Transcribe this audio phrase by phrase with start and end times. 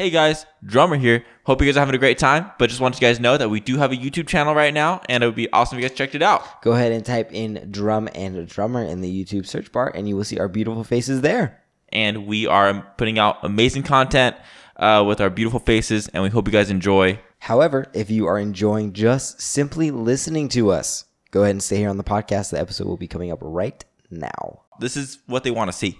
[0.00, 1.26] Hey guys, drummer here.
[1.44, 2.50] Hope you guys are having a great time.
[2.58, 4.72] But just want you guys to know that we do have a YouTube channel right
[4.72, 6.62] now, and it would be awesome if you guys checked it out.
[6.62, 10.16] Go ahead and type in drum and drummer in the YouTube search bar, and you
[10.16, 11.60] will see our beautiful faces there.
[11.90, 14.36] And we are putting out amazing content
[14.76, 17.20] uh, with our beautiful faces, and we hope you guys enjoy.
[17.40, 21.90] However, if you are enjoying just simply listening to us, go ahead and stay here
[21.90, 22.52] on the podcast.
[22.52, 24.62] The episode will be coming up right now.
[24.78, 25.98] This is what they want to see.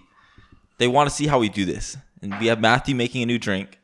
[0.79, 1.99] They want to see how we do this.
[2.23, 3.79] And we have Matthew making a new drink.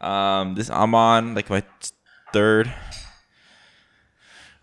[0.00, 1.62] Um, this I'm on like my
[2.32, 2.72] third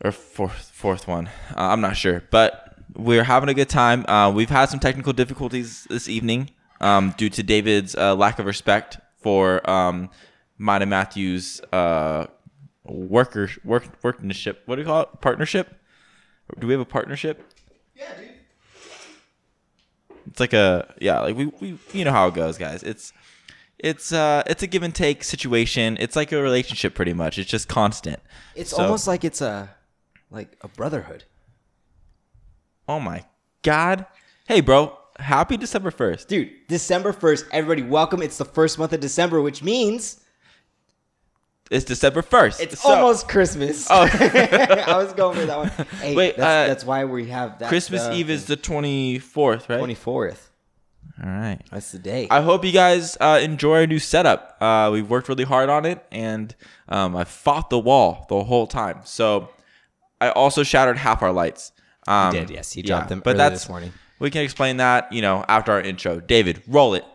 [0.03, 1.27] or fourth fourth one.
[1.55, 4.05] Uh, I'm not sure, but we're having a good time.
[4.07, 6.49] Uh, we've had some technical difficulties this evening
[6.81, 10.09] um, due to David's uh, lack of respect for um,
[10.57, 12.27] mine and Matthew's uh,
[12.85, 14.63] worker work workmanship.
[14.65, 15.21] What do you call it?
[15.21, 15.75] Partnership?
[16.59, 17.43] Do we have a partnership?
[17.95, 18.31] Yeah, dude.
[20.27, 22.83] It's like a yeah, like we, we you know how it goes, guys.
[22.83, 23.13] It's
[23.79, 25.97] it's uh it's a give and take situation.
[25.99, 27.37] It's like a relationship pretty much.
[27.37, 28.19] It's just constant.
[28.55, 29.69] It's So- almost like it's a
[30.31, 31.23] like a brotherhood.
[32.87, 33.23] Oh my
[33.63, 34.05] god.
[34.47, 36.27] Hey bro, happy December 1st.
[36.27, 38.21] Dude, December 1st, everybody welcome.
[38.21, 40.21] It's the first month of December, which means
[41.69, 42.61] It's December 1st.
[42.61, 43.87] it's So, almost Christmas.
[43.89, 44.07] Oh.
[44.11, 45.71] I was going for that one.
[46.01, 47.67] Hey, Wait, that's, uh, that's why we have that.
[47.67, 49.81] Christmas uh, Eve is the 24th, right?
[49.81, 50.46] 24th.
[51.23, 51.59] All right.
[51.71, 52.27] That's the day.
[52.29, 54.57] I hope you guys uh, enjoy our new setup.
[54.61, 56.55] Uh, we've worked really hard on it, and
[56.89, 59.01] um, I fought the wall the whole time.
[59.05, 59.49] So
[60.21, 61.71] I also shattered half our lights.
[62.07, 62.71] Um, did, yes.
[62.71, 63.93] He dropped them but that's this morning.
[64.19, 66.19] We can explain that, you know, after our intro.
[66.19, 67.05] David, roll it.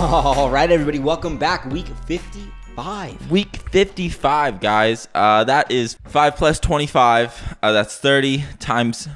[0.00, 1.64] All right, everybody, welcome back.
[1.66, 3.32] Week 55.
[3.32, 5.08] Week 55, guys.
[5.12, 7.56] Uh, that is 5 plus 25.
[7.60, 9.08] Uh, that's 30 times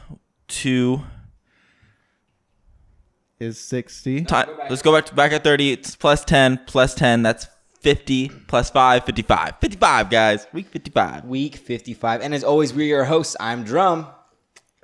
[0.49, 1.01] 2.
[3.39, 4.25] is 60.
[4.25, 4.35] Ti-
[4.69, 5.71] let's go back to back at 30.
[5.71, 7.23] It's plus 10, plus 10.
[7.23, 7.47] That's
[7.83, 9.59] 50, plus 5, 55.
[9.61, 10.49] 55, guys.
[10.53, 11.25] Week 55.
[11.27, 12.23] Week 55.
[12.23, 13.37] And as always, we're your hosts.
[13.39, 14.09] I'm Drum.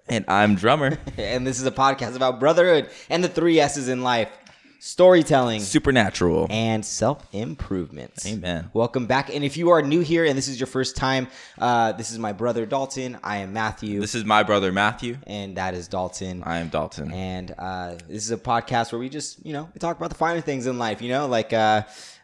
[0.09, 0.97] And I'm drummer.
[1.19, 4.31] And this is a podcast about brotherhood and the three S's in life
[4.81, 6.47] storytelling Supernatural.
[6.51, 8.13] and self improvement.
[8.27, 8.71] Amen.
[8.73, 9.35] Welcome back.
[9.35, 11.29] And if you are new here and this is your first time,
[11.59, 13.19] uh, this is my brother Dalton.
[13.23, 14.01] I am Matthew.
[14.01, 15.17] This is my brother Matthew.
[15.27, 16.43] and that is Dalton.
[16.45, 17.13] I am Dalton.
[17.13, 20.17] And uh, this is a podcast where we just, you know, we talk about the
[20.17, 21.83] finer things in life, you know, like uh,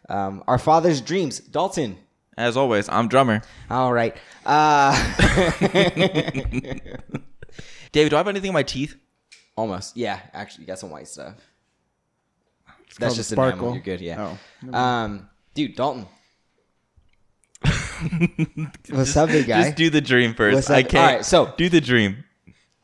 [0.09, 1.39] um, our father's dreams.
[1.39, 1.97] Dalton.
[2.37, 3.41] As always, I'm drummer.
[3.69, 4.15] All right.
[4.45, 4.91] Uh,
[7.93, 8.95] David, do I have anything in my teeth?
[9.57, 9.95] almost.
[9.95, 11.33] Yeah, actually, you got some white stuff.
[12.97, 13.59] Called That's a just sparkle.
[13.59, 13.73] enamel.
[13.75, 14.01] You're good.
[14.01, 14.35] Yeah.
[14.71, 16.07] Oh, Um, dude, Dalton.
[18.89, 19.63] What's up, big guy?
[19.63, 20.55] Just do the dream first.
[20.55, 20.75] What's up?
[20.77, 20.95] I can't.
[20.95, 22.23] All right, so- do the dream.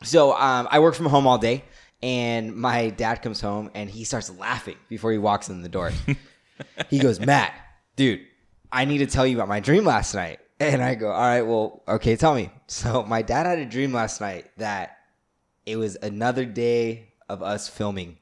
[0.02, 1.62] So um, I work from home all day,
[2.02, 5.92] and my dad comes home and he starts laughing before he walks in the door.
[6.90, 7.52] he goes, "Matt,
[7.94, 8.20] dude,
[8.72, 11.42] I need to tell you about my dream last night." And I go, "All right,
[11.42, 14.96] well, okay, tell me." So my dad had a dream last night that
[15.66, 18.18] it was another day of us filming,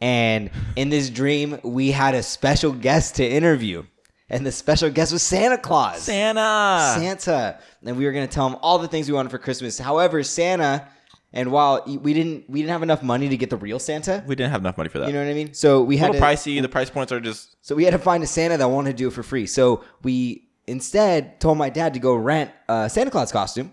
[0.00, 3.84] and in this dream we had a special guest to interview,
[4.30, 6.02] and the special guest was Santa Claus.
[6.02, 6.94] Santa.
[6.98, 9.78] Santa, and we were gonna tell him all the things we wanted for Christmas.
[9.78, 10.88] However, Santa,
[11.32, 14.34] and while we didn't we didn't have enough money to get the real Santa, we
[14.34, 15.08] didn't have enough money for that.
[15.08, 15.52] you know what I mean?
[15.52, 16.62] So we a had little to, pricey.
[16.62, 18.96] The price points are just so we had to find a Santa that wanted to
[18.96, 19.46] do it for free.
[19.46, 23.72] So we instead told my dad to go rent a Santa Claus costume.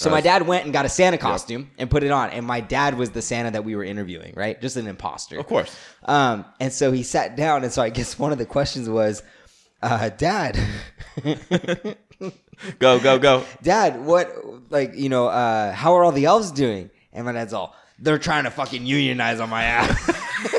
[0.00, 2.60] So my dad went and got a Santa costume and put it on, and my
[2.60, 4.60] dad was the Santa that we were interviewing, right?
[4.60, 5.38] Just an imposter.
[5.38, 5.76] Of course.
[6.04, 9.22] Um, and so he sat down, and so I guess one of the questions was,
[9.82, 10.58] uh, "Dad,
[12.78, 13.44] Go, go, go.
[13.62, 14.34] Dad, what
[14.70, 16.90] like you know, uh, how are all the elves doing?
[17.12, 20.10] And my dad's all, they're trying to fucking unionize on my ass.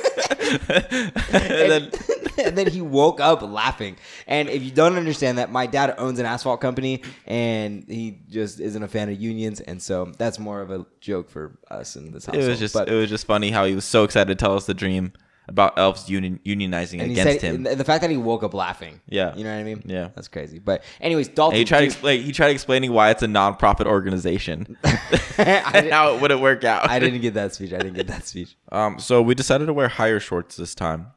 [0.70, 1.92] and then
[2.46, 3.98] and then he woke up laughing.
[4.28, 8.60] And if you don't understand that, my dad owns an asphalt company and he just
[8.60, 12.12] isn't a fan of unions, and so that's more of a joke for us in
[12.12, 14.44] this it was just But- it was just funny how he was so excited to
[14.44, 15.14] tell us the dream
[15.52, 17.64] about elves union, unionizing and against said, him.
[17.64, 19.02] the fact that he woke up laughing.
[19.08, 19.36] Yeah.
[19.36, 19.84] You know what I mean?
[19.86, 20.10] Yeah.
[20.16, 20.60] That's crazy.
[20.60, 21.54] But anyways, Dalton.
[21.56, 22.24] And he tried to explain.
[22.24, 24.78] He tried explaining why it's a non-profit organization
[25.38, 26.90] and how it wouldn't work out.
[26.90, 27.74] I didn't get that speech.
[27.74, 28.56] I didn't get that speech.
[28.74, 31.08] Um, so we decided to wear higher shorts this time.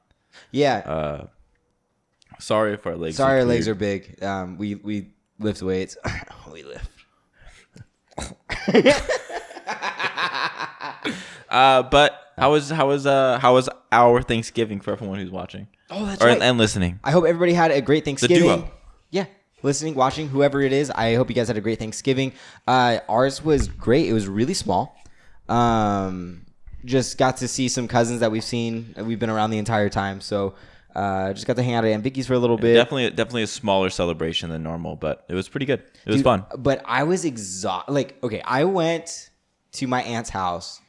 [0.50, 0.78] Yeah.
[0.78, 1.26] Uh,
[2.40, 3.16] sorry if our legs.
[3.16, 4.20] Sorry, our legs are big.
[4.24, 5.96] Um, we we lift weights.
[6.52, 6.90] we lift.
[11.54, 15.68] Uh, but how was how was uh how was our Thanksgiving for everyone who's watching?
[15.90, 16.40] Oh, that's or right.
[16.40, 17.00] and listening.
[17.04, 18.48] I hope everybody had a great Thanksgiving.
[18.48, 18.70] The duo.
[19.10, 19.26] Yeah,
[19.62, 20.90] listening, watching, whoever it is.
[20.90, 22.32] I hope you guys had a great Thanksgiving.
[22.66, 24.08] Uh, ours was great.
[24.08, 24.96] It was really small.
[25.48, 26.46] Um,
[26.84, 28.94] just got to see some cousins that we've seen.
[28.98, 30.54] We've been around the entire time, so
[30.94, 32.74] uh, just got to hang out at Ambicky's for a little bit.
[32.74, 35.80] Definitely, definitely a smaller celebration than normal, but it was pretty good.
[35.80, 36.46] It was Dude, fun.
[36.58, 37.92] But I was exhausted.
[37.92, 39.30] Like, okay, I went
[39.72, 40.80] to my aunt's house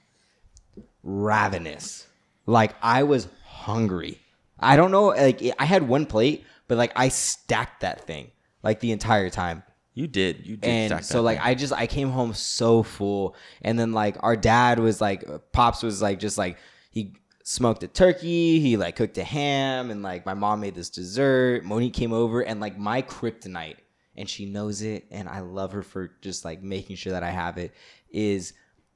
[1.06, 2.08] ravenous.
[2.46, 4.20] Like, I was hungry.
[4.60, 5.08] I don't know.
[5.08, 8.32] Like, I had one plate, but like, I stacked that thing
[8.66, 9.64] like the entire time.
[9.94, 10.46] You did.
[10.46, 10.70] You did.
[10.70, 11.48] And so like thing.
[11.48, 15.24] I just I came home so full, and then like our dad was like
[15.54, 16.58] pops was like just like
[16.92, 17.14] he
[17.44, 21.64] smoked a turkey, he like cooked a ham, and like my mom made this dessert.
[21.64, 23.78] Monique came over, and like my kryptonite,
[24.18, 27.30] and she knows it, and I love her for just like making sure that I
[27.30, 27.74] have it.
[28.10, 28.52] Is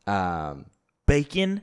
[0.05, 0.65] um
[1.05, 1.61] bacon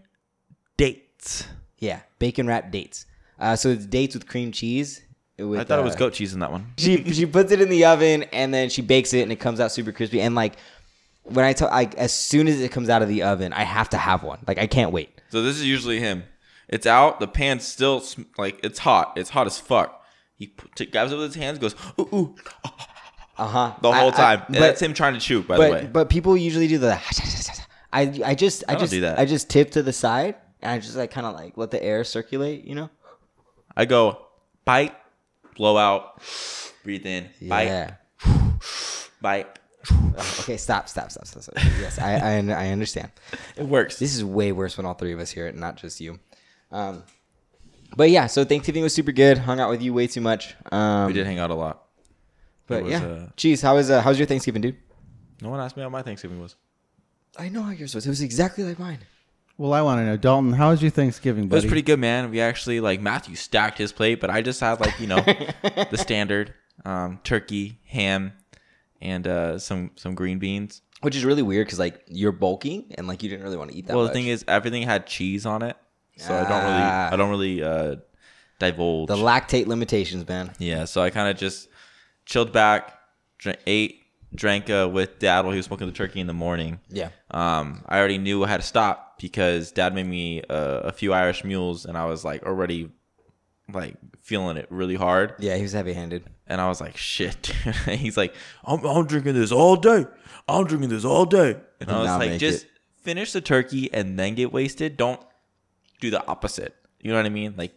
[0.76, 1.46] dates.
[1.78, 3.06] yeah bacon wrapped dates.
[3.38, 5.02] Uh, so it's dates with cream cheese.
[5.38, 6.72] With, I thought it was uh, goat cheese in that one.
[6.78, 9.60] she she puts it in the oven and then she bakes it and it comes
[9.60, 10.54] out super crispy and like
[11.24, 13.90] when I tell like as soon as it comes out of the oven I have
[13.90, 16.24] to have one like I can't wait So this is usually him.
[16.68, 17.20] It's out.
[17.20, 18.02] The pan's still
[18.38, 19.12] like it's hot.
[19.16, 20.02] It's hot as fuck.
[20.34, 22.34] He put, t- grabs it with his hands, goes ooh ooh
[23.38, 24.42] uh huh the whole time.
[24.46, 25.42] and but that's him trying to chew.
[25.42, 26.94] By the way, but, but people usually do the
[27.92, 29.18] I I just I, don't just do that.
[29.18, 30.36] I just tip to the side
[30.66, 32.90] and I just like kind of like let the air circulate you know
[33.76, 34.26] I go
[34.64, 34.94] bite,
[35.54, 36.20] blow out,
[36.82, 37.94] breathe in, bite, yeah
[39.20, 39.58] bite.
[40.40, 41.54] okay stop stop stop stop, stop.
[41.80, 43.12] yes I, I I understand
[43.56, 43.98] It works.
[43.98, 46.18] This is way worse when all three of us hear it, not just you.
[46.72, 47.04] Um,
[47.96, 49.38] but yeah, so Thanksgiving was super good.
[49.38, 50.56] Hung out with you way too much.
[50.72, 51.84] Um, we did hang out a lot.
[52.66, 54.76] but was, yeah, uh, Jeez, how was uh, how was your Thanksgiving, dude?
[55.40, 56.56] No one asked me how my Thanksgiving was.
[57.38, 58.06] I know how yours was.
[58.06, 58.98] It was exactly like mine.
[59.58, 60.52] Well, I want to know, Dalton.
[60.52, 62.30] How was your Thanksgiving, It was pretty good, man.
[62.30, 65.20] We actually like Matthew stacked his plate, but I just had like you know
[65.90, 66.52] the standard
[66.84, 68.32] um, turkey, ham,
[69.00, 70.82] and uh, some some green beans.
[71.00, 73.76] Which is really weird because like you're bulky and like you didn't really want to
[73.76, 73.94] eat that.
[73.94, 74.12] well, much.
[74.12, 75.76] the thing is, everything had cheese on it,
[76.16, 77.10] so I don't really Ah.
[77.12, 77.96] I don't really uh,
[78.58, 79.08] divulge.
[79.08, 80.52] the lactate limitations, man.
[80.58, 81.68] yeah, so I kind of just
[82.24, 82.98] chilled back,
[83.38, 84.02] drank, ate,
[84.34, 86.80] drank uh, with Dad while he was smoking the turkey in the morning.
[86.88, 87.10] Yeah.
[87.30, 91.12] Um, I already knew I had to stop because Dad made me uh, a few
[91.12, 92.90] Irish mules, and I was like already
[93.72, 95.34] like feeling it really hard.
[95.38, 96.24] Yeah, he was heavy handed.
[96.46, 97.46] And I was like, shit.
[97.86, 98.34] He's like,
[98.64, 100.06] I'm, I'm drinking this all day.
[100.46, 101.56] I'm drinking this all day.
[101.80, 102.70] And I was not like, just it.
[103.02, 104.96] finish the turkey and then get wasted.
[104.96, 105.20] Don't
[106.00, 106.74] do the opposite.
[107.00, 107.54] You know what I mean?
[107.56, 107.72] Like,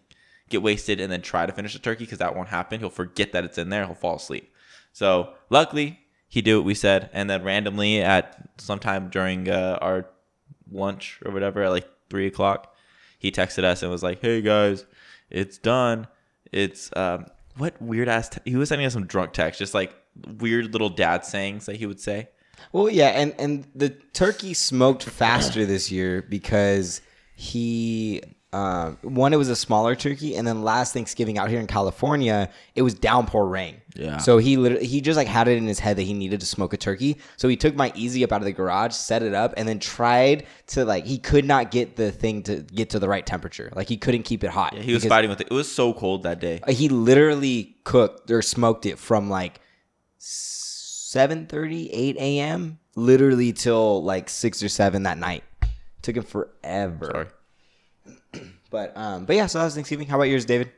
[0.50, 2.80] get wasted and then try to finish the turkey because that won't happen.
[2.80, 3.86] He'll forget that it's in there.
[3.86, 4.54] He'll fall asleep.
[4.94, 7.10] So, luckily, he did what we said.
[7.12, 10.06] And then randomly at sometime during uh, our
[10.72, 12.76] lunch or whatever at like three o'clock,
[13.18, 14.86] he texted us and was like, "Hey guys,
[15.30, 16.08] it's done.
[16.52, 17.26] It's um,
[17.58, 19.94] what weird ass." He was sending us some drunk text, just like
[20.40, 22.30] weird little dad sayings that he would say.
[22.72, 27.02] Well, yeah, and and the turkey smoked faster this year because
[27.36, 31.68] he um, one it was a smaller turkey, and then last Thanksgiving out here in
[31.68, 33.82] California, it was downpour rain.
[33.96, 34.18] Yeah.
[34.18, 36.46] So he literally he just like had it in his head that he needed to
[36.48, 37.18] smoke a turkey.
[37.38, 39.80] So he took my easy up out of the garage, set it up, and then
[39.80, 43.72] tried to like he could not get the thing to get to the right temperature.
[43.76, 44.74] Like he couldn't keep it hot.
[44.74, 45.48] Yeah, he was fighting with it.
[45.52, 46.62] It was so cold that day.
[46.68, 49.60] he literally cooked or smoked it from like
[50.18, 55.44] 7 8 a.m literally till like 6 or 7 that night
[56.02, 57.28] took him forever Sorry.
[58.70, 60.72] but um but yeah so that was thanksgiving how about yours david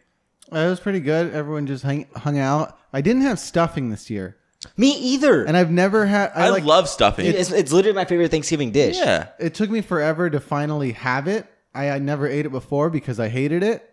[0.53, 1.33] Uh, it was pretty good.
[1.33, 2.77] Everyone just hung, hung out.
[2.91, 4.35] I didn't have stuffing this year,
[4.75, 6.31] me either and I've never had.
[6.35, 6.65] I, I like.
[6.65, 7.25] love stuffing.
[7.25, 9.27] It's, it's literally my favorite thanksgiving dish yeah.
[9.39, 11.47] it took me forever to finally have it.
[11.73, 13.88] I, I never ate it before because I hated it.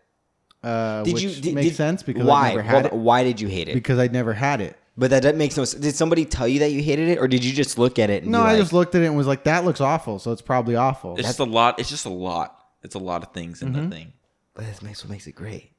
[0.65, 2.99] Uh, did which you did, makes did- sense because why I never Hold had on,
[2.99, 4.77] it why did you hate it because I'd never had it.
[4.97, 7.29] but that, that makes no sense did somebody tell you that you hated it or
[7.29, 9.07] did you just look at it and No, be I like, just looked at it
[9.07, 11.15] and was like, "That looks awful," so it's probably awful.
[11.17, 11.79] It's just a lot.
[11.79, 12.58] It's just a lot.
[12.83, 13.89] It's a lot of things in Mm-hmm.
[13.91, 14.13] the thing.
[14.55, 15.73] but that makes what makes it great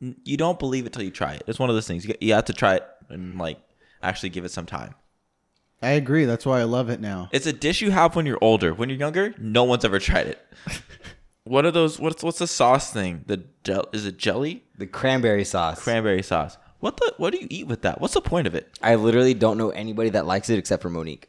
[0.00, 1.42] You don't believe it till you try it.
[1.46, 2.04] It's one of those things.
[2.06, 3.58] You, you have to try it and like
[4.02, 4.94] actually give it some time.
[5.80, 6.24] I agree.
[6.24, 7.28] That's why I love it now.
[7.32, 8.74] It's a dish you have when you're older.
[8.74, 10.40] When you're younger, no one's ever tried it.
[11.44, 12.00] what are those?
[12.00, 13.24] What's what's the sauce thing?
[13.26, 14.64] The gel, is it jelly?
[14.76, 16.56] the cranberry sauce Cranberry sauce.
[16.80, 17.14] What the?
[17.16, 18.00] What do you eat with that?
[18.00, 18.76] What's the point of it?
[18.82, 21.28] i literally don't know anybody that likes it except for monique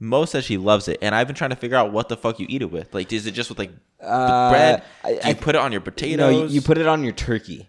[0.00, 2.38] Mo says she loves it, and I've been trying to figure out what the fuck
[2.40, 2.92] you eat it with.
[2.92, 3.70] Like, is it just with like
[4.00, 4.82] Uh, bread?
[5.02, 6.50] I- do you I- put it on your no potatoes?
[6.52, 7.68] you, you put it on your turkey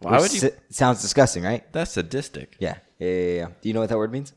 [0.00, 0.38] Why Which would you?
[0.40, 1.64] si- sounds disgusting, right?
[1.72, 2.54] That's sadistic.
[2.60, 2.76] Yeah.
[3.00, 3.46] Yeah, yeah, yeah.
[3.60, 4.32] Do you know what that word means?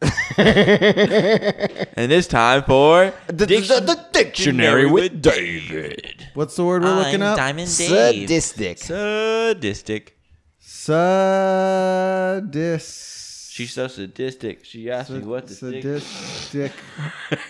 [0.36, 6.28] and it's time for The, the, the dictionary with David.
[6.34, 7.36] What's the word we're looking I'm up?
[7.38, 8.28] Diamond Dave.
[8.28, 8.78] Sadistic.
[8.78, 10.18] Sadistic.
[12.34, 13.22] Sadist.
[13.54, 14.64] She's so sadistic.
[14.64, 16.72] She asked me what the sadistic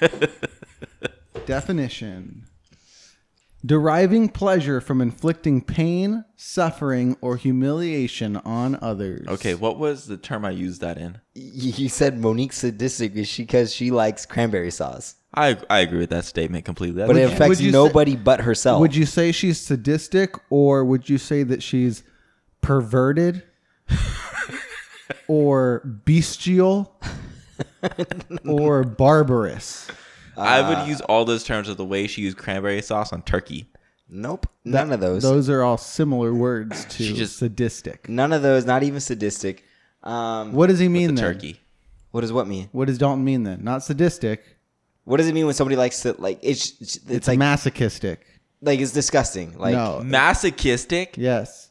[1.47, 2.45] definition.
[3.65, 9.27] Deriving pleasure from inflicting pain, suffering, or humiliation on others.
[9.27, 11.23] Okay, what was the term I used that in?
[11.33, 16.01] You you said Monique sadistic is she because she likes cranberry sauce, I I agree
[16.01, 16.99] with that statement completely.
[16.99, 18.79] That but it affects would you say- nobody but herself.
[18.81, 22.03] Would you say she's sadistic, or would you say that she's
[22.61, 23.43] perverted,
[25.29, 26.95] or bestial,
[28.47, 29.89] or barbarous?
[30.37, 33.23] I uh, would use all those terms of the way she used cranberry sauce on
[33.23, 33.67] turkey.
[34.09, 35.23] Nope, none of those.
[35.23, 38.09] Those are all similar words to She just- sadistic.
[38.09, 38.65] None of those.
[38.67, 39.65] Not even sadistic.
[40.03, 41.33] Um, What does he mean The then?
[41.35, 41.61] turkey.
[42.11, 42.69] what does what mean?
[42.73, 43.65] What does Dalton mean then?
[43.65, 44.45] Not sadistic.
[45.05, 46.39] What does it mean when somebody likes to like?
[46.43, 48.27] It's it's, It's, like masochistic.
[48.61, 49.57] like it's disgusting.
[49.59, 50.01] Like no.
[50.05, 51.17] Masochistic.
[51.17, 51.64] Yes.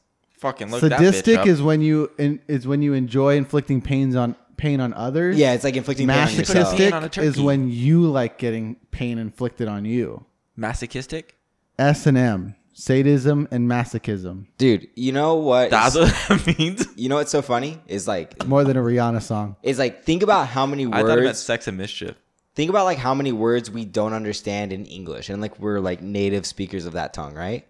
[0.43, 1.47] Fucking look that Sadistic bitch up.
[1.47, 5.38] is when you in, is when you enjoy inflicting pains on pain on others.
[5.38, 6.47] yeah, it's like inflicting pain on yourself.
[6.77, 10.25] Masochistic- Pain on a is when you like getting pain inflicted on you.
[10.55, 11.35] masochistic.
[11.79, 14.45] S and M, sadism and masochism.
[14.57, 15.69] Dude, you know what?
[15.71, 16.88] That's is- what that means.
[16.95, 19.55] you know what's so funny is like More than a Rihanna song.
[19.63, 21.39] is like think about how many I thought it meant words.
[21.39, 22.15] sex and mischief.
[22.55, 26.01] Think about like how many words we don't understand in English, and like we're like
[26.03, 27.65] native speakers of that tongue, right?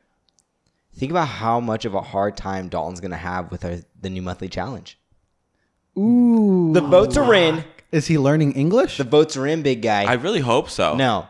[0.96, 4.22] Think about how much of a hard time Dalton's gonna have with our, the new
[4.22, 5.00] monthly challenge.
[5.98, 6.72] Ooh.
[6.74, 7.64] The votes are in.
[7.92, 8.98] Is he learning English?
[8.98, 10.04] The votes are in, big guy.
[10.06, 10.96] I really hope so.
[10.96, 11.28] No.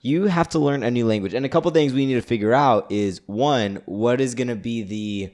[0.00, 1.34] You have to learn a new language.
[1.34, 4.54] And a couple things we need to figure out is one, what is going to
[4.54, 5.32] be the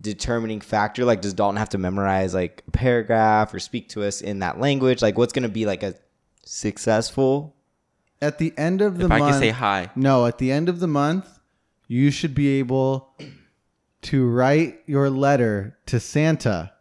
[0.00, 1.04] determining factor?
[1.04, 4.60] Like, does Dalton have to memorize like a paragraph or speak to us in that
[4.60, 5.02] language?
[5.02, 5.94] Like, what's going to be like a
[6.44, 7.56] successful?
[8.20, 9.32] at the end of the If I month.
[9.32, 9.90] can say hi.
[9.94, 11.37] No, at the end of the month,
[11.88, 13.12] you should be able
[14.02, 16.72] to write your letter to Santa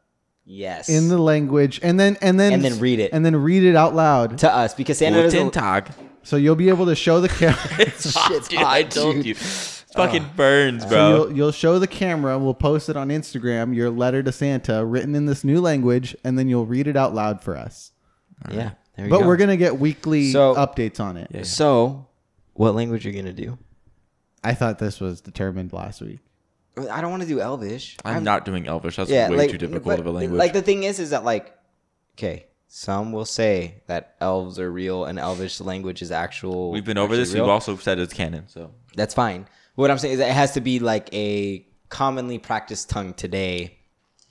[0.45, 0.87] Yes.
[0.89, 3.11] in the language and then and then And then read it.
[3.11, 4.37] and then read it out loud.
[4.39, 5.53] to us because Santa Guten doesn't.
[5.53, 5.89] Tag.
[6.23, 7.57] So you'll be able to show the camera.
[7.79, 8.59] It's hot, Shit's dude.
[8.59, 9.25] hot, I told dude.
[9.25, 9.31] you.
[9.31, 11.09] It fucking burns, so bro.
[11.09, 12.37] you'll, you'll show the camera.
[12.37, 13.73] We'll post it on Instagram.
[13.75, 17.15] Your letter to Santa, written in this new language, and then you'll read it out
[17.15, 17.91] loud for us.
[18.51, 18.71] Yeah.
[18.95, 19.27] There you But go.
[19.27, 21.45] we're gonna get weekly So- updates on it.
[21.47, 22.05] So,
[22.53, 23.57] what language are you going to do?
[24.47, 26.19] I thought this was determined last week.
[26.89, 27.97] I don't want to do Elvish.
[28.05, 28.95] I'm, not doing Elvish.
[28.95, 30.39] That's yeah, way like, too difficult of a language.
[30.39, 31.53] Like the thing is, is that like,
[32.15, 36.71] okay, some will say that elves are real and Elvish language is actual.
[36.71, 37.33] We've been over this.
[37.33, 37.43] real.
[37.43, 38.47] We've also said it's canon.
[38.47, 39.49] So That's fine.
[39.75, 43.77] What I'm saying is that it has to be like a commonly practiced tongue today,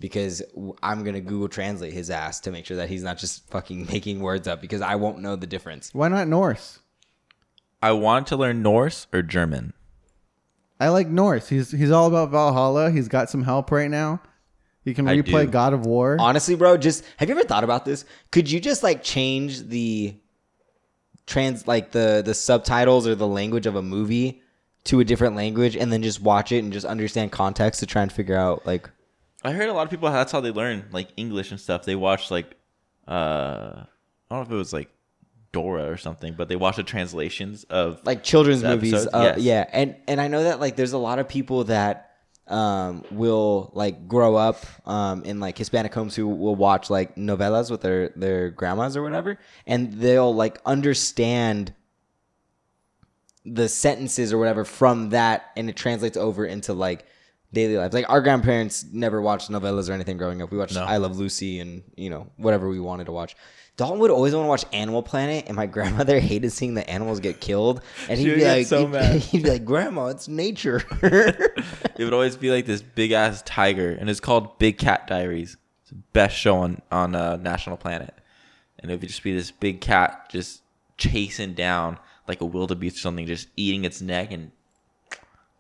[0.01, 0.43] because
[0.83, 4.21] I'm gonna Google Translate his ass to make sure that he's not just fucking making
[4.21, 5.93] words up because I won't know the difference.
[5.93, 6.79] Why not Norse?
[7.83, 9.75] I want to learn Norse or German.
[10.79, 11.49] I like Norse.
[11.49, 12.91] He's he's all about Valhalla.
[12.91, 14.21] He's got some help right now.
[14.85, 15.51] He can I replay do.
[15.51, 16.17] God of War.
[16.21, 18.05] Honestly, bro, just have you ever thought about this?
[18.31, 20.15] Could you just like change the
[21.27, 24.43] trans like the the subtitles or the language of a movie
[24.85, 28.03] to a different language and then just watch it and just understand context to try
[28.03, 28.89] and figure out like
[29.43, 31.85] I heard a lot of people that's how they learn like English and stuff.
[31.85, 32.55] They watch like
[33.09, 33.83] uh
[34.31, 34.89] I don't know if it was like
[35.53, 38.93] Dora or something, but they watch the translations of like children's movies.
[38.95, 39.39] Uh, Yes.
[39.39, 42.03] Yeah, and and I know that like there's a lot of people that
[42.49, 47.71] um will like grow up um in like Hispanic homes who will watch like novelas
[47.71, 51.75] with their their grandmas or whatever, and they'll like understand
[53.45, 57.05] the sentences or whatever from that, and it translates over into like
[57.53, 57.93] daily life.
[57.93, 60.51] Like our grandparents never watched novelas or anything growing up.
[60.51, 60.83] We watched No.
[60.85, 63.37] I Love Lucy and you know whatever we wanted to watch.
[63.77, 67.21] Dalton would always want to watch Animal Planet, and my grandmother hated seeing the animals
[67.21, 67.83] get killed.
[68.09, 69.21] And he'd be like, so he'd, mad.
[69.21, 73.93] he'd be like, "Grandma, it's nature." it would always be like this big ass tiger,
[73.93, 75.57] and it's called Big Cat Diaries.
[75.83, 78.15] It's the best show on on uh, National Planet,
[78.79, 80.63] and it would just be this big cat just
[80.97, 84.51] chasing down like a wildebeest or something, just eating its neck and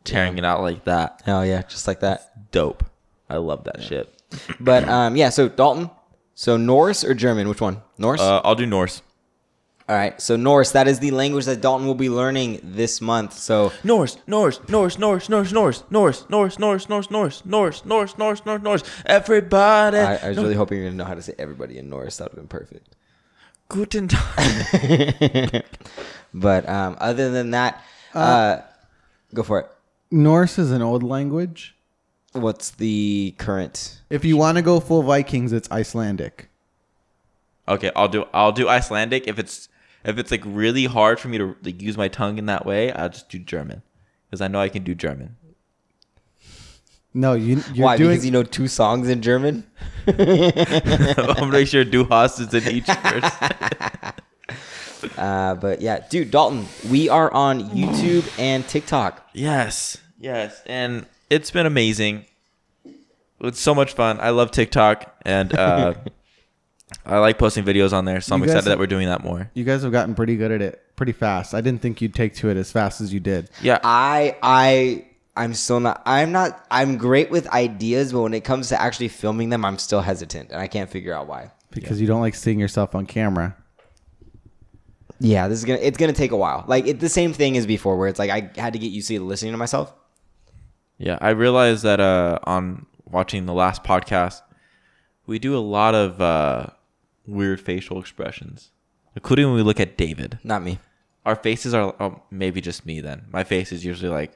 [0.04, 1.23] tearing it out like that.
[1.25, 2.50] Hell yeah, just like that.
[2.50, 2.85] Dope.
[3.28, 4.12] I love that shit.
[4.61, 5.28] But um, yeah.
[5.30, 5.90] So Dalton,
[6.37, 7.49] so Norse or German?
[7.49, 7.83] Which one?
[7.99, 8.21] Norse.
[8.21, 9.02] Uh, I'll do Norse.
[9.88, 10.21] All right.
[10.21, 10.73] So Norse.
[10.73, 13.33] That is the language that Dalton will be learning this month.
[13.33, 18.45] So Norse, Norse, Norse, Norse, Norse, Norse, Norse, Norse, Norse, Norse, Norse, Norse, Norse, Norse,
[18.45, 18.83] Norse, Norse.
[19.07, 19.99] Everybody.
[19.99, 22.19] I, I was really hoping you're gonna know how to say everybody in Norse.
[22.19, 22.97] That would have been perfect.
[23.69, 25.64] Guten Tag.
[26.35, 28.59] But um, other than that, uh,
[29.33, 29.71] go for it.
[30.11, 31.75] Norse is an old language.
[32.37, 34.00] What's the current?
[34.11, 36.49] If you want to go full Vikings, it's Icelandic.
[37.69, 39.69] Okay, I'll do I'll do Icelandic if it's
[40.05, 42.93] if it's like really hard for me to like, use my tongue in that way.
[42.93, 43.83] I'll just do German
[44.28, 45.37] because I know I can do German.
[47.12, 47.97] No, you you're Why?
[47.97, 49.66] doing because you know two songs in German.
[50.07, 50.14] I'm
[51.50, 53.33] pretty sure Du hast is in each verse.
[55.16, 59.28] Uh, but yeah, dude, Dalton, we are on YouTube and TikTok.
[59.35, 62.25] Yes, yes, and it's been amazing.
[63.40, 64.18] It's so much fun.
[64.21, 65.95] I love TikTok, and uh,
[67.06, 68.21] I like posting videos on there.
[68.21, 69.50] So I'm You guys excited that we're doing that more.
[69.54, 71.52] you guys have gotten pretty good at it pretty fast.
[71.54, 73.50] I didn't think you'd take to it as fast as you did.
[73.61, 75.06] Yeah, I I
[75.37, 76.00] I'm still not.
[76.06, 76.64] I'm not.
[76.71, 80.50] I'm great with ideas, but when it comes to actually filming them, I'm still hesitant,
[80.50, 81.50] and I can't figure out why.
[81.73, 83.54] Because you don't like seeing yourself on camera.
[85.21, 85.80] Yeah, this is gonna.
[85.80, 86.64] It's gonna take a while.
[86.66, 89.09] Like it's the same thing as before, where it's like I had to get used
[89.09, 89.92] to listening to myself.
[90.98, 91.18] Yeah.
[91.20, 94.42] I realized that uh, on watching the last podcast,
[95.26, 96.66] we do a lot of uh,
[97.26, 98.70] weird facial expressions,
[99.14, 100.38] including when we look at David.
[100.44, 100.78] Not me.
[101.24, 103.00] Our faces are oh, maybe just me.
[103.00, 104.32] Then my face is usually like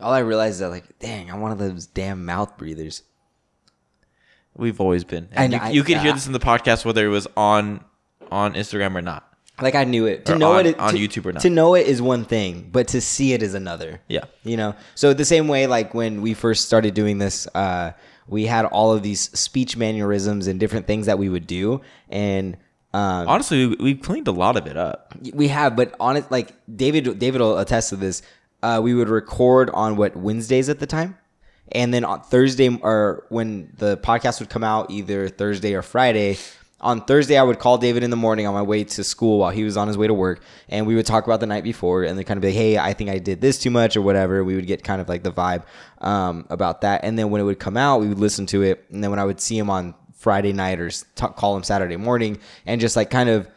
[0.00, 3.02] All I realized is that like, dang, I'm one of those damn mouth breathers.
[4.56, 5.28] we've always been.
[5.32, 7.84] And you, I- you could hear this in the podcast whether it was on
[8.30, 9.27] on Instagram or not.
[9.60, 10.24] Like I knew it.
[10.26, 11.42] To Or know on- it on to- YouTube or not.
[11.42, 14.00] To know it is one thing, but to see it is another.
[14.08, 14.24] Yeah.
[14.44, 14.74] You know.
[14.94, 17.92] So the same way, like when we first started doing this, uh,
[18.28, 22.56] we had all of these speech mannerisms and different things that we would do, and
[22.94, 25.14] um, Honestly, we, we've cleaned a lot of it up.
[25.34, 25.76] we have.
[25.76, 28.22] But on it like David, David will attest to this.
[28.62, 31.16] Uh, we would record on what Wednesdays at the time,
[31.72, 36.36] and then on Thursday or when the podcast would come out, either Thursday or Friday.
[36.80, 39.50] On Thursday, I would call David in the morning on my way to school while
[39.50, 42.04] he was on his way to work, and we would talk about the night before,
[42.04, 44.02] and then kind of be like, "Hey, I think I did this too much" or
[44.02, 44.44] whatever.
[44.44, 45.64] We would get kind of like the vibe
[46.00, 48.84] um, about that, and then when it would come out, we would listen to it,
[48.92, 51.96] and then when I would see him on Friday night or talk, call him Saturday
[51.96, 53.48] morning, and just like kind of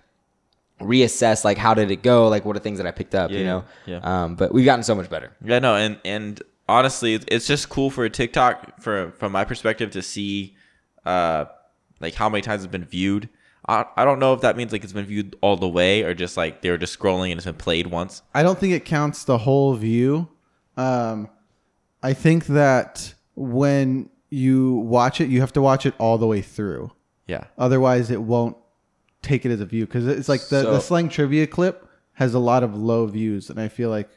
[0.80, 2.28] reassess like how did it go?
[2.28, 3.63] Like what are things that i picked up you know?
[3.86, 4.00] yeah.
[4.04, 5.32] um but we've gotten so much better.
[5.46, 9.44] Yeah, no, and and honestly, it's- it's just cool for a TikTok for from my
[9.46, 10.56] perspective to see,
[11.06, 11.46] uh,
[12.01, 13.29] like how many times it's been viewed.
[13.67, 16.14] I, I don't know if that means like it's been viewed all the way or
[16.14, 18.24] just like they were just scrolling and it's been played once.
[18.33, 20.29] I don't think it counts the whole view.
[20.77, 21.29] Um,
[22.01, 26.42] I think that when you watch it, you have to watch it all the way
[26.42, 26.92] through.
[27.27, 28.57] Yeah, Otherwise, it won't
[29.22, 32.40] take it as a view because it's like the, the slang trivia clip has a
[32.40, 34.09] lot of low views, and I feel like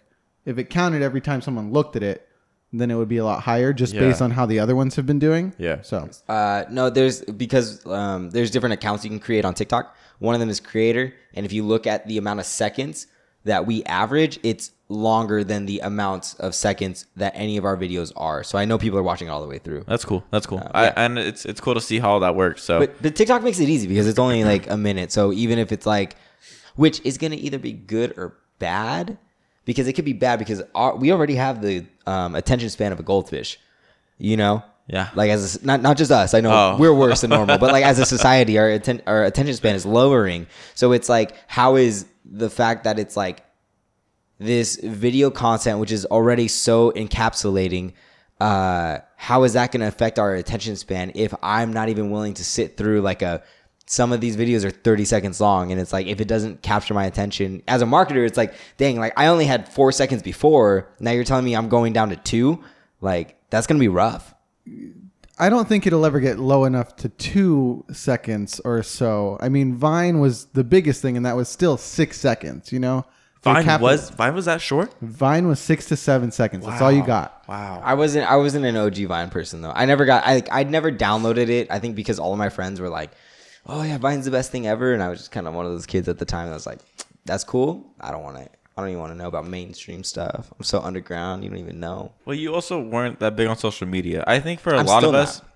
[0.44, 2.28] if it counted every time someone looked at it,
[2.80, 4.00] then it would be a lot higher just Yeah.
[4.00, 5.52] based on how the other ones have been doing.
[5.58, 5.82] Yeah.
[5.82, 10.34] So uh no there's because um there's different accounts you can create on tiktok one
[10.34, 13.06] of them is creator and if you look at the amount of seconds
[13.44, 18.12] that we average it's longer than the amount of seconds that any of our videos
[18.16, 20.22] are so i know people are watching all the way through that's cool.
[20.30, 20.58] That's cool.
[20.62, 20.70] yeah.
[20.74, 22.62] I, and it's it's cool to see how that works.
[22.62, 25.10] So But but TikTok makes it easy because it's only like a minute.
[25.12, 26.16] So even if it's like,
[26.76, 29.18] which is gonna either be good or bad,
[29.64, 33.00] because it could be bad because our, we already have the um, attention span of
[33.00, 33.58] a goldfish.
[34.18, 34.62] You know.
[34.86, 35.08] Yeah.
[35.14, 36.34] Like as a, not not just us.
[36.34, 36.76] I know Oh.
[36.78, 39.86] we're worse than normal, but like as a society, our atten- our attention span is
[39.86, 40.46] lowering.
[40.74, 43.42] So it's like, how is the fact that it's like
[44.38, 47.92] this video content, which is already so encapsulating,
[48.40, 52.34] uh, how is that going to affect our attention span if I'm not even willing
[52.34, 53.42] to sit through like a
[53.94, 56.94] some of these videos are 30 seconds long and it's like if it doesn't capture
[56.94, 60.88] my attention as a marketer it's like dang like i only had four seconds before
[61.00, 62.62] now you're telling me i'm going down to two
[63.00, 64.34] like that's gonna be rough
[65.36, 69.36] I don't think it'll ever get low enough to two seconds or so.
[69.40, 72.72] I mean, Vine was the biggest thing, and that was still six seconds.
[72.72, 73.04] You know,
[73.44, 74.94] Vine capped was Vine was that short?
[75.02, 76.64] Vine was six to seven seconds.
[76.64, 77.44] That's all you got.
[77.46, 77.82] Wow.
[77.84, 79.72] I wasn't I wasn't an OG Vine person though.
[79.74, 81.70] I never got I I'd never downloaded it.
[81.70, 83.10] I think because all of my friends were like,
[83.66, 85.72] "Oh yeah, Vine's the best thing ever," and I was just kind of one of
[85.72, 86.80] those kids at the time that was like,
[87.24, 87.84] "That's cool.
[88.00, 88.48] I don't want to.
[88.76, 90.52] I don't even want to know about mainstream stuff.
[90.58, 91.44] I'm so underground.
[91.44, 94.24] You don't even know." Well, you also weren't that big on social media.
[94.26, 95.40] I think for a I'm lot of us.
[95.40, 95.50] not.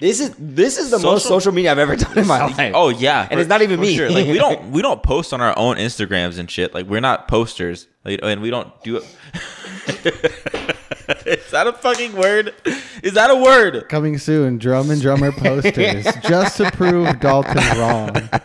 [0.00, 2.72] This is this is the most Social- social media I've ever done in my life.
[2.74, 3.94] Oh yeah, and it's not even me.
[3.96, 4.10] Sure.
[4.10, 6.74] Like we don't we don't post on our own Instagrams and shit.
[6.74, 7.86] Like we're not posters.
[8.04, 10.73] Like, and we don't do it.
[11.26, 12.54] Is that a fucking word?
[13.02, 13.88] Is that a word?
[13.88, 18.30] Coming soon, Drum and Drummer posters, just to prove Dalton wrong.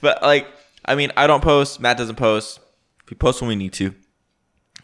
[0.00, 0.46] But like,
[0.84, 1.80] I mean, I don't post.
[1.80, 2.60] Matt doesn't post.
[3.08, 3.94] We post when we need to.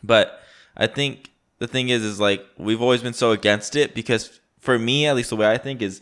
[0.02, 0.40] But
[0.74, 4.78] I think the thing is, is like we've always been so against it because for
[4.78, 6.00] me, at least the way I think is,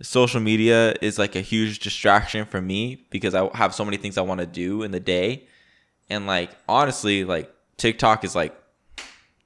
[0.00, 4.16] social media is like a huge distraction for me because I have so many things
[4.16, 5.48] I want to do in the day,
[6.08, 8.54] and like honestly, like TikTok is like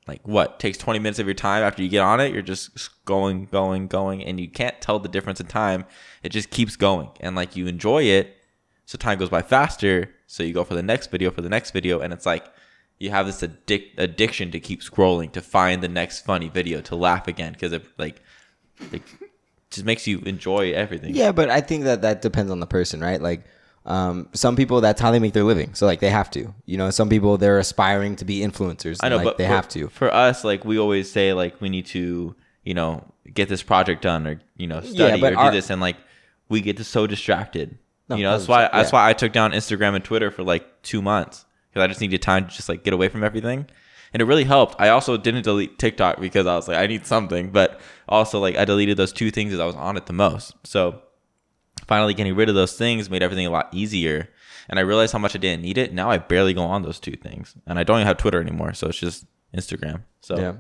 [0.07, 2.33] like what takes 20 minutes of your time after you get on it?
[2.33, 5.85] You're just going going going and you can't tell the difference in time.
[6.23, 8.37] It just keeps going and like you enjoy it
[8.85, 11.73] so time goes by faster so you go for the next video for the next
[11.73, 12.47] video and it's like
[12.99, 16.97] you have this addic- addiction to keep scrolling to find the next funny video to
[16.97, 18.23] laugh again because it like
[18.93, 19.03] it
[19.71, 21.15] just makes you enjoy everything.
[21.15, 23.21] Yeah, but I think that that depends on the person, right?
[23.21, 23.45] Like,
[23.87, 26.53] um, some people that's how they make their living, so like they have to.
[26.67, 28.99] You know, some people they're aspiring to be influencers.
[29.01, 29.89] I know, like, but they for, have to.
[29.89, 34.03] For us, like we always say, like we need to, you know, get this project
[34.03, 35.97] done, or you know, study but or our- do this, and like
[36.49, 37.79] we get so distracted.
[38.09, 40.43] No, you know, that's why 100%, that's why I took down Instagram and Twitter for
[40.43, 43.67] like two months because I just needed time to just like get away from everything,
[44.13, 44.75] and it really helped.
[44.81, 48.57] I also didn't delete TikTok because I was like, I need something, but also like
[48.57, 50.55] I deleted those two things as I was on it the most.
[50.65, 51.03] So
[51.87, 54.29] finally getting rid of those things made everything a lot easier.
[54.69, 55.93] And I realized how much I didn't need it.
[55.93, 57.55] Now I barely go on those two things.
[57.67, 58.73] And I don't even have Twitter anymore.
[58.75, 60.03] So it's just Instagram.
[60.21, 60.55] So Yeah.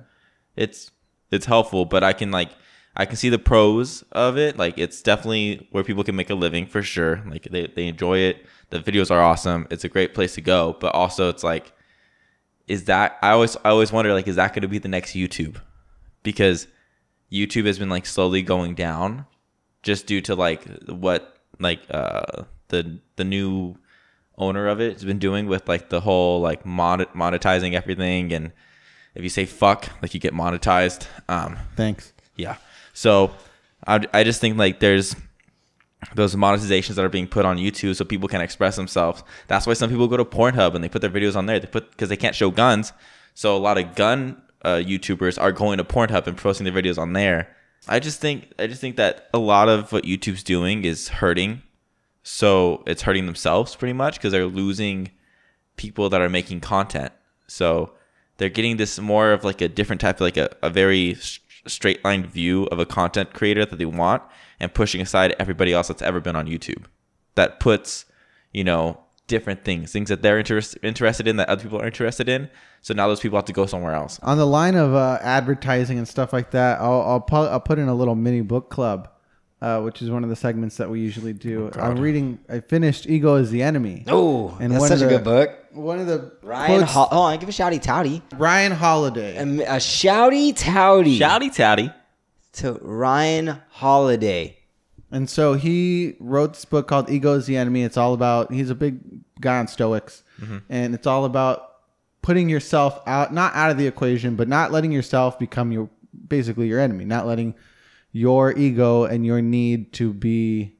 [0.55, 0.91] it's
[1.33, 2.51] it's helpful, but I can like
[2.97, 4.57] I can see the pros of it.
[4.57, 7.23] Like it's definitely where people can make a living for sure.
[7.29, 8.47] Like they, they enjoy it.
[8.71, 9.67] The videos are awesome.
[9.71, 10.77] It's a great place to go.
[10.81, 11.73] But also it's like
[12.69, 15.61] is that I always I always wonder like is that gonna be the next YouTube?
[16.23, 16.69] Because
[17.33, 19.27] YouTube has been like slowly going down
[19.87, 23.77] just due to like what like uh the the new
[24.37, 28.53] owner of it has been doing with like the whole like mon- monetizing everything and
[29.14, 32.12] if you say fuck like you get monetized um Thanks.
[32.35, 32.57] yeah
[32.92, 33.31] so
[33.87, 35.14] I, I just think like there's
[36.14, 39.22] those monetizations that are being put on YouTube so people can express themselves.
[39.49, 41.59] That's why some people go to Pornhub and they put their videos on there.
[41.59, 42.92] They put because they can't show guns.
[43.35, 46.99] So a lot of gun uh, YouTubers are going to Pornhub and posting their videos
[46.99, 47.56] on there.
[47.88, 51.62] I just think I just think that a lot of what YouTube's doing is hurting.
[52.22, 55.11] So it's hurting themselves pretty much because they're losing
[55.77, 57.12] people that are making content.
[57.46, 57.92] So
[58.38, 61.16] they're getting this more of like a different type of like a, a very
[61.66, 64.22] straight line view of a content creator that they want
[64.59, 66.87] and pushing aside everybody else that's ever been on YouTube.
[67.35, 68.07] That puts,
[68.53, 72.29] you know, different things, things that they're interest, interested in that other people are interested
[72.29, 72.49] in.
[72.83, 74.21] So now those people have to go somewhere else.
[74.23, 77.79] On the line of uh, advertising and stuff like that, I'll I'll, pu- I'll put
[77.79, 79.09] in a little mini book club,
[79.61, 81.71] uh, which is one of the segments that we usually do.
[81.75, 82.39] I'm reading.
[82.49, 85.25] I finished "Ego Is the Enemy." Oh, And that's one such of a the- good
[85.25, 85.51] book.
[85.73, 89.37] One of the Ryan, quotes- Ho- oh, I give a shouty touty, Ryan Holiday.
[89.37, 91.93] a, a shouty touty Shouty touty.
[92.55, 94.56] to Ryan Holiday.
[95.11, 97.85] And so he wrote this book called Ego is the Enemy.
[97.85, 99.01] It's all about, he's a big
[99.40, 100.23] guy on Stoics.
[100.69, 101.73] And it's all about
[102.23, 105.88] putting yourself out, not out of the equation, but not letting yourself become your,
[106.29, 107.55] basically your enemy, not letting
[108.12, 110.75] your ego and your need to be,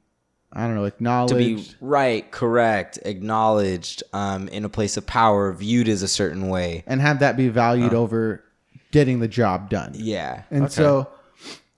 [0.51, 1.71] I don't know, to acknowledged.
[1.71, 6.83] be right, correct, acknowledged, um, in a place of power, viewed as a certain way.
[6.85, 8.43] and have that be valued over
[8.91, 9.93] getting the job done.
[9.95, 10.43] Yeah.
[10.51, 11.07] And so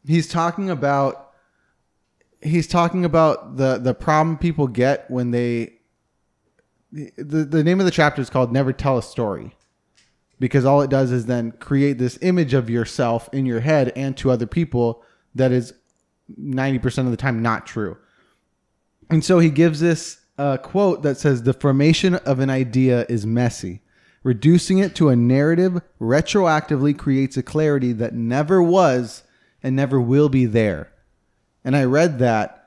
[0.05, 1.28] he's talking about
[2.41, 5.73] he's talking about the the problem people get when they
[6.91, 9.55] the, the name of the chapter is called never tell a story.
[10.39, 14.15] Because all it does is then create this image of yourself in your head and
[14.17, 15.03] to other people
[15.35, 15.73] that is
[16.39, 17.97] 90% of the time not true.
[19.09, 23.25] And so he gives this uh, quote that says the formation of an idea is
[23.25, 23.81] messy.
[24.23, 29.23] Reducing it to a narrative retroactively creates a clarity that never was
[29.61, 30.89] and never will be there
[31.63, 32.59] and i read that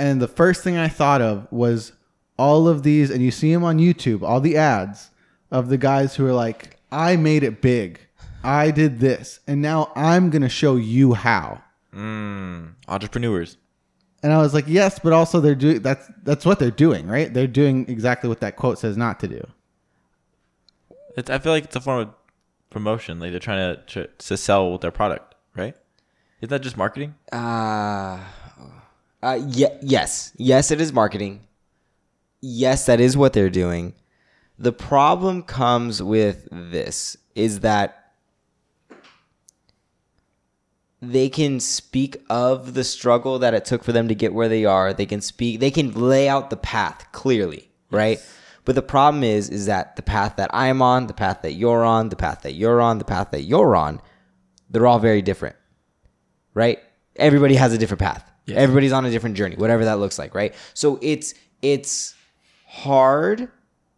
[0.00, 1.92] and the first thing I thought of was
[2.38, 5.10] all of these, and you see them on YouTube, all the ads
[5.50, 8.00] of the guys who are like, I made it big.
[8.42, 9.40] I did this.
[9.46, 11.62] And now I'm going to show you how.
[11.94, 13.58] Mm, entrepreneurs.
[14.22, 17.32] And I was like, yes, but also they're doing that's that's what they're doing, right?
[17.32, 19.46] They're doing exactly what that quote says not to do.
[21.14, 22.14] It's, I feel like it's a form of
[22.70, 23.20] promotion.
[23.20, 25.76] Like they're trying to, to, to sell their product, right?
[26.40, 27.14] Isn't that just marketing?
[27.30, 28.18] Uh,
[29.22, 31.40] uh, ye- yes, yes, it is marketing.
[32.40, 33.92] Yes, that is what they're doing.
[34.58, 38.12] The problem comes with this is that
[41.02, 44.64] they can speak of the struggle that it took for them to get where they
[44.64, 44.94] are.
[44.94, 48.18] They can speak, they can lay out the path clearly, right?
[48.64, 51.84] But the problem is, is that the path that I'm on, the path that you're
[51.84, 54.00] on, the path that you're on, the path that you're on,
[54.70, 55.56] they're all very different
[56.54, 56.78] right?
[57.16, 58.30] Everybody has a different path.
[58.48, 60.54] Everybody's on a different journey, whatever that looks like, right?
[60.74, 62.14] So it's it's
[62.66, 63.48] hard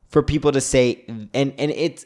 [0.09, 2.05] for people to say and and it's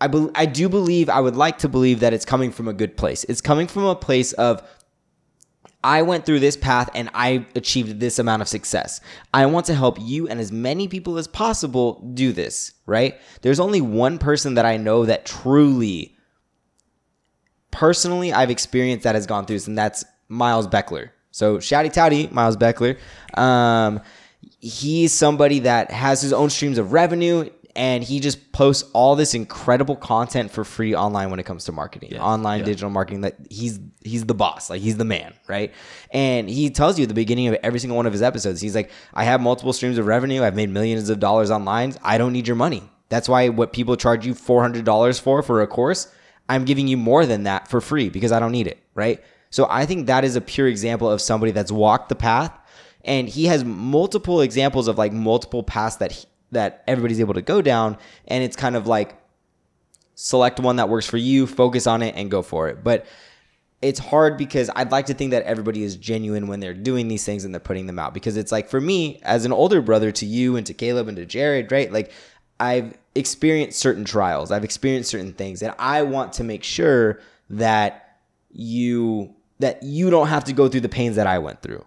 [0.00, 2.72] I bel I do believe I would like to believe that it's coming from a
[2.72, 3.24] good place.
[3.24, 4.62] It's coming from a place of
[5.84, 9.00] I went through this path and I achieved this amount of success.
[9.34, 13.18] I want to help you and as many people as possible do this, right?
[13.42, 16.11] There's only one person that I know that truly,
[17.72, 21.10] personally, I've experienced that has gone through and that's Miles Beckler.
[21.32, 22.98] So, shouty touty, Miles Beckler.
[23.36, 24.00] Um,
[24.60, 29.34] he's somebody that has his own streams of revenue and he just posts all this
[29.34, 32.18] incredible content for free online when it comes to marketing.
[32.18, 32.66] Online yeah.
[32.66, 34.68] digital marketing that he's he's the boss.
[34.68, 35.72] Like he's the man right?
[36.10, 38.74] And he tells you at the beginning of every single one of his episodes he's
[38.74, 40.42] like i have multiple streams of revenue.
[40.42, 41.94] I've made millions of dollars online.
[42.02, 42.82] I don't need your money.
[43.08, 46.12] That's why what people charge you $400 for for a course
[46.52, 49.22] i'm giving you more than that for free because i don't need it right?
[49.50, 52.52] So i think that is a pure example of somebody that's walked the path.
[53.04, 57.42] And he has multiple examples of like multiple paths that he, that everybody's able to
[57.42, 57.98] go down.
[58.28, 59.16] And it's kind of like
[60.14, 62.84] select one that works for you focus on it and go for it.
[62.84, 63.06] But
[63.80, 67.24] it's hard because I'd like to think that everybody is genuine when they're doing these
[67.24, 68.14] things and they're putting them out.
[68.14, 71.16] Because it's like for me as an older brother to you and to Caleb and
[71.16, 71.92] to Jared right?
[71.92, 72.12] Like
[72.62, 77.20] I've experienced certain trials I've experienced certain things and I want to make sure
[77.50, 78.18] that
[78.50, 81.84] you that you don't have to go through the pains that I went through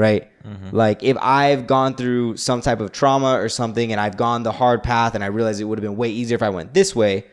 [0.00, 0.30] right?
[0.44, 0.74] Mm-hmm.
[0.74, 4.50] Like if I've gone through some type of trauma or something and I've gone the
[4.50, 6.96] hard path and I realized it would have been way easier if I went this
[6.96, 7.26] way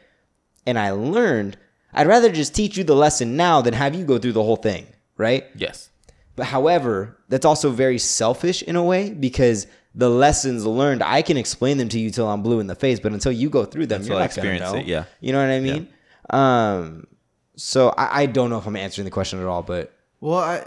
[0.66, 1.58] and I learned,
[1.94, 4.58] I'd rather just teach you the lesson now than have you go through the whole
[4.58, 5.46] thing, right?
[5.56, 5.90] Yes.
[6.36, 9.66] But however, that's also very selfish in a way because
[9.98, 13.00] the lessons learned, I can explain them to you till I'm blue in the face,
[13.00, 14.80] but until you go through them, Until you're I not gonna experience know.
[14.80, 15.06] it, yeah.
[15.20, 15.88] You know what I mean?
[16.30, 17.08] Um,
[17.56, 20.66] so I, I don't know if I'm answering the question at all, but Well, I,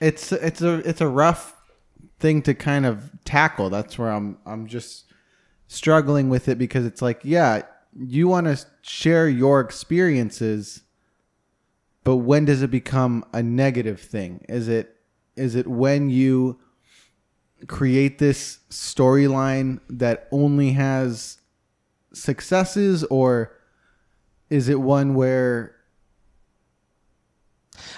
[0.00, 1.56] it's it's a it's a rough
[2.20, 3.68] thing to kind of tackle.
[3.68, 5.06] That's where I'm I'm just
[5.66, 7.62] struggling with it because it's like, yeah,
[7.98, 10.82] you want to share your experiences,
[12.04, 14.44] but when does it become a negative thing?
[14.48, 14.94] Is it
[15.34, 16.60] is it when you
[17.66, 21.38] create this storyline that only has
[22.12, 23.52] successes or
[24.50, 25.74] is it one where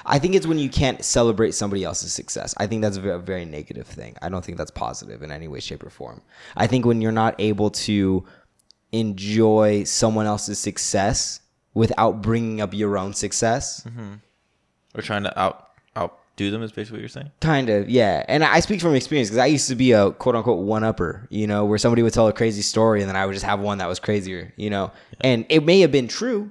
[0.04, 2.54] I think it's when you can't celebrate somebody else's success.
[2.56, 4.16] I think that's a very, very negative thing.
[4.22, 6.22] I don't think that's positive in any way, shape, or form.
[6.56, 8.24] I think when you're not able to
[8.90, 11.40] enjoy someone else's success
[11.74, 14.14] without bringing up your own success, mm-hmm.
[14.94, 15.67] We're trying to out
[16.38, 16.62] outdo them.
[16.62, 17.30] Is basically what you're saying.
[17.40, 18.24] kind of, yeah.
[18.28, 21.26] And I speak from experience because I used to be a quote unquote one upper,
[21.30, 23.60] you know, where somebody would tell a crazy story and then I would just have
[23.60, 24.90] one that was crazier, you know.
[25.20, 26.50] And it may have been true,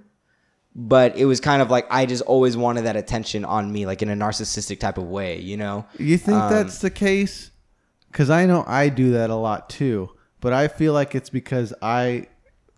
[0.76, 4.02] but it was kind of like I just always wanted that attention on me, like
[4.02, 5.86] in a narcissistic type of way, you know.
[5.98, 7.52] You think Um, that's the case?
[8.12, 10.10] Because I know I do that a lot too,
[10.42, 12.28] but I feel like it's because I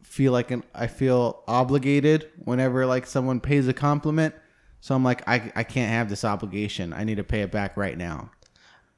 [0.03, 4.33] feel like an, I feel obligated whenever like someone pays a compliment.
[4.81, 6.93] So I'm like, I, I can't have this obligation.
[6.93, 8.31] I need to pay it back right now.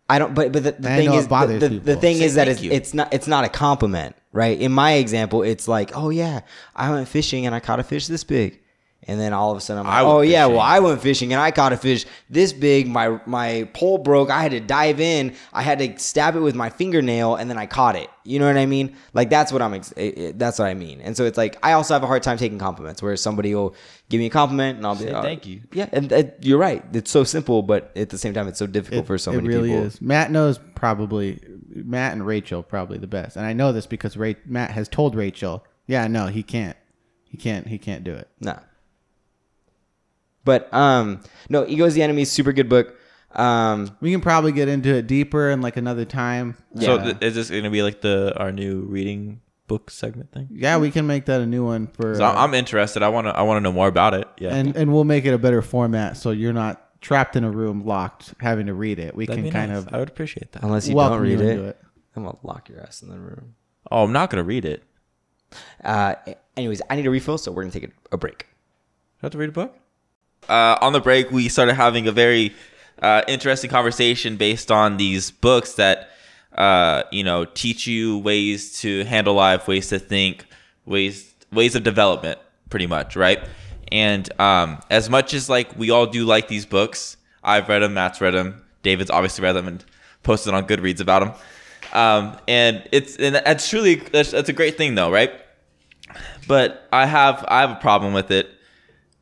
[0.09, 2.25] I don't, but but the, the thing know it is, the, the, the thing Say
[2.25, 4.59] is that it's, it's not it's not a compliment, right?
[4.59, 6.41] In my example, it's like, oh yeah,
[6.75, 8.60] I went fishing and I caught a fish this big,
[9.07, 11.01] and then all of a sudden I'm like, I went oh yeah, well I went
[11.01, 12.87] fishing and I caught a fish this big.
[12.87, 14.29] My my pole broke.
[14.29, 15.33] I had to dive in.
[15.53, 18.09] I had to stab it with my fingernail, and then I caught it.
[18.23, 18.95] You know what I mean?
[19.13, 19.73] Like that's what I'm.
[19.73, 21.01] Ex- it, it- that's what I mean.
[21.01, 23.73] And so it's like I also have a hard time taking compliments, where somebody will
[24.09, 26.59] give me a compliment and I'll be like, "Oh, thank you." Yeah, and, and you're
[26.59, 26.83] right.
[26.93, 29.47] It's so simple, but at the same time, it's so difficult It, for so many
[29.47, 29.73] really people.
[29.73, 30.01] It really is.
[30.01, 31.39] Matt knows probably
[31.73, 35.15] Matt and Rachel probably the best, and I know this because Ra- Matt has told
[35.15, 36.77] Rachel, yeah, no, he can't,
[37.25, 38.27] he can't, he can't do it.
[38.39, 38.59] No.
[40.43, 42.95] But um no, Ego is the Enemy, super good book.
[43.33, 46.57] Um We can probably get into it deeper in like another time.
[46.79, 50.49] So th- is this going to be like the our new reading book segment thing?
[50.51, 52.15] Yeah, we can make that a new one for.
[52.15, 53.03] So uh, I'm interested.
[53.03, 53.37] I want to.
[53.37, 54.27] I want to know more about it.
[54.37, 54.53] Yeah.
[54.53, 57.85] and and we'll make it a better format so you're not trapped in a room
[57.85, 59.15] locked having to read it.
[59.15, 59.83] We That'd can kind nice.
[59.85, 60.63] of I would appreciate that.
[60.63, 61.81] unless you don't read you it, it.
[62.15, 63.55] I'm gonna lock your ass in the room.
[63.89, 64.83] Oh, I'm not going to read it.
[65.83, 66.15] Uh
[66.57, 68.39] anyways, I need a refill, so we're gonna take a, a break.
[68.39, 68.45] Do
[69.23, 69.75] I have to read a book?
[70.49, 72.53] Uh, on the break, we started having a very
[73.01, 76.09] uh, interesting conversation based on these books that
[76.55, 80.45] uh, you know teach you ways to handle life, ways to think,
[80.85, 83.43] ways ways of development, pretty much, right?
[83.91, 87.93] And um, as much as like we all do like these books, I've read them,
[87.93, 89.85] Matt's read them, David's obviously read them and
[90.23, 91.33] posted on Goodreads about them.
[91.93, 95.31] Um, and it's and that's truly that's, that's a great thing though, right?
[96.47, 98.49] But I have I have a problem with it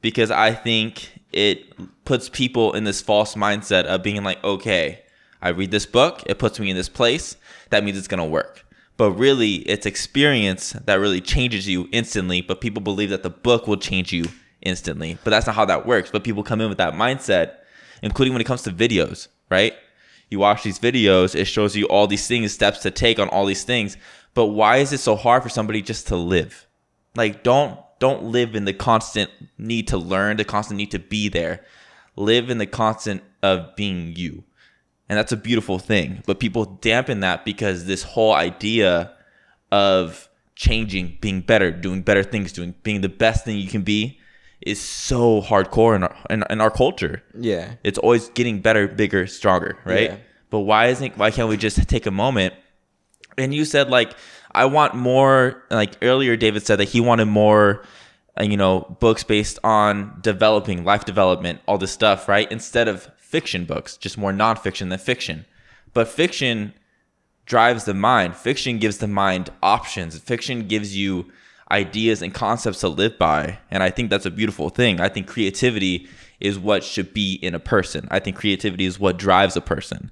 [0.02, 1.74] because I think it
[2.06, 5.02] puts people in this false mindset of being like, okay,
[5.42, 7.38] I read this book, it puts me in this place,
[7.70, 8.66] that means it's gonna work.
[8.98, 12.42] But really, it's experience that really changes you instantly.
[12.42, 14.26] But people believe that the book will change you
[14.62, 15.18] instantly.
[15.24, 16.12] But that's not how that works.
[16.12, 17.60] But people come in with that mindset
[18.02, 19.74] including when it comes to videos, right?
[20.30, 23.46] You watch these videos, it shows you all these things, steps to take on all
[23.46, 23.98] these things.
[24.34, 26.68] But why is it so hard for somebody just to live?
[27.16, 31.30] Like don't don't live in the constant need to learn, the constant need to be
[31.30, 31.64] there.
[32.16, 34.44] Live in the constant of being you.
[35.08, 36.24] And that's a beautiful thing.
[36.26, 39.14] But people dampen that because this whole idea
[39.72, 44.20] of changing, being better, doing better things, doing being the best thing you can be
[44.62, 47.24] is so hardcore in our in, in our culture.
[47.38, 47.76] Yeah.
[47.84, 50.12] It's always getting better, bigger, stronger, right?
[50.12, 50.18] Yeah.
[50.50, 52.54] But why isn't why can't we just take a moment?
[53.38, 54.14] And you said like
[54.52, 57.84] I want more like earlier David said that he wanted more
[58.40, 62.52] uh, you know books based on developing life development all this stuff right?
[62.52, 65.46] Instead of fiction books just more nonfiction than fiction.
[65.94, 66.74] But fiction
[67.46, 68.36] drives the mind.
[68.36, 70.18] Fiction gives the mind options.
[70.20, 71.32] Fiction gives you
[71.72, 73.60] ideas and concepts to live by.
[73.70, 75.00] And i think that's a beautiful thing.
[75.00, 76.08] I think creativity
[76.40, 78.08] is what should be in a person.
[78.10, 80.12] I think creativity is what drives a person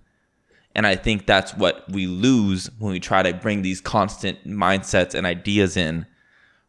[0.78, 5.16] and I think that's what we lose when we try to bring these constant mindsets
[5.16, 6.06] and ideas in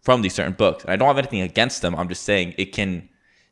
[0.00, 0.82] from these certain books.
[0.82, 1.94] And I don't have anything against them.
[1.94, 3.10] I'm just saying it can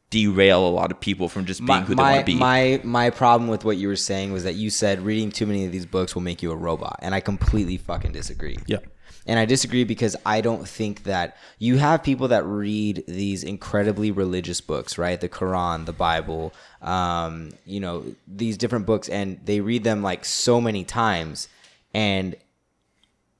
[0.08, 2.34] derail a lot of people from just being my, who they want to be.
[2.36, 5.66] my my problem with what you were saying was that you said reading too many
[5.66, 8.56] of these books will make you a robot, and I completely fucking disagree.
[8.66, 8.78] yeah.
[9.26, 14.10] And I disagree because I don't think that you have people that read these incredibly
[14.10, 15.20] religious books, right?
[15.20, 20.24] The Quran, the Bible, um, you know, these different books, and they read them like
[20.24, 21.48] so many times.
[21.92, 22.36] And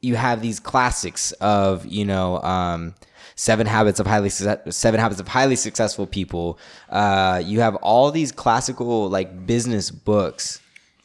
[0.01, 2.95] you have these classics of, you know, um,
[3.37, 6.59] Seven Habits of Highly Seven Habits of Highly Successful People.
[6.89, 10.61] Uh, you have all these classical like business books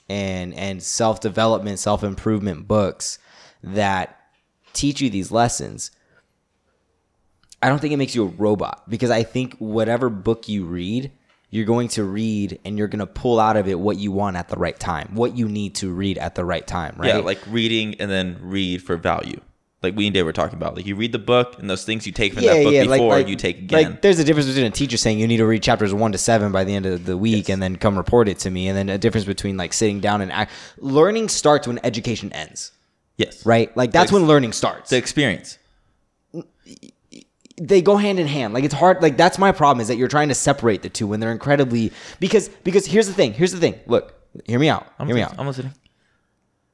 [0.07, 3.19] and and self development, self improvement books
[3.63, 4.20] that
[4.73, 5.91] teach you these lessons.
[7.61, 11.11] I don't think it makes you a robot because I think whatever book you read,
[11.51, 14.37] you're going to read and you're going to pull out of it what you want
[14.37, 17.09] at the right time, what you need to read at the right time, right?
[17.09, 19.39] Yeah, like reading and then read for value.
[19.83, 20.75] Like we and Dave were talking about.
[20.75, 23.35] Like you read the book and those things you take from that book before you
[23.35, 23.83] take again.
[23.83, 26.19] Like there's a difference between a teacher saying you need to read chapters one to
[26.19, 28.77] seven by the end of the week and then come report it to me, and
[28.77, 30.51] then a difference between like sitting down and act.
[30.77, 32.71] Learning starts when education ends,
[33.21, 33.45] yes.
[33.45, 33.75] right?
[33.77, 34.89] Like that's when learning starts.
[34.89, 35.57] The experience.
[37.61, 38.53] they go hand in hand.
[38.53, 39.01] Like it's hard.
[39.01, 41.91] Like that's my problem is that you're trying to separate the two when they're incredibly
[42.19, 43.33] because because here's the thing.
[43.33, 43.79] Here's the thing.
[43.85, 44.13] Look,
[44.45, 44.87] hear me out.
[44.99, 45.35] I'm hear me out.
[45.37, 45.73] I'm listening.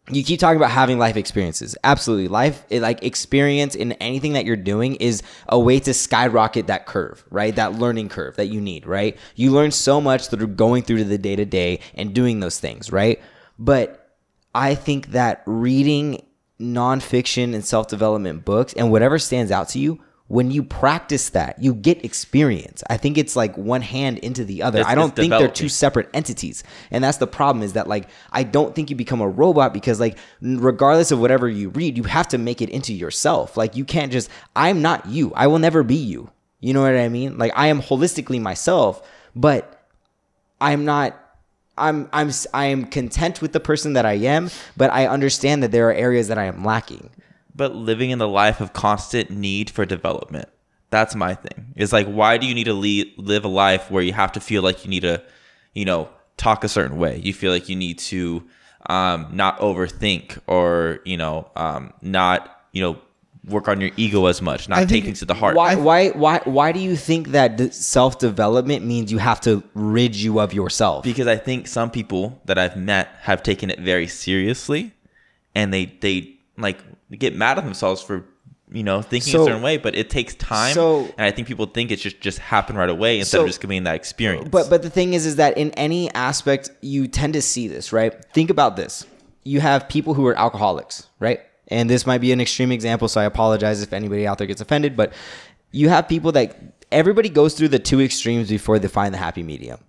[0.09, 1.75] you keep talking about having life experiences.
[1.83, 2.29] Absolutely.
[2.29, 7.25] Life, like experience in anything that you're doing is a way to skyrocket that curve,
[7.29, 7.55] right?
[7.55, 9.17] That learning curve that you need, right?
[9.35, 12.59] You learn so much through going through to the day to day and doing those
[12.59, 13.21] things, right?
[13.59, 14.15] But
[14.55, 16.25] I think that reading
[16.59, 21.61] nonfiction and self development books and whatever stands out to you, when you practice that,
[21.61, 22.83] you get experience.
[22.89, 24.79] I think it's like one hand into the other.
[24.79, 26.65] It's- I don't think they're two separate entities.
[26.91, 29.99] And that's the problem is that like I don't think you become a robot because
[30.01, 33.55] like regardless of whatever you read, you have to make it into yourself.
[33.55, 35.31] Like you can't just I'm not you.
[35.35, 36.29] I will never be you.
[36.59, 37.37] You know what I mean?
[37.37, 39.85] Like I am holistically myself, but
[40.59, 41.17] I'm not
[41.77, 45.71] I'm I'm I am content with the person that I am, but I understand that
[45.71, 47.09] there are areas that I am lacking.
[47.57, 50.47] but living in the life of constant need for development.
[50.89, 51.73] That's my thing.
[51.75, 54.61] It's like, why do you need to live a life where you have to feel
[54.61, 55.21] like you need to,
[55.73, 57.19] you know, talk a certain way?
[57.21, 58.43] You feel like you need to
[58.89, 62.99] um, not overthink or, you know, um, not, you know,
[63.47, 65.55] work on your ego as much, not I take think- things to the heart.
[65.55, 70.15] Why why why why do you think that self development means you have to rid
[70.15, 71.03] you of yourself?
[71.03, 74.93] because I think some people that I've met have taken it very seriously,
[75.55, 76.79] and they they like
[77.11, 78.25] get mad at themselves for
[78.71, 81.47] you know thinking So- a certain way, but it takes time, so- and I think
[81.47, 84.49] people think it just just happen right away instead So- of just getting that experience.
[84.51, 87.93] But but the thing is, is that in any aspect, you tend to see this,
[87.93, 88.13] right?
[88.33, 89.05] Think about this:
[89.45, 91.39] you have people who are alcoholics, right?
[91.69, 94.61] And this might be an extreme example, so I apologize if anybody out there gets
[94.61, 94.95] offended.
[94.95, 95.13] But
[95.71, 96.55] you have people that
[96.91, 99.79] everybody goes through the two extremes before they find the happy medium,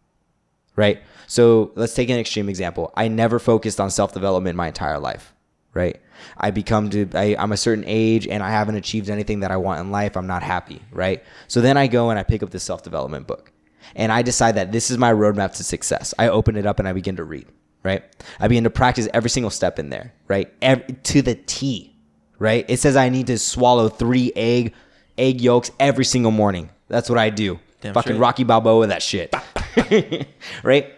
[0.77, 1.03] right?
[1.27, 2.93] So let's take an extreme example.
[2.97, 5.35] I never focused on self development my entire life,
[5.75, 6.01] right?
[6.37, 9.57] I become to I, I'm a certain age and I haven't achieved anything that I
[9.57, 10.17] want in life.
[10.17, 11.23] I'm not happy, right?
[11.47, 13.53] So then I go and I pick up this self development book,
[13.95, 16.12] and I decide that this is my roadmap to success.
[16.19, 17.47] I open it up and I begin to read,
[17.88, 18.05] right?
[18.38, 20.53] I begin to practice every single step in there, right?
[20.61, 21.96] Ev- to the T,
[22.38, 22.66] right?
[22.68, 24.74] It says I need to swallow three egg
[25.16, 26.69] egg yolks every single morning.
[26.88, 27.58] That's what I do.
[27.81, 28.21] Damn Fucking straight.
[28.21, 29.35] Rocky Balboa that shit.
[30.63, 30.92] right?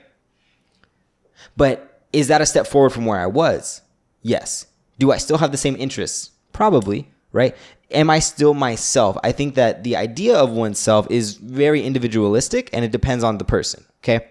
[1.56, 3.82] But is that a step forward from where I was?
[4.22, 4.66] Yes.
[4.98, 6.30] Do I still have the same interests?
[6.52, 7.56] Probably, right?
[7.92, 9.16] Am I still myself?
[9.22, 13.44] I think that the idea of oneself is very individualistic and it depends on the
[13.44, 14.26] person, okay?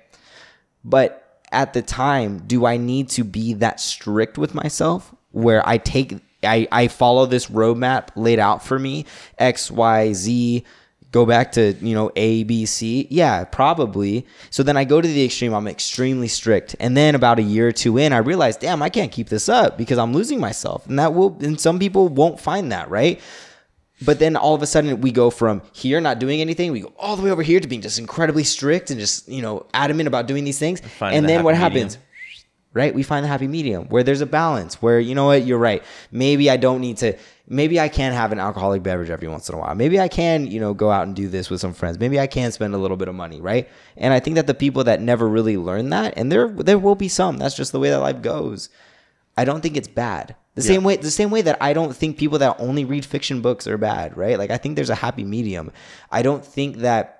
[0.83, 5.77] But at the time, do I need to be that strict with myself where I
[5.77, 9.05] take I, I follow this roadmap laid out for me,
[9.37, 10.63] X, Y, Z,
[11.11, 13.07] go back to, you know, A, B, C?
[13.09, 14.25] Yeah, probably.
[14.49, 16.75] So then I go to the extreme, I'm extremely strict.
[16.79, 19.49] And then about a year or two in, I realize, damn, I can't keep this
[19.49, 20.85] up because I'm losing myself.
[20.87, 23.19] And that will and some people won't find that, right?
[24.01, 26.93] But then all of a sudden we go from here not doing anything, we go
[26.97, 30.07] all the way over here to being just incredibly strict and just, you know, adamant
[30.07, 30.81] about doing these things.
[31.01, 31.89] And the then what happy medium.
[31.89, 32.05] happens?
[32.71, 32.93] Right?
[32.93, 35.83] We find the happy medium where there's a balance, where you know what, you're right.
[36.11, 37.17] Maybe I don't need to
[37.49, 39.73] maybe I can have an alcoholic beverage every once in a while.
[39.75, 41.99] Maybe I can, you know, go out and do this with some friends.
[41.99, 43.67] Maybe I can spend a little bit of money, right?
[43.97, 46.95] And I think that the people that never really learn that, and there there will
[46.95, 48.69] be some, that's just the way that life goes.
[49.35, 50.35] I don't think it's bad.
[50.55, 53.41] The same way the same way that I don't think people that only read fiction
[53.41, 54.37] books are bad, right?
[54.37, 55.71] Like I think there's a happy medium.
[56.11, 57.19] I don't think that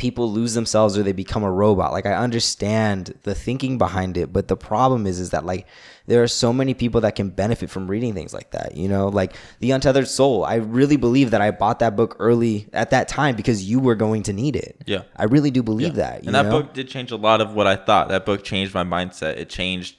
[0.00, 1.92] people lose themselves or they become a robot.
[1.92, 5.66] Like I understand the thinking behind it, but the problem is is that like
[6.06, 9.08] there are so many people that can benefit from reading things like that, you know?
[9.08, 10.42] Like The Untethered Soul.
[10.44, 13.94] I really believe that I bought that book early at that time because you were
[13.94, 14.82] going to need it.
[14.86, 15.02] Yeah.
[15.14, 16.24] I really do believe that.
[16.24, 16.62] You and that know?
[16.62, 18.08] book did change a lot of what I thought.
[18.08, 19.36] That book changed my mindset.
[19.36, 19.96] It changed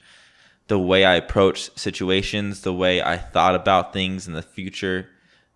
[0.68, 5.08] the way I approached situations, the way I thought about things in the future.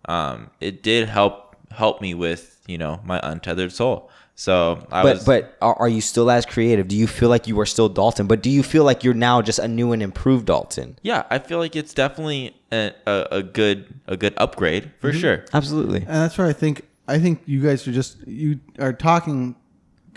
[0.05, 4.09] Um, it did help help me with you know my untethered soul.
[4.39, 6.87] So I but was, but are, are you still as creative?
[6.87, 8.27] Do you feel like you are still Dalton?
[8.27, 10.99] But do you feel like you're now just a new and improved Dalton?
[11.01, 15.19] yeah, I feel like it's definitely a, a, a good a good upgrade for Mm-hmm.
[15.19, 15.45] sure.
[15.53, 15.99] Absolutely.
[15.99, 19.55] And that's where I think I think you guys are just you are talking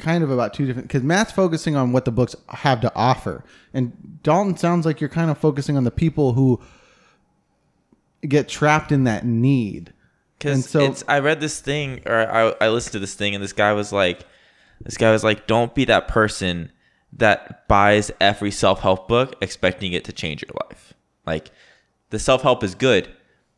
[0.01, 3.45] kind of about two different because Matt's focusing on what the books have to offer,
[3.73, 6.61] and Dalton sounds like you're kind of focusing on the people who
[8.27, 9.93] get trapped in that need.
[10.43, 13.35] And Because so- it's I read this thing or I, I listened to this thing
[13.35, 14.25] and this guy was like
[14.83, 16.73] this guy was like don't be that person
[17.13, 20.95] that buys every self-help book expecting it to change your life.
[21.27, 21.51] Like
[22.11, 23.09] the self-help is good,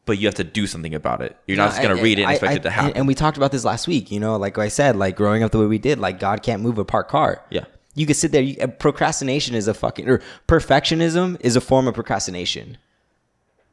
[0.04, 1.36] but you have to do something about it.
[1.46, 2.92] You're not just gonna I- read it and I- expect I- it to happen.
[2.96, 4.10] And, we talked about this last week.
[4.10, 6.62] You know, like I said, like growing up the way we did, like God can't
[6.62, 7.42] move a parked car.
[7.50, 7.64] Yeah.
[7.94, 8.42] You could sit there.
[8.42, 12.78] You, procrastination is a fucking or perfectionism is a form of procrastination.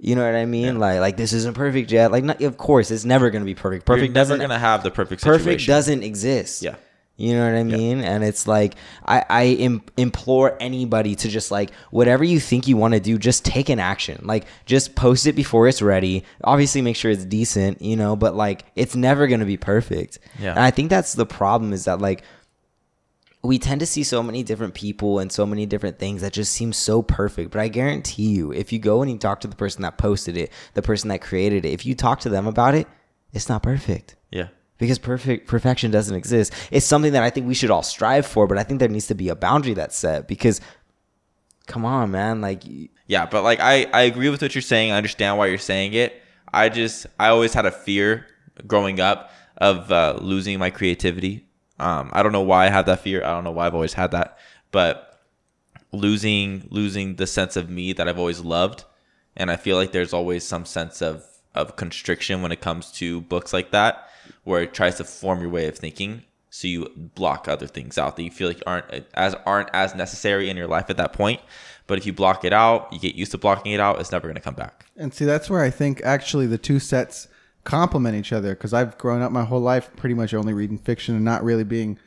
[0.02, 0.80] You know what I mean?
[0.80, 2.12] Like, like this isn't perfect yet.
[2.12, 3.88] Like, not, of course, it's never gonna be perfect.
[3.88, 5.44] You're Perfect never doesn't gonna have the perfect situation.
[5.46, 6.62] perfect doesn't exist.
[6.62, 6.76] Yeah.
[7.20, 8.00] You know what I mean?
[8.02, 12.78] And it's like I, I Im- implore anybody to just like whatever you think you
[12.78, 14.22] want to do, just take an action.
[14.24, 16.24] Like just post it before it's ready.
[16.44, 18.16] Obviously, make sure it's decent, you know.
[18.16, 20.20] But like, it's never gonna be perfect.
[20.40, 20.52] Yeah.
[20.52, 22.24] And I think that's the problem is that like
[23.42, 26.54] we tend to see so many different people and so many different things that just
[26.54, 27.52] seem so perfect.
[27.52, 30.38] But I guarantee you, if you go and you talk to the person that posted
[30.38, 32.88] it, the person that created it, if you talk to them about it,
[33.34, 34.48] it's not perfect Yeah.
[34.80, 36.52] Because perfect perfection doesn't exist.
[36.72, 39.08] It's something that I think we should all strive for, but I think there needs
[39.08, 40.60] to be a boundary that's set because
[41.68, 42.64] come on, man, like
[43.06, 44.92] Yeah, but like I, I agree with what you're saying.
[44.92, 46.22] I understand why you're saying it.
[46.52, 48.26] I just I always had a fear
[48.66, 51.46] growing up of uh, losing my creativity.
[51.80, 53.24] Um, I don't know why I had that fear.
[53.24, 54.38] I don't know why I've always had that,
[54.72, 55.20] but
[55.92, 58.86] losing losing the sense of me that I've always loved,
[59.36, 61.26] and I feel like there's always some sense of
[61.56, 64.10] of constriction when it comes to books like that,
[64.50, 66.24] where it tries to form your way of thinking.
[66.50, 70.50] So you block other things out that you feel like aren't as aren't as necessary
[70.50, 71.40] in your life at that point.
[71.86, 74.00] But if you block it out, you get used to blocking it out.
[74.00, 74.88] It's never going to come back.
[74.98, 77.28] And see, that's where I think actually the two sets
[77.64, 81.16] complement each other because I've grown up my whole life pretty much only reading fiction
[81.16, 82.00] and not really being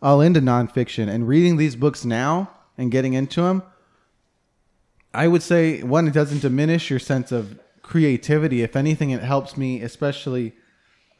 [0.00, 1.08] all into nonfiction.
[1.08, 3.64] And reading these books now and getting into them,
[5.12, 8.62] I would say one, it doesn't diminish your sense of creativity.
[8.62, 10.54] If anything, it helps me, especially.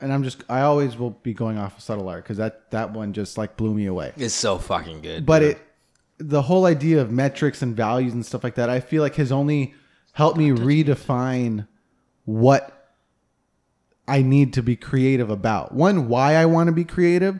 [0.01, 2.93] And I'm just, I always will be going off of subtle art because that that
[2.93, 4.13] one just like blew me away.
[4.17, 5.27] It's so fucking good.
[5.27, 5.59] but it
[6.19, 9.31] the whole idea of metrics and values and stuff like that i feel like has
[9.31, 9.73] only
[10.15, 11.65] helped me redefine
[12.25, 12.91] what
[14.09, 15.73] i need to be creative about.
[15.73, 17.39] One why i want to be creative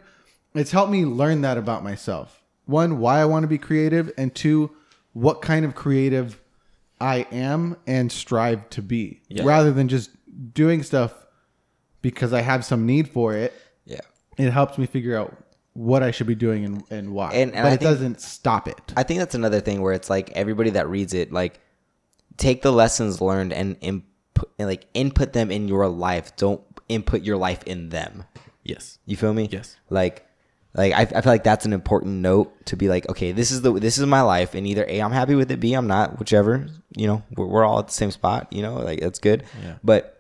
[0.55, 2.43] it's helped me learn that about myself.
[2.67, 4.71] One why i want to be creative and two
[5.13, 6.41] what kind of creative
[7.01, 9.23] i am and strive to be.
[9.29, 9.45] Yeah.
[9.45, 10.11] rather than just
[10.55, 11.13] doing stuff
[12.03, 13.53] because i have some need for it
[13.85, 14.01] yeah.
[14.37, 15.37] it helps me figure out
[15.75, 17.31] what I should be doing and, and why.
[17.33, 18.81] And- and but I it think- doesn't stop it.
[18.97, 21.61] I think that's another thing where it's like everybody that reads it, like
[22.37, 26.35] take the lessons learned and input, and like input them in your life.
[26.37, 28.25] Don't input your life in them.
[28.65, 28.99] Yes.
[29.07, 29.49] You feel me?
[29.53, 29.77] Yes.
[29.89, 30.27] Like,
[30.75, 33.63] like I, I feel like that's an important note to be like, okay, this is
[33.63, 36.19] the this is my life, and either a I'm happy with it, b I'm not,
[36.19, 36.67] whichever.
[36.97, 38.53] You know, we're, we're all at the same spot.
[38.53, 39.45] You know, like that's good.
[39.63, 39.77] Yeah.
[39.85, 40.18] But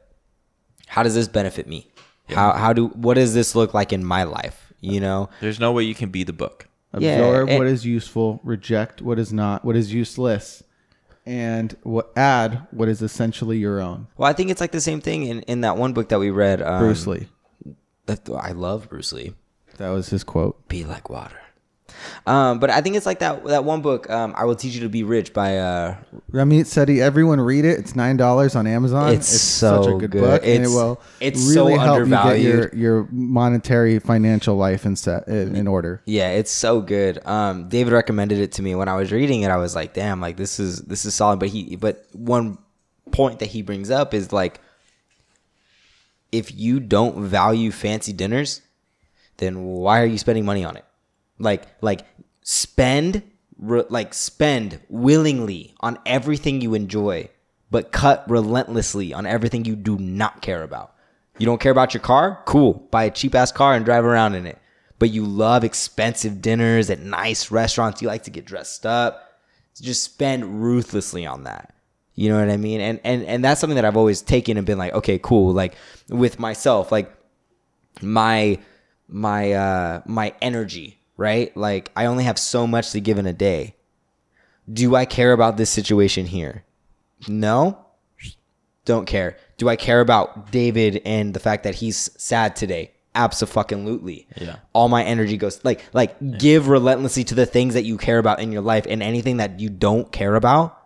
[0.88, 1.86] how does this benefit me?
[2.28, 4.72] How how do what does this look like in my life?
[4.80, 6.68] You know, There's no way you can be the book.
[6.98, 10.62] Yeah, Absorb and- what is useful, reject what is not, what is useless,
[11.26, 14.06] and what add what is essentially your own.
[14.16, 16.30] Well, I think it's like the same thing in, in that one book that we
[16.30, 16.62] read.
[16.62, 17.28] Um, Bruce Lee.
[18.06, 19.34] that- I love Bruce Lee.
[19.78, 20.66] That was his quote.
[20.68, 21.38] Be like water.
[22.26, 24.08] Um, but I think it's like that that one book.
[24.10, 25.96] Um, I will teach you to be rich by uh,
[26.32, 27.78] Ramit Sethi, everyone read it.
[27.78, 29.12] It's nine dollars on Amazon.
[29.14, 30.20] It's so such a good, good.
[30.20, 32.72] book, and it will it's so really help you get your, undervalued.
[32.74, 36.02] your monetary financial life in set in, in order.
[36.04, 37.24] Yeah, it's so good.
[37.26, 39.50] Um, David recommended it to me when I was reading it.
[39.50, 41.40] I was like, damn, like this is this is solid.
[41.40, 42.58] But he, but one
[43.10, 44.60] point that he brings up is like,
[46.30, 48.60] if you don't value fancy dinners,
[49.38, 50.84] then why are you spending money on it?
[51.38, 52.04] Like, like
[52.42, 53.22] spend,
[53.58, 57.28] re- like spend willingly on everything you enjoy,
[57.70, 60.94] but cut relentlessly on everything you do not care about.
[61.38, 62.42] You don't care about your car?
[62.46, 62.86] Cool.
[62.90, 64.58] Buy a cheap ass car and drive around in it.
[64.98, 68.02] But you love expensive dinners at nice restaurants.
[68.02, 69.24] You like to get dressed up.
[69.80, 71.72] Just spend ruthlessly on that.
[72.16, 72.80] You know what I mean?
[72.80, 75.52] And and and that's something that I've always taken and been like, okay, cool.
[75.52, 75.76] Like
[76.08, 77.14] with myself, like
[78.02, 78.58] my
[79.06, 81.54] my uh my energy, right?
[81.54, 83.76] Like I only have so much to give in a day.
[84.72, 86.64] Do I care about this situation here?
[87.28, 87.84] No.
[88.86, 89.36] Don't care.
[89.58, 92.92] Do I care about David and the fact that he's sad today?
[93.14, 94.26] Absolutely.
[94.36, 94.56] Yeah.
[94.72, 98.40] All my energy goes like like give relentlessly to the things that you care about
[98.40, 100.78] in your life and anything that you don't care about.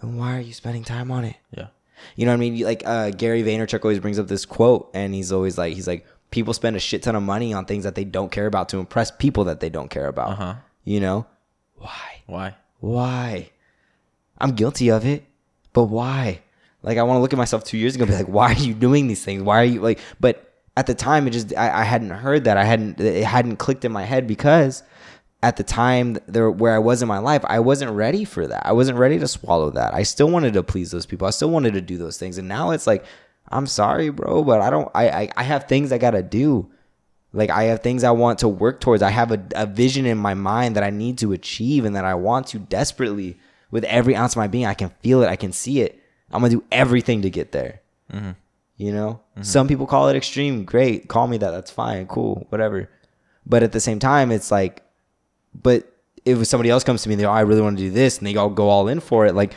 [0.00, 1.36] Then why are you spending time on it?
[1.56, 1.68] Yeah.
[2.16, 2.60] You know what I mean?
[2.64, 6.06] Like uh, Gary Vaynerchuk always brings up this quote, and he's always like, he's like,
[6.30, 8.78] people spend a shit ton of money on things that they don't care about to
[8.78, 10.30] impress people that they don't care about.
[10.30, 10.54] Uh-huh.
[10.84, 11.26] You know,
[11.76, 12.22] why?
[12.26, 12.54] Why?
[12.80, 13.50] Why?
[14.38, 15.24] I'm guilty of it,
[15.72, 16.40] but why?
[16.82, 18.58] Like I want to look at myself two years ago and be like, why are
[18.58, 19.42] you doing these things?
[19.42, 19.98] Why are you like?
[20.18, 22.56] But at the time, it just I, I hadn't heard that.
[22.56, 24.82] I hadn't it hadn't clicked in my head because
[25.42, 28.64] at the time there where I was in my life, I wasn't ready for that.
[28.64, 29.94] I wasn't ready to swallow that.
[29.94, 31.26] I still wanted to please those people.
[31.26, 33.04] I still wanted to do those things, and now it's like,
[33.50, 34.90] I'm sorry, bro, but I don't.
[34.94, 36.70] I I, I have things I gotta do.
[37.32, 39.02] Like I have things I want to work towards.
[39.02, 42.04] I have a, a vision in my mind that I need to achieve and that
[42.04, 43.38] I want to desperately
[43.70, 44.66] with every ounce of my being.
[44.66, 45.28] I can feel it.
[45.28, 46.00] I can see it.
[46.30, 47.80] I'm gonna do everything to get there.
[48.12, 48.32] Mm-hmm.
[48.76, 49.42] You know, mm-hmm.
[49.42, 50.64] some people call it extreme.
[50.64, 51.50] Great, call me that.
[51.50, 52.06] That's fine.
[52.06, 52.88] Cool, whatever.
[53.46, 54.82] But at the same time, it's like,
[55.54, 55.92] but
[56.24, 58.18] if somebody else comes to me and they, oh, I really want to do this,
[58.18, 59.54] and they all go all in for it, like.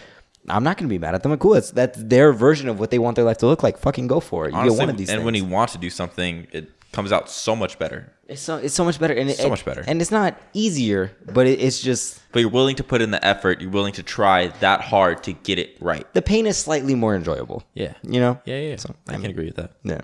[0.49, 1.31] I'm not gonna be mad at them.
[1.31, 1.53] Like, cool.
[1.55, 3.77] It's that's their version of what they want their life to look like.
[3.77, 4.53] Fucking go for it.
[4.53, 5.09] You get one of these.
[5.09, 5.25] and things.
[5.25, 8.11] when you want to do something, it comes out so much better.
[8.27, 9.83] It's so it's so much better, and it, So much better.
[9.85, 13.23] and it's not easier, but it, it's just But you're willing to put in the
[13.25, 13.61] effort.
[13.61, 16.11] You're willing to try that hard to get it right.
[16.13, 17.63] the pain is slightly more enjoyable.
[17.73, 17.93] Yeah.
[18.03, 18.39] you know.
[18.45, 18.75] Yeah, yeah.
[18.77, 19.71] So, I I can agree with that.
[19.83, 20.01] Yeah.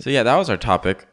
[0.00, 1.06] So yeah, that was our topic.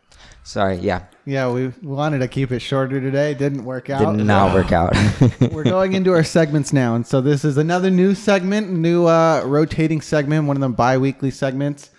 [0.43, 0.77] Sorry.
[0.77, 1.03] Yeah.
[1.28, 3.34] Yeah, we wanted to keep it shorter today.
[3.34, 4.15] Didn't work out.
[4.15, 4.95] Did not work out.
[5.51, 9.43] We're going into our segments now, and so this is another new segment, new uh,
[9.45, 11.89] rotating segment, one of them bi-weekly segments.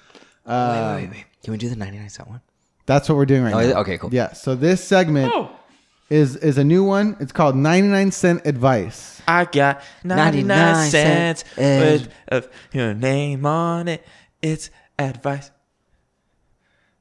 [0.47, 1.25] Uh, wait, wait, wait.
[1.45, 2.41] Can we do the 99 cent one?
[2.87, 3.81] That's what we're doing right Oh, now.
[3.81, 4.09] Okay, cool.
[4.15, 4.33] Yeah.
[4.33, 5.31] So this segment
[6.09, 7.15] is is a new one.
[7.21, 9.21] It's called 99 cent advice.
[9.29, 14.07] I got 99 99 cents cents and- with of your name on it.
[14.41, 15.51] It's advice.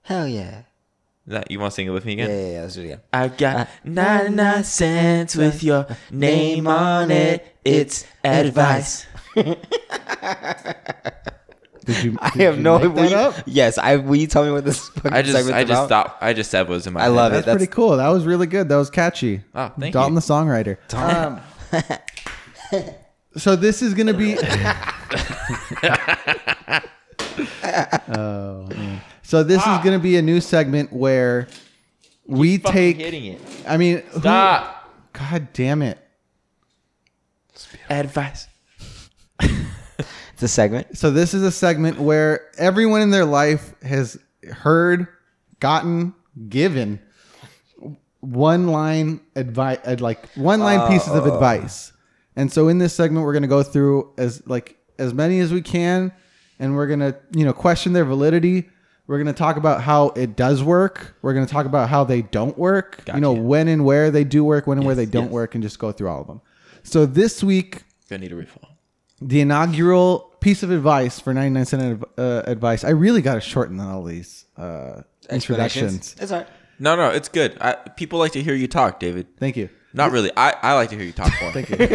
[0.01, 0.63] Hell yeah.
[1.27, 2.29] That you want to sing it with me again?
[2.29, 2.51] yeah, yeah.
[2.53, 2.61] yeah.
[2.61, 3.01] Let's do it again.
[3.11, 7.53] I got 99 cents with your name on it.
[7.65, 9.05] It's advice.
[9.35, 9.57] Did
[12.03, 12.17] you?
[12.19, 12.79] I have you no.
[12.79, 13.35] make Will that you, up?
[13.45, 13.95] yes, I.
[13.97, 15.89] Will you tell me what this I just segment's I just about?
[15.89, 17.09] thought I just said what was in my I head.
[17.11, 17.35] love it.
[17.35, 17.95] That's, That's- pretty cool.
[17.97, 18.67] That was really good.
[18.67, 19.41] That was catchy.
[19.55, 19.91] Oh, thank you.
[19.91, 20.19] Dalton, you.
[20.19, 20.77] the songwriter.
[20.93, 21.39] Um,
[23.37, 24.37] so this is gonna be.
[28.09, 29.01] oh man.
[29.27, 29.81] So this is ah.
[29.83, 31.49] gonna be a new segment where
[32.27, 32.95] we Fucking take.
[32.95, 33.41] hitting it.
[33.67, 34.89] I mean, who- Stop.
[35.11, 35.99] God damn it.
[37.89, 38.47] Advice.
[40.33, 40.95] It's a segment.
[40.95, 44.19] So this is a segment where everyone in their life has
[44.51, 45.07] heard,
[45.59, 46.13] gotten,
[46.47, 46.99] given
[48.19, 51.33] one line advice, like one line uh, pieces of uh.
[51.33, 51.91] advice.
[52.35, 55.63] And so in this segment, we're gonna go through as like as many as we
[55.63, 56.13] can,
[56.59, 58.69] and we're gonna you know question their validity.
[59.07, 61.15] We're gonna talk about how it does work.
[61.21, 63.03] We're gonna talk about how they don't work.
[63.13, 65.31] You know when and where they do work, when and where they don't yes.
[65.31, 66.41] work, and just go through all of them.
[66.83, 68.67] So this week Gonna need a refill.
[69.21, 72.83] the inaugural piece of advice for 99 cent adv- uh, advice.
[72.83, 76.15] I really got to shorten all these uh, introductions.
[76.19, 76.47] It's all right.
[76.79, 77.57] No, no, it's good.
[77.59, 79.35] I, people like to hear you talk, David.
[79.37, 79.69] Thank you.
[79.93, 80.31] Not really.
[80.37, 81.51] I, I like to hear you talk more.
[81.51, 81.77] Thank you.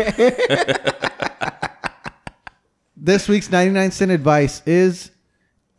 [2.97, 5.11] this week's 99 cent advice is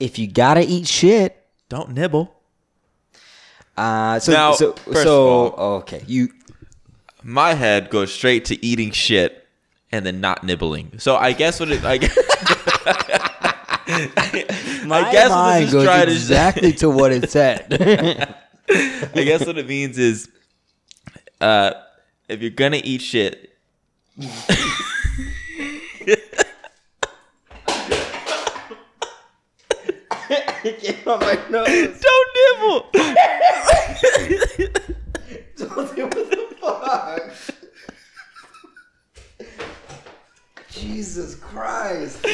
[0.04, 1.38] If you gotta eat shit,
[1.70, 2.34] Don't nibble.
[3.78, 6.30] uh, so Now, so first so of all- okay, you
[7.24, 9.47] my head goes straight to eating shit
[9.93, 10.99] and then not nibbling.
[10.99, 12.16] So I guess what it I guess,
[14.86, 17.68] My guess what mind this is goes trying to- exactly to what it said.
[18.70, 20.30] I guess what it means is
[21.39, 21.72] uh
[22.28, 23.56] if you're gonna eat shit
[30.63, 32.01] Get on my nose.
[32.01, 32.89] don't nibble.
[35.57, 37.34] Don't do what the fuck?
[40.71, 42.26] Jesus Christ.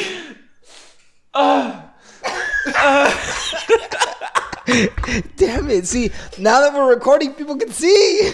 [5.35, 5.87] Damn it.
[5.87, 8.31] See, now that we're recording, people can see.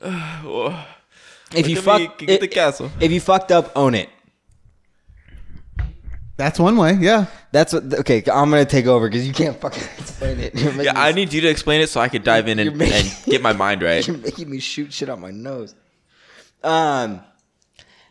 [1.52, 2.90] If you fuck at me, kick the if- castle.
[3.00, 4.08] if you fucked up, own it.
[6.40, 6.94] That's one way.
[6.94, 7.26] Yeah.
[7.52, 7.92] That's what.
[8.00, 10.54] Okay, I'm gonna take over because you can't fucking explain it.
[10.54, 12.94] Yeah, me I need you to explain it so I could dive in and, making-
[12.94, 14.06] and get my mind right.
[14.06, 15.74] You're making me shoot shit out my nose.
[16.64, 17.20] Um,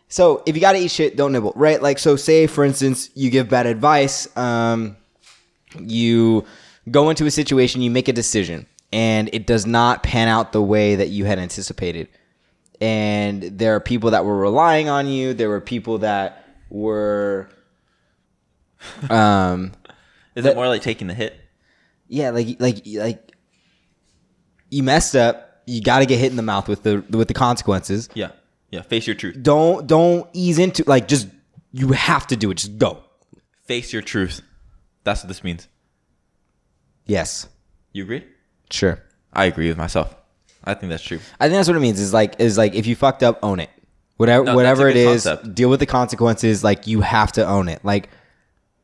[0.06, 1.82] so if you gotta eat shit, don't nibble, right?
[1.82, 4.34] Like, so say for instance, you give bad advice.
[4.36, 4.96] Um,
[5.80, 6.44] you
[6.88, 10.62] go into a situation, you make a decision, and it does not pan out the
[10.62, 12.06] way that you had anticipated.
[12.80, 15.34] And there are people that were relying on you.
[15.34, 17.48] There were people that were,
[19.10, 19.72] um,
[20.34, 21.38] Is it more like taking the hit?
[22.08, 23.32] yeah, like like like
[24.70, 25.46] you messed up.
[25.66, 28.08] You got to get hit in the mouth with the with the consequences.
[28.14, 28.30] Yeah.
[28.70, 28.82] Yeah.
[28.82, 29.36] Face your truth.
[29.42, 31.28] Don't don't ease into like just
[31.72, 32.54] you have to do it.
[32.54, 33.04] Just go.
[33.66, 34.40] Face your truth.
[35.04, 35.68] That's what this means.
[37.06, 37.48] Yes,
[37.92, 38.24] You agree?
[38.70, 39.02] sure.
[39.32, 40.14] I agree with myself.
[40.64, 41.18] I think that's true.
[41.38, 42.00] I think that's what it means.
[42.00, 43.70] Is like is like if you fucked up, own it.
[44.16, 45.54] Whatever No, whatever it good is, concept.
[45.54, 46.62] deal with the consequences.
[46.64, 47.84] Like you have to own it.
[47.84, 48.10] Like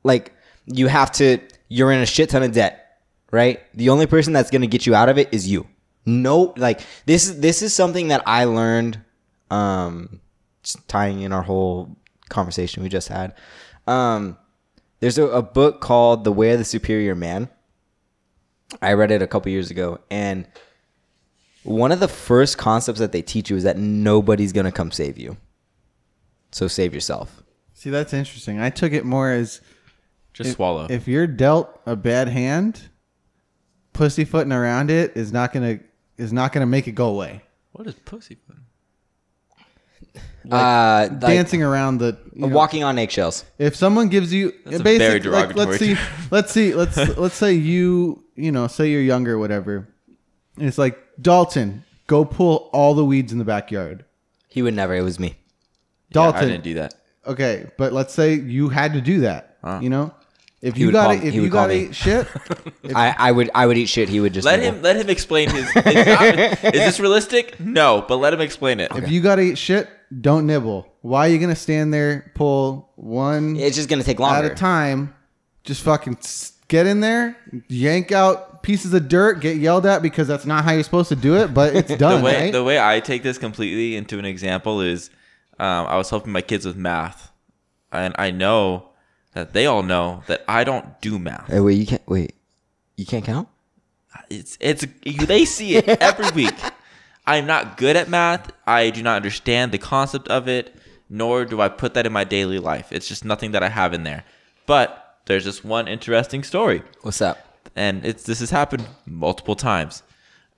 [0.06, 0.32] like
[0.66, 1.38] you have to.
[1.68, 3.00] You're in a shit ton of debt,
[3.32, 3.60] right?
[3.74, 5.66] The only person that's gonna get you out of it is you.
[6.06, 9.00] No, like this is this is something that I learned.
[9.50, 10.20] Um,
[10.88, 11.96] tying in our whole
[12.28, 13.34] conversation we just had.
[13.86, 14.36] Um,
[15.00, 17.48] there's a, a book called The Way of the Superior Man.
[18.82, 20.46] I read it a couple years ago, and
[21.62, 25.18] one of the first concepts that they teach you is that nobody's gonna come save
[25.18, 25.36] you.
[26.50, 27.42] So save yourself.
[27.74, 28.60] See, that's interesting.
[28.60, 29.60] I took it more as
[30.36, 30.86] Just if, swallow.
[30.90, 32.90] If you're dealt a bad hand,
[33.94, 35.80] pussyfooting around it is not gonna
[36.18, 37.40] is not gonna make it go away.
[37.72, 38.58] what is pussyfoot?
[40.52, 43.46] uh, like, Dancing around the you know, walking on eggshells.
[43.58, 45.96] If someone gives you That's a basic, very like, let's see,
[46.30, 49.88] let's see, let's let's say you you know say you're younger, or whatever.
[50.58, 54.04] And it's like Dalton, go pull all the weeds in the backyard.
[54.48, 54.94] He would never.
[54.94, 55.28] It was me.
[55.28, 56.94] Yeah, I Dalton, didn't do that.
[57.26, 59.56] okay, but let's say you had to do that.
[59.64, 59.80] Huh.
[59.82, 60.14] You know,
[60.62, 62.26] if He you got call- to if you got to eat shit,
[62.94, 63.50] I, I would.
[63.54, 64.08] I would eat shit.
[64.08, 64.76] He would just Let nibble.
[64.78, 65.70] him let him explain his.
[65.76, 65.84] It's
[66.64, 67.58] not, is this realistic?
[67.60, 68.90] No, but let him explain it.
[68.96, 69.88] if you got to eat shit,
[70.20, 70.86] don't nibble.
[71.02, 74.50] Why are you gonna stand there, pull one It's just gonna take at longer.
[74.50, 75.14] a time?
[75.64, 76.18] Just fucking
[76.68, 77.36] get in there,
[77.68, 81.16] yank out pieces of dirt, get yelled at because that's not how you're supposed to
[81.16, 82.52] do it, but it's done, the way right?
[82.52, 85.10] the way I take this completely into an example is,
[85.60, 87.30] um, I was helping my kids with math,
[87.92, 88.88] and I know
[89.36, 91.48] that they all know that I don't do math.
[91.48, 92.08] Hey, wait, you can't.
[92.08, 92.34] Wait,
[92.96, 93.48] you can't count.
[94.30, 96.54] It's it's they see it every week.
[97.26, 98.52] I am not good at math.
[98.66, 100.74] I do not understand the concept of it,
[101.10, 102.92] nor do I put that in my daily life.
[102.92, 104.24] It's just nothing that I have in there.
[104.64, 106.82] But there's this one interesting story.
[107.02, 107.38] What's up?
[107.76, 110.02] and it's this has happened multiple times.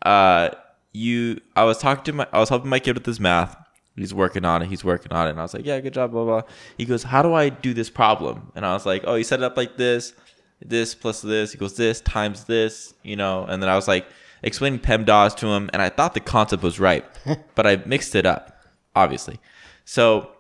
[0.03, 0.51] Uh,
[0.93, 3.57] you, I was talking to my, I was helping my kid with his math.
[3.99, 4.69] He's working on it.
[4.69, 6.43] He's working on it, and I was like, "Yeah, good job." Blah blah.
[6.77, 9.41] He goes, "How do I do this problem?" And I was like, "Oh, you set
[9.41, 10.13] it up like this,
[10.61, 14.07] this plus this equals this times this, you know." And then I was like
[14.43, 17.05] explaining PEMDAS to him, and I thought the concept was right,
[17.55, 18.57] but I mixed it up,
[18.95, 19.41] obviously.
[19.85, 20.31] So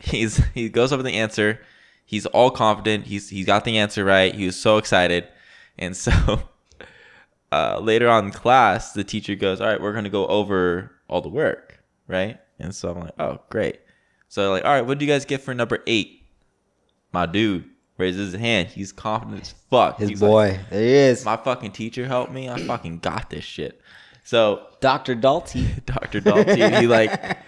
[0.00, 1.60] he's he goes over the answer.
[2.04, 3.06] He's all confident.
[3.06, 4.34] He's he got the answer right.
[4.34, 5.28] He was so excited,
[5.78, 6.12] and so
[7.52, 11.20] uh, later on in class, the teacher goes, "All right, we're gonna go over all
[11.20, 13.80] the work, right?" And so I'm like, oh, "Oh, great."
[14.28, 16.22] So like, all right, what do you guys get for number eight?
[17.12, 17.64] My dude
[17.98, 18.68] raises his hand.
[18.68, 19.98] He's confident as fuck.
[19.98, 20.60] His He's like, boy.
[20.70, 21.24] there he is.
[21.24, 22.48] my fucking teacher helped me.
[22.48, 23.80] I fucking got this shit.
[24.24, 25.14] So Dr.
[25.14, 25.66] Dalty.
[25.86, 26.20] Dr.
[26.20, 27.38] Dalton, he like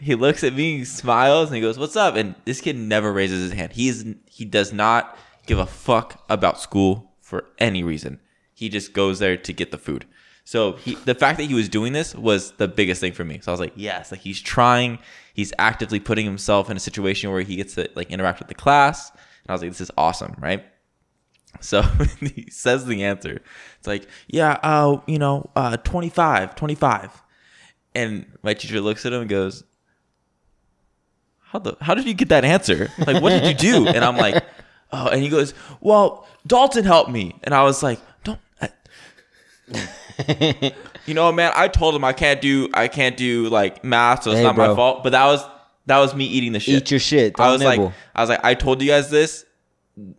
[0.00, 3.12] he looks at me, he smiles, and he goes, "What's up?" And this kid never
[3.12, 3.72] raises his hand.
[3.72, 8.20] He's he does not give a fuck about school for any reason.
[8.54, 10.04] He just goes there to get the food.
[10.48, 13.38] So he, the fact that he was doing this was the biggest thing for me.
[13.42, 14.98] So I was like, yes, like he's trying.
[15.34, 18.54] He's actively putting himself in a situation where he gets to like interact with the
[18.54, 19.10] class.
[19.10, 20.64] And I was like, this is awesome, right?
[21.60, 21.82] So
[22.20, 23.42] he says the answer.
[23.76, 27.22] It's like, yeah, uh, you know, uh, 25, 25.
[27.94, 29.64] And my teacher looks at him and goes,
[31.40, 32.90] how the how did you get that answer?
[33.06, 33.86] Like, what did you do?
[33.86, 34.42] And I'm like,
[34.92, 37.38] oh, and he goes, well, Dalton helped me.
[37.44, 38.40] And I was like, don't.
[38.62, 38.70] I,
[41.06, 44.30] you know, man, I told him I can't do I can't do like math, so
[44.30, 45.02] it's Hey, not my fault.
[45.04, 45.44] But that was
[45.86, 46.74] that was me eating the shit.
[46.82, 47.38] Eat your shit.
[47.40, 47.84] I Don't was nibble.
[47.86, 49.44] like, I was like, I told you guys this.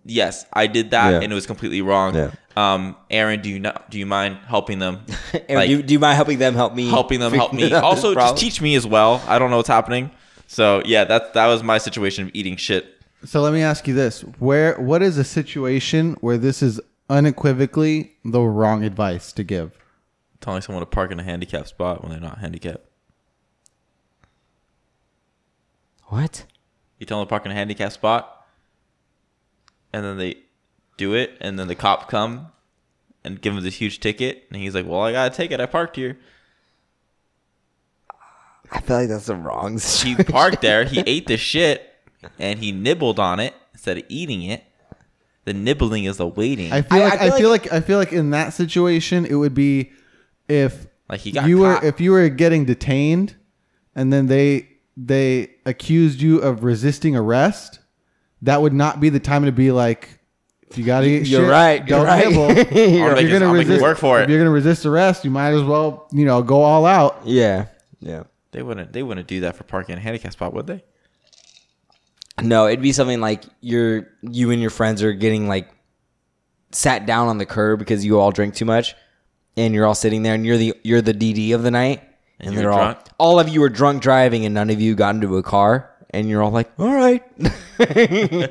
[0.05, 1.19] Yes, I did that, Yeah.
[1.21, 2.13] and it was completely wrong.
[2.13, 2.31] Yeah.
[2.57, 5.05] Um, Aaron, do you not do you mind helping them?
[5.33, 6.89] Aaron, like, do, you, do you mind helping them help me?
[6.89, 7.61] helping them help me.
[7.63, 9.23] figure out this Also, just teach me as well.
[9.27, 10.11] I don't know what's happening.
[10.47, 12.95] So yeah, that that was my situation of eating shit.
[13.23, 18.11] So let me ask you this: Where what is a situation where this is unequivocally
[18.25, 19.71] the wrong advice to give?
[20.41, 22.85] Telling someone to park in a handicapped spot when they're not handicapped.
[26.05, 26.45] What?
[26.97, 28.45] You tell them to park in a handicapped spot,
[29.93, 30.37] and then they
[30.97, 32.47] do it, and then the cop come
[33.23, 35.59] and give him this huge ticket, and he's like, "Well, I gotta take it.
[35.59, 36.17] I parked here."
[38.71, 39.73] I feel like that's the wrong.
[39.73, 40.25] He situation.
[40.25, 40.83] parked there.
[40.85, 41.93] He ate the shit,
[42.37, 44.63] and he nibbled on it instead of eating it.
[45.45, 46.71] The nibbling is the waiting.
[46.71, 49.25] I feel I- like I I feel feel, like, I feel like in that situation
[49.25, 49.91] it would be
[50.49, 51.81] if Like, he got you caught.
[51.83, 53.35] were if you were getting detained
[53.95, 57.79] and then they they accused you of resisting arrest,
[58.41, 60.19] that would not be the time to be like
[60.69, 62.31] if you got to eat You're shit, right, you're Don't right.
[62.31, 63.01] You're If right.
[63.17, 65.51] I'll you're gonna I'll it resist work for If you're gonna resist arrest, you might
[65.51, 67.21] as well you know go all out.
[67.25, 67.67] yeah.
[68.01, 68.23] Yeah.
[68.51, 68.93] they wouldn't.
[68.93, 70.83] They wouldn't do that for parking in a handicap spot, would they?
[72.41, 75.67] No, it'd be something like you're you and your friends are getting like
[76.71, 78.95] sat down on the curb because you all drink too much,
[79.59, 82.01] and you're all sitting there, and you're the you're the DD of the night,
[82.39, 82.99] and, And they're you're all drunk?
[83.17, 86.27] all of you are drunk driving, and none of you got into a car, and
[86.29, 87.23] you're all like, all right,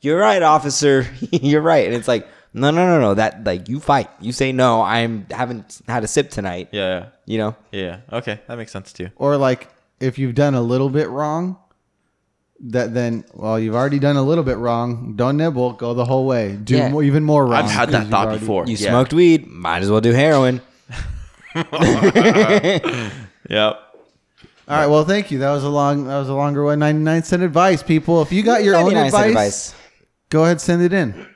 [0.00, 2.28] you're right, officer, you're right, and it's like.
[2.56, 3.14] No, no, no, no.
[3.14, 4.08] That like you fight.
[4.20, 4.80] You say no.
[4.80, 6.68] I'm haven't had a sip tonight.
[6.70, 7.06] Yeah.
[7.26, 7.56] You know.
[7.72, 7.98] Yeah.
[8.12, 9.08] Okay, that makes sense too.
[9.16, 9.68] Or like
[9.98, 11.56] if you've done a little bit wrong,
[12.66, 15.14] that then well you've already done a little bit wrong.
[15.16, 15.72] Don't nibble.
[15.74, 16.52] Go the whole way.
[16.56, 16.88] Do Yeah.
[16.90, 17.64] more, even more wrong.
[17.64, 18.64] I've had that thought already- before.
[18.66, 18.90] You Yeah.
[18.90, 19.46] smoked weed.
[19.46, 20.60] Might as well do heroin.
[23.50, 23.78] Yep.
[24.66, 24.86] All right.
[24.86, 25.38] Well, thank you.
[25.40, 26.06] That was a long.
[26.06, 26.78] That was a longer one.
[26.78, 28.22] Ninety nine cent advice, people.
[28.22, 29.74] If you got your own 99 cent advice,
[30.30, 31.26] go ahead send it in.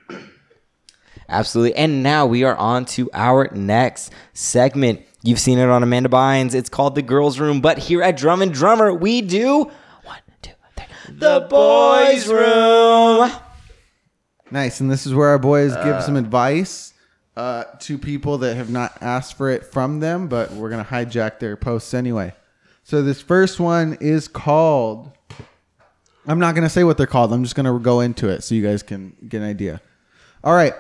[1.29, 1.75] Absolutely.
[1.77, 5.03] And now we are on to our next segment.
[5.23, 6.55] You've seen it on Amanda Bynes.
[6.55, 7.61] It's called The Girls Room.
[7.61, 9.88] But here at Drum and Drummer, we do one, two, three.
[11.19, 13.31] The Boys Room.
[14.51, 14.81] Nice.
[14.81, 16.95] And this is where our boys give some advice
[17.37, 21.39] uh, to people that have not asked for it from them, but we're gonna hijack
[21.41, 22.33] their posts anyway.
[22.85, 25.11] So this first one is called.
[26.27, 27.33] I'm not gonna say what they're called.
[27.33, 29.81] I'm just gonna go into it so you guys can get an idea.
[30.45, 30.75] All right.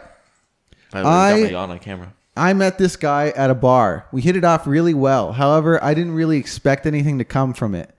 [0.93, 2.14] I, I- got my yawn on camera.
[2.36, 4.07] I met this guy at a bar.
[4.12, 5.32] We hit it off really well.
[5.32, 7.91] However, I didn't really expect anything to come from it.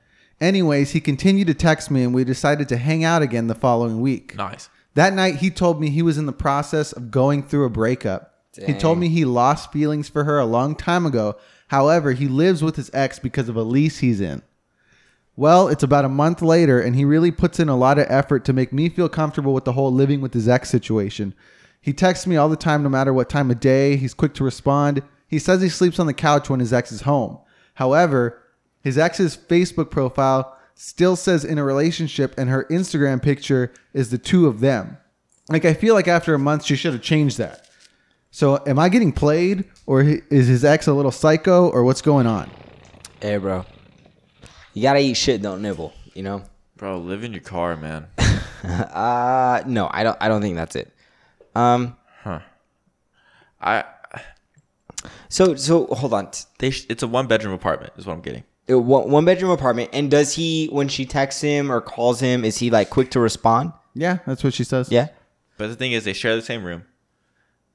[0.42, 4.02] Anyways, he continued to text me and we decided to hang out again the following
[4.02, 4.36] week.
[4.36, 4.70] Nice.
[4.96, 8.36] That night, he told me he was in the process of going through a breakup.
[8.66, 11.38] He told me he lost feelings for her a long time ago.
[11.68, 14.42] However, he lives with his ex because of a lease he's in.
[15.36, 18.44] Well, it's about a month later, and he really puts in a lot of effort
[18.46, 21.34] to make me feel comfortable with the whole living with his ex situation.
[21.80, 23.96] He texts me all the time, no matter what time of day.
[23.96, 25.02] He's quick to respond.
[25.28, 27.38] He says he sleeps on the couch when his ex is home.
[27.76, 28.39] However,
[28.82, 34.18] his ex's Facebook profile still says in a relationship, and her Instagram picture is the
[34.18, 34.98] two of them.
[35.50, 37.68] Like, I feel like after a month, she should have changed that.
[38.32, 42.28] So, am I getting played, or is his ex a little psycho, or what's going
[42.28, 42.50] on?
[43.22, 43.66] Hey, bro.
[44.74, 45.94] You gotta eat shit, don't nibble.
[46.14, 46.44] You know?
[46.78, 48.08] Bro, live in your car, man.
[48.62, 50.94] Uh no, I don't I don't think that's it.
[51.56, 52.42] Um huh?
[53.62, 53.86] I
[55.30, 56.30] so so hold on.
[56.58, 58.44] they sh- it's a one bedroom apartment is what I'm getting.
[58.70, 62.46] It- one one bedroom apartment and does he when she texts him or calls him
[62.46, 63.74] is he like quick to respond?
[63.96, 64.92] Yeah, that's what she says.
[64.92, 65.08] Yeah.
[65.58, 66.84] But the thing is, they share the same room,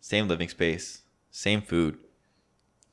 [0.01, 1.99] same living space, same food.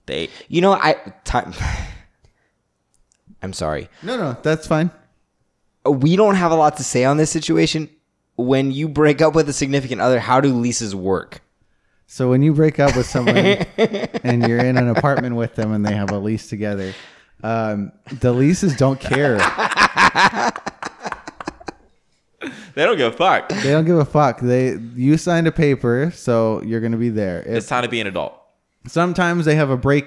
[0.07, 0.93] They You know, I
[1.23, 1.53] time.
[3.43, 3.89] I'm sorry.
[4.03, 4.91] No, no, that's fine.
[5.85, 7.89] Uh, we don't have a lot to say on this situation.
[8.35, 11.41] When you break up with a significant other, how do leases work?
[12.07, 13.35] So when you break up with someone
[13.77, 16.93] and you're in an apartment with them and they have a lease together,
[17.43, 19.37] um, the leases don't care.
[22.75, 23.49] they don't give a fuck.
[23.49, 24.39] They don't give a fuck.
[24.41, 27.41] They you signed a paper, so you're gonna be there.
[27.45, 28.37] It's time to be an adult.
[28.87, 30.05] sometimes they have a break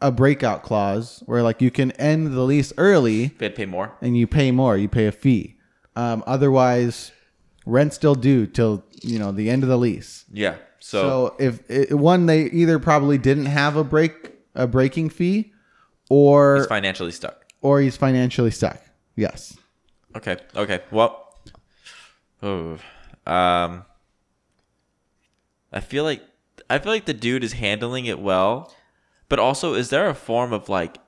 [0.00, 3.66] a breakout clause where like you can end the lease early They had to pay
[3.66, 3.92] more.
[4.00, 4.76] and you pay more.
[4.76, 5.56] You pay a fee.
[5.96, 7.12] Um, otherwise,
[7.66, 10.24] Rent still due till you know the end of the lease.
[10.32, 10.56] Yeah.
[10.80, 15.51] So, So if it, one, they either probably didn't have a break a breaking fee,
[16.12, 17.46] or he's financially stuck.
[17.62, 18.78] or he's financially stuck.
[19.16, 19.56] Yes.
[20.14, 20.36] Okay.
[20.54, 20.80] Okay.
[20.90, 21.34] Well,
[22.42, 22.78] oh,
[23.26, 23.84] um,
[25.72, 26.22] I feel like
[26.68, 28.74] I feel like the dude is handling it well,
[29.30, 30.98] but also, is there a form of like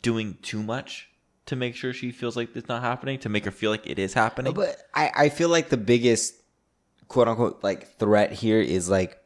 [0.00, 1.08] doing too much
[1.46, 3.98] to make sure she feels like it's not happening to make her feel like it
[3.98, 4.54] is happening?
[4.54, 6.34] But I, I feel like the biggest
[7.08, 9.18] quote unquote like threat here is like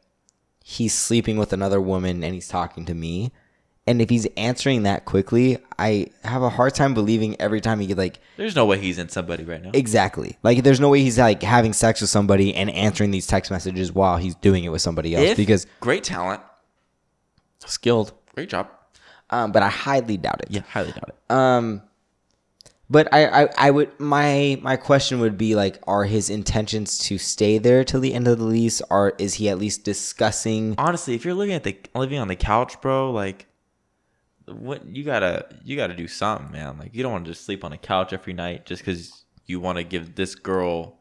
[0.63, 3.31] he's sleeping with another woman and he's talking to me.
[3.87, 7.87] And if he's answering that quickly, I have a hard time believing every time he
[7.87, 9.71] get like There's no way he's in somebody right now.
[9.73, 10.37] exactly.
[10.43, 13.91] Like there's no way he's like having sex with somebody and answering these text messages
[13.93, 16.41] while he's doing it with somebody else If- because great talent,
[17.65, 18.13] skilled.
[18.35, 18.69] great job.
[19.29, 20.47] Um, but I highly doubt it.
[20.51, 21.31] Yeah, highly doubt it.
[21.33, 21.81] Um,
[22.89, 27.17] but I, I, I would my my question would be like, are his intentions to
[27.17, 30.75] stay there till the end of the lease, or is he at least discussing?
[30.77, 33.47] Honestly, if you're living at the living on the couch, bro, like
[34.47, 36.77] what you gotta you gotta do something, man.
[36.77, 39.59] Like you don't want to just sleep on a couch every night just because you
[39.59, 40.99] want to give this girl,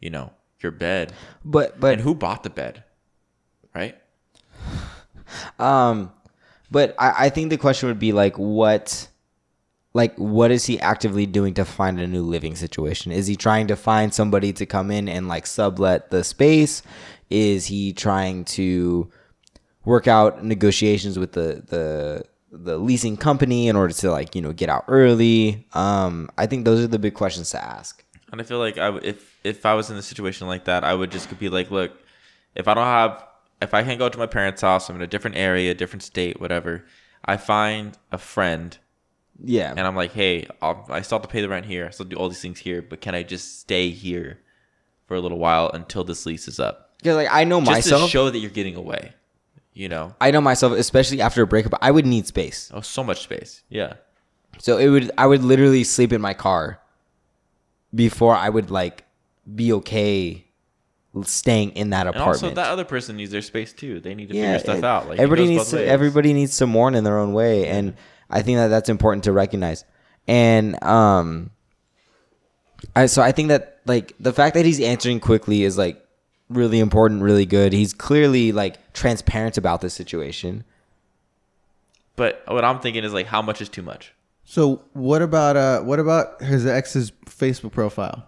[0.00, 1.12] you know, your bed.
[1.44, 2.84] But but And who bought the bed?
[3.74, 3.96] Right?
[5.58, 6.12] um,
[6.70, 9.08] but I, I think the question would be like, what,
[9.94, 13.12] like what is he actively doing to find a new living situation?
[13.12, 16.82] Is he trying to find somebody to come in and like sublet the space?
[17.30, 19.10] Is he trying to
[19.84, 22.24] work out negotiations with the the
[22.54, 26.64] the leasing company in order to like you know get out early um i think
[26.66, 29.64] those are the big questions to ask And I feel like I w- if if
[29.66, 31.92] I was in a situation like that, I would just be like, look,
[32.54, 33.12] if I don't have,
[33.60, 36.40] if I can't go to my parents' house, I'm in a different area, different state,
[36.40, 36.72] whatever.
[37.32, 38.78] I find a friend
[39.44, 41.84] yeah and I'm like, hey, I'll, I still have to pay the rent here.
[41.86, 44.38] I still do all these things here, but can I just stay here
[45.06, 46.76] for a little while until this lease is up?
[46.98, 49.12] because like i know Just myself to show that you're getting away.
[49.74, 53.02] You know, i know myself especially after a breakup i would need space oh, so
[53.02, 53.62] much space.
[53.70, 53.94] Yeah,
[54.58, 56.78] so it would i would literally sleep in my car
[57.94, 59.04] before i would like
[59.54, 60.46] be okay
[61.24, 64.00] staying in that and apartment also that other person needs their space too.
[64.00, 65.08] They need to yeah, figure stuff it- out.
[65.08, 65.88] Like everybody needs to ways.
[65.88, 67.94] everybody needs to mourn in their own way, and
[68.30, 69.84] I think that that's important to recognize.
[70.26, 71.50] And um,
[72.96, 76.01] I so I think that like the fact that he's answering quickly is like
[76.54, 77.72] really important, really good.
[77.72, 80.64] He's clearly like transparent about this situation.
[82.16, 84.12] But what I'm thinking is like, how much is too much?
[84.44, 88.26] So what about uh what about his ex's Facebook profile?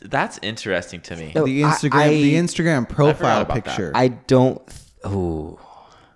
[0.00, 1.32] That's interesting to me.
[1.34, 3.64] No, The I- Instagram the Instagram profile about that.
[3.64, 3.92] picture.
[3.94, 4.62] I don't.
[5.06, 5.58] Ooh.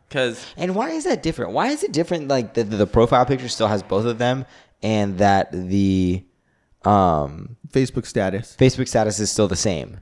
[0.09, 1.53] Because And why is that different?
[1.53, 2.29] Why is it different?
[2.29, 4.45] Like the, the profile picture still has both of them,
[4.83, 6.25] and that the
[6.85, 8.57] um Facebook status.
[8.59, 10.01] Facebook status is still the same.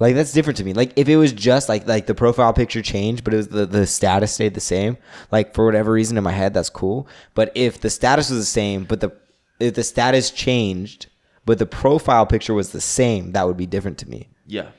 [0.00, 0.72] Like that's different to me.
[0.72, 3.66] Like if it was just like like the profile picture changed, but it was the,
[3.66, 4.96] the status stayed the same.
[5.30, 7.06] Like for whatever reason in my head, that's cool.
[7.34, 9.12] But if the status was the same, but the
[9.60, 11.08] if the status changed,
[11.44, 14.28] but the profile picture was the same, that would be different to me.
[14.46, 14.70] Yeah.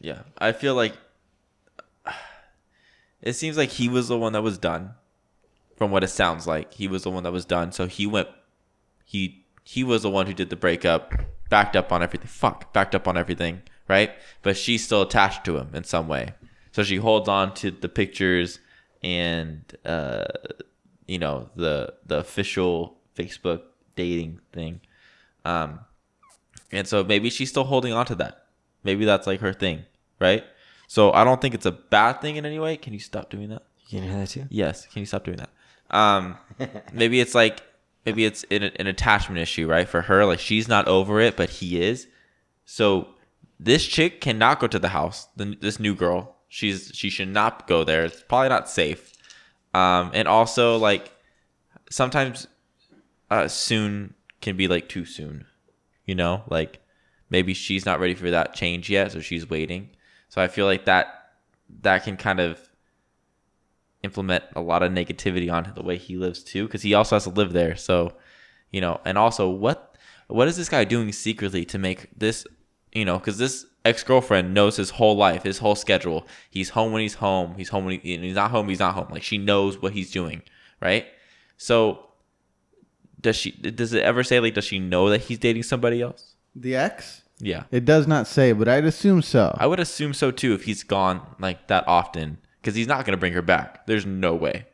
[0.00, 0.22] Yeah.
[0.38, 0.94] I feel like
[3.20, 4.94] it seems like he was the one that was done.
[5.76, 7.72] From what it sounds like, he was the one that was done.
[7.72, 8.28] So he went
[9.04, 11.12] he he was the one who did the breakup,
[11.50, 12.28] backed up on everything.
[12.28, 14.12] Fuck, backed up on everything, right?
[14.42, 16.34] But she's still attached to him in some way.
[16.70, 18.60] So she holds on to the pictures
[19.02, 20.24] and uh
[21.06, 23.62] you know, the the official Facebook
[23.96, 24.80] dating thing.
[25.44, 25.80] Um
[26.70, 28.46] and so maybe she's still holding on to that.
[28.84, 29.84] Maybe that's like her thing,
[30.20, 30.44] right?
[30.86, 32.76] So I don't think it's a bad thing in any way.
[32.76, 33.62] Can you stop doing that?
[33.88, 34.46] Can you can hear that too.
[34.50, 34.86] Yes.
[34.86, 35.50] Can you stop doing that?
[35.90, 36.38] Um,
[36.92, 37.62] maybe it's like
[38.06, 39.88] maybe it's an, an attachment issue, right?
[39.88, 42.06] For her, like she's not over it, but he is.
[42.64, 43.08] So
[43.62, 45.28] this chick cannot go to the house.
[45.36, 48.06] The, this new girl, she's she should not go there.
[48.06, 49.12] It's probably not safe.
[49.74, 51.12] Um, and also like
[51.90, 52.48] sometimes
[53.30, 55.44] uh, soon can be like too soon.
[56.06, 56.80] You know, like
[57.28, 59.90] maybe she's not ready for that change yet, so she's waiting.
[60.30, 61.06] So I feel like that
[61.82, 62.58] that can kind of
[64.02, 67.24] implement a lot of negativity on the way he lives too, because he also has
[67.24, 67.76] to live there.
[67.76, 68.14] So,
[68.70, 69.98] you know, and also what
[70.28, 72.46] what is this guy doing secretly to make this,
[72.92, 76.26] you know, because this ex girlfriend knows his whole life, his whole schedule.
[76.50, 77.54] He's home when he's home.
[77.56, 78.68] He's home when he, he's not home.
[78.68, 79.08] He's not home.
[79.10, 80.42] Like she knows what he's doing,
[80.80, 81.06] right?
[81.56, 82.06] So,
[83.20, 83.52] does she?
[83.52, 84.54] Does it ever say like?
[84.54, 86.34] Does she know that he's dating somebody else?
[86.54, 87.22] The ex.
[87.42, 89.56] Yeah, It does not say, but I'd assume so.
[89.58, 93.16] I would assume so too if he's gone like that often because he's not gonna
[93.16, 93.86] bring her back.
[93.86, 94.66] There's no way.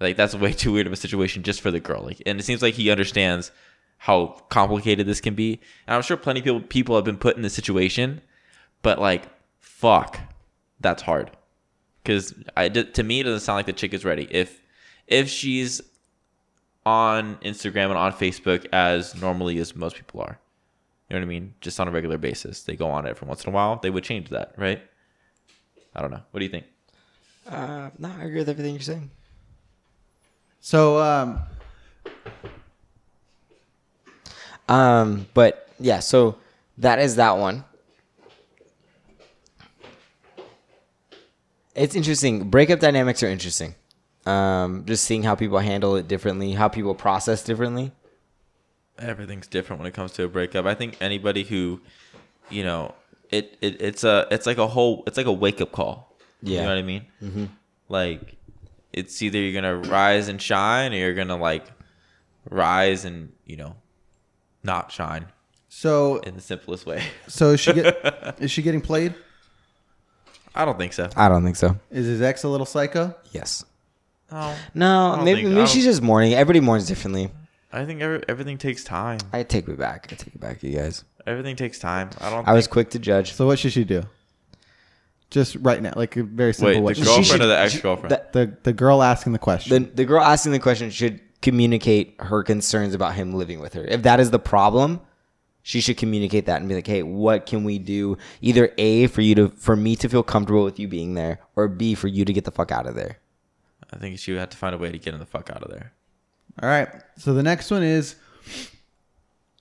[0.00, 2.02] Like that's way too weird of a situation just for the girl.
[2.02, 3.52] Like, and it seems like he understands
[3.98, 5.60] how complicated this can be.
[5.86, 8.20] And I'm sure plenty of people people have been put in this situation,
[8.82, 9.24] but like,
[9.60, 10.20] fuck,
[10.80, 11.30] that's hard.
[12.02, 14.26] Because I to me, it doesn't sound like the chick is ready.
[14.30, 14.62] If
[15.06, 15.82] if she's
[16.86, 20.38] on Instagram and on Facebook as normally as most people are,
[21.08, 21.54] you know what I mean?
[21.60, 23.76] Just on a regular basis, they go on it from once in a while.
[23.82, 24.80] They would change that, right?
[25.94, 26.22] I don't know.
[26.30, 26.66] What do you think?
[27.46, 29.10] Uh, no, I agree with everything you're saying.
[30.60, 31.40] So um,
[34.68, 36.36] Um, but yeah, so
[36.78, 37.64] that is that one.
[41.74, 42.50] It's interesting.
[42.50, 43.74] Breakup dynamics are interesting.
[44.26, 47.92] Um, just seeing how people handle it differently, how people process differently.
[48.98, 50.66] everything's different when it comes to a breakup.
[50.66, 51.80] I think anybody who,
[52.50, 52.94] you know,
[53.30, 56.16] it, it it's a it's like a whole it's like a wake up call.
[56.42, 56.56] Yeah.
[56.56, 57.06] you know what I mean.
[57.22, 57.44] Mm-hmm.
[57.88, 58.36] Like,
[58.92, 61.64] it's either you're gonna rise and shine, or you're gonna like
[62.50, 63.76] rise and you know,
[64.62, 65.26] not shine
[65.68, 67.02] so in the simplest way.
[67.28, 69.14] so is she get is she getting played?
[70.54, 71.08] I don't think so.
[71.16, 71.76] I don't think so.
[71.90, 73.14] Is his ex a little psycho?
[73.32, 73.64] Yes.
[74.32, 76.34] No, No, don't maybe think- I maybe don't- she's just mourning.
[76.34, 77.30] Everybody mourns differently.
[77.72, 79.18] I think every, everything takes time.
[79.32, 80.08] I take it back.
[80.10, 81.04] I take it back, you guys.
[81.26, 82.10] Everything takes time.
[82.20, 82.48] I don't.
[82.48, 83.34] I was quick to judge.
[83.34, 84.02] So what should she do?
[85.30, 86.74] Just right now, like a very simple.
[86.76, 88.10] Wait, what the girlfriend should- or the ex girlfriend?
[88.12, 89.84] that- the the girl asking the question.
[89.84, 93.84] the the girl asking the question should communicate her concerns about him living with her.
[93.84, 95.00] If that is the problem,
[95.62, 98.16] she should communicate that and be like, "Hey, what can we do?
[98.40, 101.68] Either A for you to for me to feel comfortable with you being there, or
[101.68, 103.18] B for you to get the fuck out of there."
[103.92, 105.62] I think she would have to find a way to get him the fuck out
[105.62, 105.92] of there.
[106.62, 106.88] All right.
[107.16, 108.16] So the next one is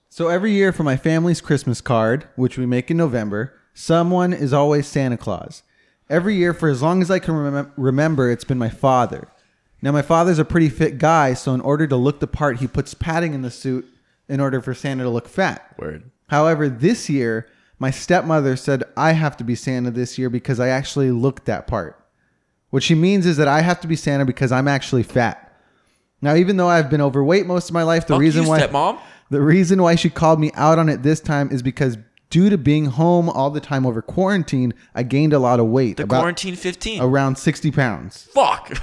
[0.09, 4.51] So every year for my family's Christmas card, which we make in November, someone is
[4.51, 5.61] always Santa Claus.
[6.09, 9.27] Every year for as long as I can remem- remember, it's been my father.
[9.81, 12.67] Now my father's a pretty fit guy, so in order to look the part, he
[12.67, 13.85] puts padding in the suit
[14.27, 15.75] in order for Santa to look fat.
[15.77, 16.09] Word.
[16.29, 17.47] However, this year,
[17.79, 21.67] my stepmother said I have to be Santa this year because I actually looked that
[21.67, 22.03] part.
[22.69, 25.43] What she means is that I have to be Santa because I'm actually fat.
[26.21, 28.59] Now, even though I've been overweight most of my life, the Fuck reason you, why
[28.61, 28.99] stepmom.
[29.29, 31.97] the reason why she called me out on it this time is because
[32.31, 35.97] due to being home all the time over quarantine, I gained a lot of weight,
[35.97, 37.01] The about quarantine 15.
[37.01, 38.23] around 60 pounds.
[38.33, 38.73] Fuck.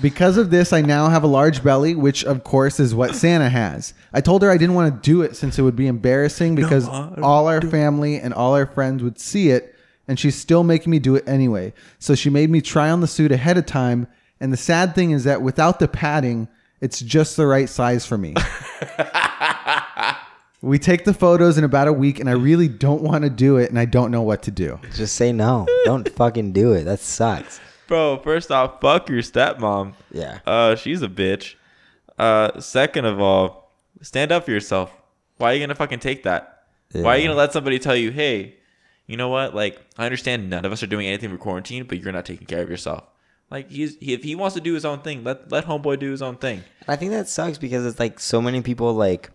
[0.00, 3.48] Because of this, I now have a large belly, which of course is what Santa
[3.48, 3.94] has.
[4.12, 6.88] I told her I didn't want to do it since it would be embarrassing because
[6.88, 9.74] all our family and all our friends would see it,
[10.06, 11.72] and she's still making me do it anyway.
[11.98, 14.06] So she made me try on the suit ahead of time,
[14.40, 16.46] and the sad thing is that without the padding,
[16.80, 18.34] it's just the right size for me.
[20.62, 23.56] we take the photos in about a week, and I really don't want to do
[23.56, 24.78] it, and I don't know what to do.
[24.94, 25.66] Just say no.
[25.84, 26.84] Don't fucking do it.
[26.84, 27.60] That sucks.
[27.88, 29.94] Bro, first off, fuck your stepmom.
[30.12, 30.38] Yeah.
[30.46, 31.54] Uh, she's a bitch.
[32.18, 33.72] Uh, second of all,
[34.02, 34.92] stand up for yourself.
[35.38, 36.64] Why are you gonna fucking take that?
[36.92, 38.56] Why are you gonna let somebody tell you, hey,
[39.06, 39.54] you know what?
[39.54, 42.46] Like, I understand none of us are doing anything for quarantine, but you're not taking
[42.46, 43.04] care of yourself.
[43.50, 46.10] Like, he's he, if he wants to do his own thing, let let homeboy do
[46.10, 46.64] his own thing.
[46.86, 49.30] I think that sucks because it's like so many people like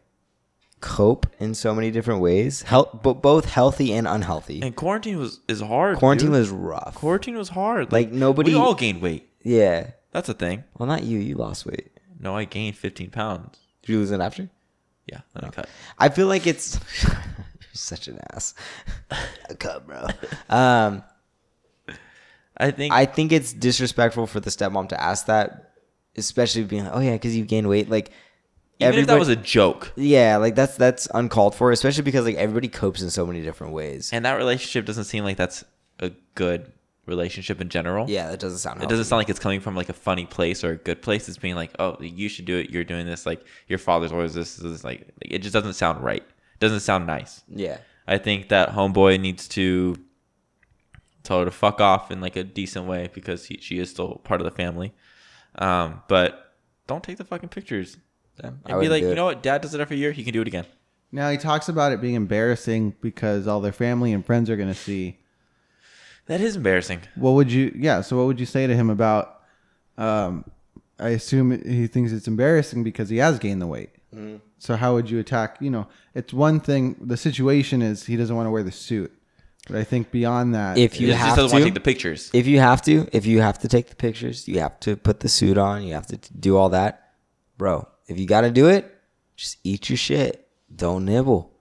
[0.83, 4.61] cope in so many different ways, health, but both healthy and unhealthy.
[4.61, 5.97] And quarantine was is hard.
[5.97, 6.39] Quarantine dude.
[6.39, 6.95] was rough.
[6.95, 7.91] quarantine was hard.
[7.93, 9.29] Like, nobody- We all gained weight.
[9.41, 9.91] yeah.
[10.11, 10.63] That's a thing.
[10.77, 11.17] Well, not you.
[11.17, 11.89] You lost weight.
[12.19, 13.57] No, I gained 15 pounds.
[13.81, 14.47] Did you lose it after?
[15.07, 15.67] Yeah, then I cut.
[15.97, 16.79] I feel like it's
[17.73, 18.53] such an ass.
[19.59, 20.05] Cut, bro.
[20.49, 21.03] Um,
[22.57, 25.73] I think I think it's disrespectful for the stepmom to ask that,
[26.15, 28.11] especially being like, "Oh yeah, because you gained weight." Like,
[28.79, 32.35] even if that was a joke, yeah, like that's that's uncalled for, especially because like
[32.35, 34.11] everybody copes in so many different ways.
[34.13, 35.63] and that relationship doesn't seem like that's
[35.99, 36.71] a good
[37.05, 38.09] relationship in general.
[38.09, 38.81] yeah, that doesn't sound.
[38.81, 41.27] It doesn't sound like it's coming from like a funny place or a good place.
[41.29, 42.69] It's being like, oh, you should do it.
[42.69, 43.25] You're doing this.
[43.25, 44.55] Like your father's always this.
[44.55, 44.83] this, this.
[44.83, 46.21] Like it just doesn't sound right.
[46.23, 47.43] It doesn't sound nice.
[47.49, 49.97] Yeah, I think that homeboy needs to
[51.23, 54.15] tell her to fuck off in like a decent way because he, she is still
[54.23, 54.93] part of the family.
[55.55, 56.55] Um, but
[56.87, 57.97] don't take the fucking pictures.
[58.41, 59.43] I And be like, you know what?
[59.43, 60.11] Dad does it every year.
[60.11, 60.65] He can do it again.
[61.11, 64.69] Now he talks about it being embarrassing because all their family and friends are going
[64.69, 65.19] to see.
[66.25, 67.01] That is embarrassing.
[67.15, 67.71] What would you?
[67.75, 68.01] Yeah.
[68.01, 69.41] So what would you say to him about?
[69.97, 70.45] Um,
[70.99, 73.89] I assume he thinks it's embarrassing because he has gained the weight.
[74.15, 74.37] Mm-hmm.
[74.57, 75.57] So how would you attack?
[75.59, 76.95] You know, it's one thing.
[77.01, 79.11] The situation is he doesn't want to wear the suit,
[79.67, 82.31] but I think beyond that, If you have doesn't to, to take the pictures.
[82.33, 85.19] if you have to, if you have to take the pictures, you have to put
[85.19, 85.83] the suit on.
[85.83, 87.11] You have to do all that,
[87.57, 87.87] bro.
[88.07, 88.93] If you got to do it,
[89.35, 90.47] just eat your shit.
[90.75, 91.51] Don't nibble.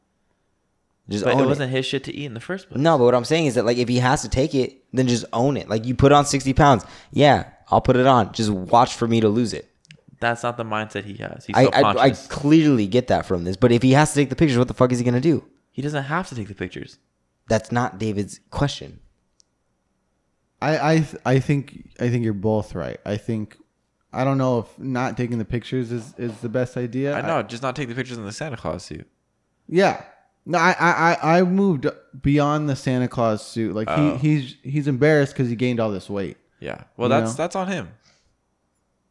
[1.09, 1.47] Just But own it it.
[1.49, 2.81] wasn't his shit to eat in the first place.
[2.81, 5.09] No, but what I'm saying is that like if he has to take it, then
[5.09, 5.69] just own it.
[5.69, 6.85] Like you put on 60 pounds.
[7.11, 8.33] Yeah, I'll put it on.
[8.33, 9.69] Just watch for me to lose it.
[10.21, 11.45] That's not the mindset he has.
[11.47, 13.57] He's I, I I clearly get that from this.
[13.57, 15.45] But if he has to take the pictures, what the fuck is he gonna do?
[15.73, 16.99] he doesn't have to take the pictures.
[17.49, 19.01] That's not David's question.
[20.61, 23.01] I I th- I think I think you're both right.
[23.05, 23.57] I think
[24.13, 27.15] I don't know if not taking the pictures is, is the best idea.
[27.15, 29.09] I know, just not take the pictures in the Santa Claus suit.
[29.69, 30.03] yeah.
[30.45, 30.91] No, I, I
[31.23, 31.87] I I moved
[32.21, 33.77] beyond the Santa Claus suit.
[33.77, 34.17] Like Oh.
[34.17, 36.37] he he's he's embarrassed because he gained all this weight.
[36.59, 36.83] Yeah.
[36.97, 37.37] Well, that's know?
[37.37, 37.91] that's on him.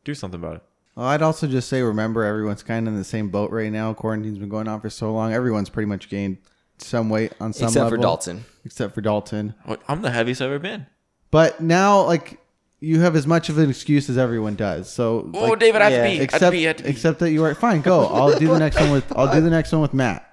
[0.04, 0.64] Do something about it.
[0.96, 3.94] Well, I'd also just say, remember, everyone's kind of in the same boat right now.
[3.94, 5.32] Quarantine's been going on for so long.
[5.32, 6.38] Everyone's pretty much gained
[6.80, 7.96] some weight on some Except for.
[7.98, 8.44] Dalton.
[8.66, 9.54] Except for Dalton.
[9.88, 10.86] I'm the heaviest I've ever been.
[11.30, 12.41] But now, like,
[12.82, 14.92] you have as much of an excuse as everyone does.
[14.92, 16.04] So, Oh, like, David, I have yeah.
[16.04, 16.10] to be.
[16.10, 16.66] I have to except be.
[16.66, 16.90] I have to be.
[16.90, 17.82] except that you are fine.
[17.82, 18.08] Go.
[18.08, 19.16] I'll do the next one with.
[19.16, 20.28] I'll do the next one with Matt.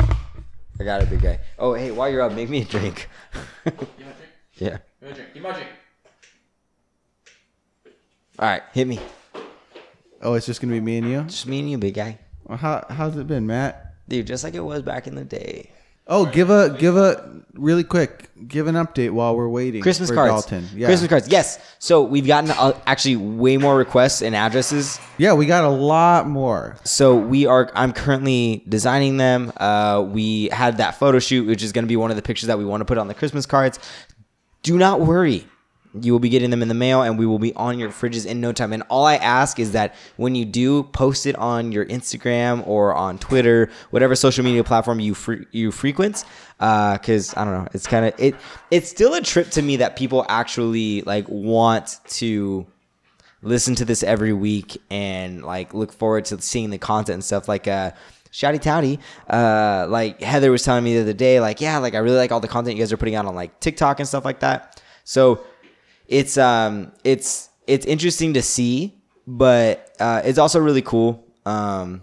[0.00, 1.40] I got it, big guy.
[1.58, 3.08] Oh, hey, while you're up, make me a drink.
[4.54, 4.78] yeah.
[8.38, 8.98] All right, hit me.
[10.22, 11.22] Oh, it's just gonna be me and you.
[11.24, 12.18] Just me and you, big guy.
[12.44, 13.94] Well, how how's it been, Matt?
[14.08, 15.70] Dude, just like it was back in the day.
[16.10, 19.80] Oh, give a give a really quick give an update while we're waiting.
[19.80, 20.32] Christmas for cards.
[20.32, 20.68] Dalton.
[20.74, 20.88] Yeah.
[20.88, 21.28] Christmas cards.
[21.28, 21.58] Yes.
[21.78, 24.98] So we've gotten uh, actually way more requests and addresses.
[25.18, 26.76] Yeah, we got a lot more.
[26.84, 27.70] So we are.
[27.74, 29.52] I'm currently designing them.
[29.56, 32.48] Uh, we had that photo shoot, which is going to be one of the pictures
[32.48, 33.78] that we want to put on the Christmas cards.
[34.62, 35.46] Do not worry.
[35.98, 38.24] You will be getting them in the mail, and we will be on your fridges
[38.24, 38.72] in no time.
[38.72, 42.94] And all I ask is that when you do post it on your Instagram or
[42.94, 46.24] on Twitter, whatever social media platform you fre- you frequent,
[46.58, 48.36] because I don't know, it's kind of it.
[48.70, 52.66] It's still a trip to me that people actually like want to
[53.42, 57.48] listen to this every week and like look forward to seeing the content and stuff
[57.48, 57.90] like uh
[58.32, 61.98] Shouty Touty, uh, like Heather was telling me the other day, like, yeah, like I
[61.98, 64.24] really like all the content you guys are putting out on like TikTok and stuff
[64.24, 64.80] like that.
[65.02, 65.44] So
[66.10, 71.24] it's um it's it's interesting to see, but uh, it's also really cool.
[71.46, 72.02] Um,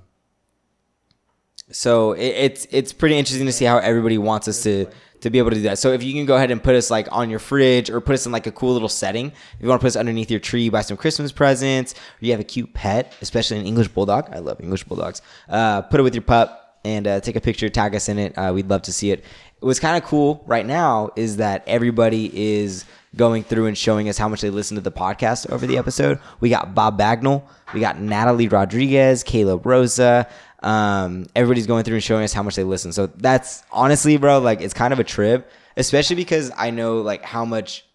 [1.70, 4.88] so it, it's it's pretty interesting to see how everybody wants us to
[5.20, 5.78] to be able to do that.
[5.78, 8.14] So if you can go ahead and put us like on your fridge or put
[8.14, 10.40] us in like a cool little setting, if you want to put us underneath your
[10.40, 14.30] tree, buy some Christmas presents, or you have a cute pet, especially an English bulldog.
[14.32, 15.22] I love English bulldogs.
[15.50, 18.38] Uh, put it with your pup and uh, take a picture, tag us in it.
[18.38, 19.26] Uh, we'd love to see it.
[19.60, 22.32] What's kind of cool right now is that everybody
[22.62, 22.86] is
[23.18, 26.20] going through and showing us how much they listen to the podcast over the episode.
[26.40, 27.44] We got Bob Bagnall,
[27.74, 30.28] we got Natalie Rodriguez, Caleb Rosa.
[30.64, 32.92] Um, everybody's going through and showing us how much they listen.
[32.92, 37.24] So that's honestly, bro, like it's kind of a trip, especially because I know like
[37.24, 37.86] how much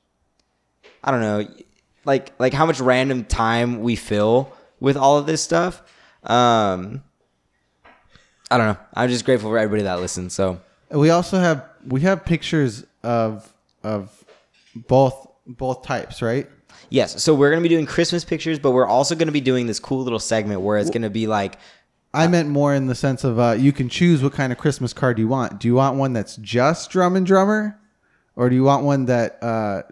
[1.02, 1.46] I don't know,
[2.04, 5.82] like like how much random time we fill with all of this stuff.
[6.24, 7.02] Um,
[8.50, 8.76] I don't know.
[8.94, 10.34] I'm just grateful for everybody that listens.
[10.34, 10.60] So
[10.90, 13.52] We also have we have pictures of
[13.82, 14.21] of
[14.74, 16.48] both both types, right?
[16.90, 19.80] yes, so we're gonna be doing Christmas pictures, but we're also gonna be doing this
[19.80, 21.58] cool little segment where it's gonna be like
[22.14, 24.92] I meant more in the sense of uh, you can choose what kind of Christmas
[24.92, 25.58] card you want.
[25.58, 27.80] Do you want one that's just Drum and Drummer,
[28.36, 29.82] or do you want one that uh,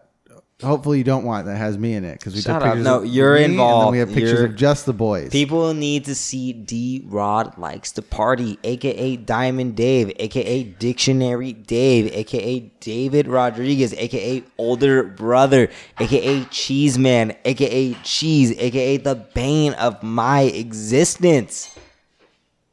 [0.62, 2.18] hopefully you don't want that has me in it?
[2.18, 2.74] Because we Shut took up.
[2.74, 2.84] pictures.
[2.84, 3.92] No, of you're me, And then involved.
[3.92, 5.30] we have pictures You're- of just the boys.
[5.30, 12.12] People need to see D Rod likes to party, aka Diamond Dave, aka Dictionary Dave,
[12.14, 20.02] aka David Rodriguez, aka older brother, aka Cheese Man, aka Cheese, aka the bane of
[20.02, 21.74] my existence.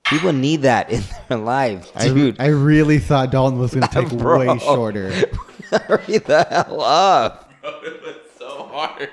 [0.06, 2.40] People need that in their life, I, dude.
[2.40, 4.40] I really thought Dalton was going to take Bro.
[4.54, 5.12] way shorter.
[5.70, 7.47] Hurry the hell up.
[7.84, 9.10] it was so hard.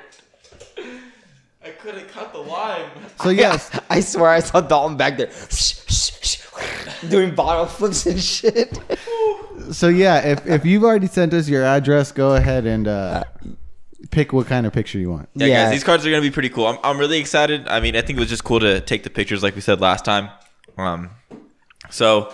[1.64, 2.86] I couldn't cut the line.
[3.22, 5.30] So yes, I swear I saw Dalton back there
[7.09, 8.78] doing bottle flips and shit.
[9.72, 13.24] so yeah, if if you've already sent us your address, go ahead and uh,
[14.11, 15.28] pick what kind of picture you want.
[15.34, 15.64] Yeah, Yeah.
[15.64, 16.66] guys, these cards are gonna be pretty cool.
[16.66, 17.66] I'm, I'm really excited.
[17.68, 19.81] I mean, I think it was just cool to take the pictures, like we said
[19.81, 20.28] last time.
[20.76, 21.10] Um,
[21.90, 22.32] so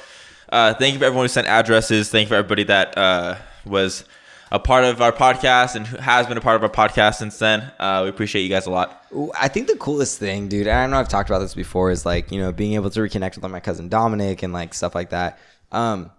[0.50, 2.10] uh, thank you for everyone who sent addresses.
[2.10, 4.04] Thank you for everybody that uh, was
[4.52, 7.60] a part of our podcast and has been a part of our podcast since then.
[7.78, 9.04] Uh, we appreciate you guys a lot.
[9.38, 12.04] I think the coolest thing, dude, and I know I've talked about this before, is
[12.04, 14.94] like, you know, being able to reconnect with like, my cousin Dominic and like stuff
[14.94, 15.38] like that.
[15.70, 16.10] Um,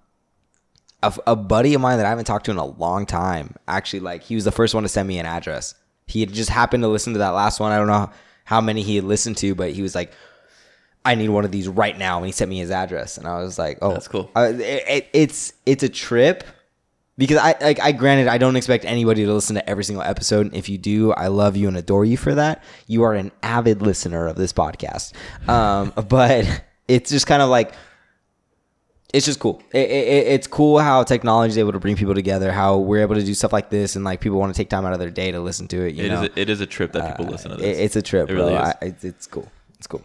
[1.04, 4.02] a, a buddy of mine that I haven't talked to in a long time, actually,
[4.02, 5.76] like, he was the first one to send me an address.
[6.08, 7.72] He had just happened to listen to that last one.
[7.72, 8.12] I don't know
[8.46, 10.12] how many he had listened to, but he was like,
[11.04, 12.18] I need one of these right now.
[12.18, 14.30] And he sent me his address, and I was like, "Oh, That's cool.
[14.36, 16.44] Uh, it, it, it's it's a trip
[17.18, 20.48] because I like I granted I don't expect anybody to listen to every single episode.
[20.48, 22.64] And if you do, I love you and adore you for that.
[22.88, 25.14] You are an avid listener of this podcast,
[25.50, 27.74] um, but it's just kind of like
[29.14, 29.62] it's just cool.
[29.74, 32.50] It, it, it's cool how technology is able to bring people together.
[32.52, 34.86] How we're able to do stuff like this, and like people want to take time
[34.86, 35.96] out of their day to listen to it.
[35.96, 37.96] You It is know, a, it is a trip that people listen to It- it's
[37.98, 38.62] a trip, It really bro.
[38.64, 38.68] is.
[38.82, 39.52] I, it's, it's cool.
[39.78, 40.02] It's cool.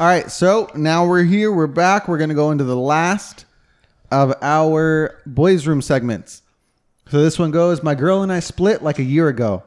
[0.00, 1.52] All right, so now we're here.
[1.52, 2.08] We're back.
[2.08, 3.44] We're going to go into the last
[4.10, 6.42] of our boys' room segments.
[7.10, 9.62] So this one goes My girl and I split like a year ago.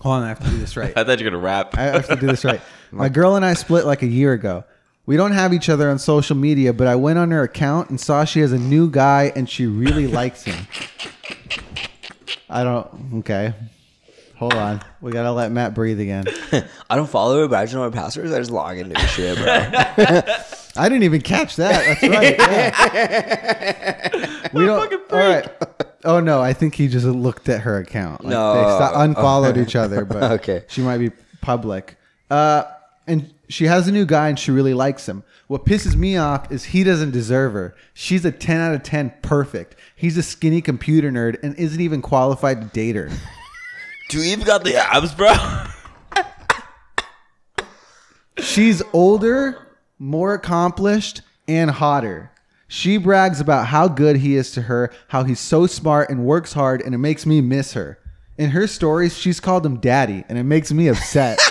[0.00, 0.96] Hold on, I have to do this right.
[0.96, 1.76] I thought you were gonna rap.
[1.76, 2.60] I have to do this right.
[2.90, 4.64] My girl and I split like a year ago.
[5.04, 8.00] We don't have each other on social media, but I went on her account and
[8.00, 10.66] saw she has a new guy and she really likes him.
[12.48, 13.18] I don't.
[13.20, 13.54] Okay.
[14.36, 14.82] Hold on.
[15.00, 16.26] We got to let Matt breathe again.
[16.90, 18.30] I don't follow her, but I just know her passwords.
[18.32, 19.46] I just log into her shit, bro.
[20.76, 21.98] I didn't even catch that.
[22.00, 22.38] That's right.
[22.94, 24.48] Yeah.
[24.52, 25.12] we don't.
[25.12, 25.48] All right.
[26.04, 28.24] Oh no, I think he just looked at her account.
[28.24, 28.54] Like, No.
[28.54, 30.64] they sto- unfollowed each other, but Okay.
[30.68, 31.10] she might be
[31.40, 31.96] public.
[32.30, 32.64] Uh,
[33.06, 35.24] and she has a new guy, and she really likes him.
[35.48, 37.74] What pisses me off is he doesn't deserve her.
[37.94, 39.76] She's a ten out of ten, perfect.
[39.96, 43.08] He's a skinny computer nerd and isn't even qualified to date her.
[44.10, 45.32] Do you even got the abs, bro?
[48.38, 49.58] She's older,
[49.98, 52.30] more accomplished, and hotter.
[52.70, 56.52] She brags about how good he is to her, how he's so smart and works
[56.52, 57.98] hard, and it makes me miss her.
[58.36, 61.40] In her stories, she's called him daddy, and it makes me upset.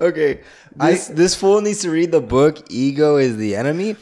[0.00, 0.40] okay.
[0.74, 3.96] This this fool needs to read the book Ego is the Enemy.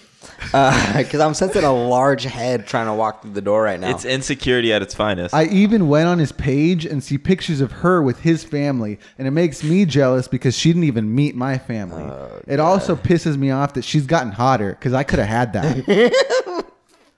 [0.52, 3.90] Uh, because I'm sensing a large head trying to walk through the door right now.
[3.90, 5.34] It's insecurity at its finest.
[5.34, 9.26] I even went on his page and see pictures of her with his family, and
[9.26, 12.02] it makes me jealous because she didn't even meet my family.
[12.02, 15.52] Oh, it also pisses me off that she's gotten hotter because I could have had
[15.54, 16.63] that.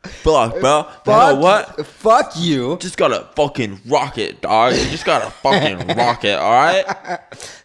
[0.07, 0.87] Fuck, bro.
[1.07, 1.87] You know what?
[1.87, 2.77] Fuck you.
[2.79, 4.75] Just gotta fucking rock it, dog.
[4.75, 6.85] You just gotta fucking rock it, all right?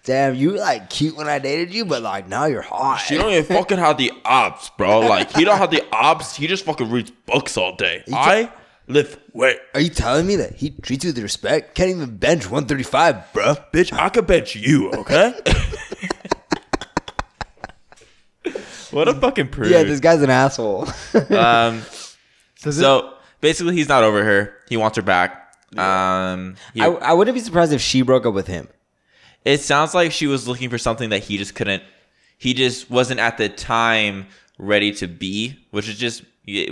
[0.03, 2.97] Damn, you like cute when I dated you, but like now you're hot.
[2.97, 4.99] She don't even fucking have the ops, bro.
[5.01, 6.35] Like he don't have the ops.
[6.35, 8.03] He just fucking reads books all day.
[8.13, 8.51] I
[8.87, 9.57] lift wait.
[9.73, 11.75] Are you telling me that he treats you with respect?
[11.75, 13.55] Can't even bench 135, bro.
[13.73, 13.93] bitch.
[13.93, 15.33] I could bench you, okay?
[18.91, 19.71] what a fucking prude.
[19.71, 20.87] Yeah, this guy's an asshole.
[21.29, 21.81] um.
[22.61, 24.53] So, this- So basically, he's not over her.
[24.69, 25.37] He wants her back.
[25.77, 26.55] Um.
[26.73, 28.67] he- I, I wouldn't be surprised if she broke up with him.
[29.45, 31.81] it sounds like she was looking for something that he just couldn't.
[32.37, 34.27] He just wasn't at the time
[34.59, 36.23] ready to be, which is just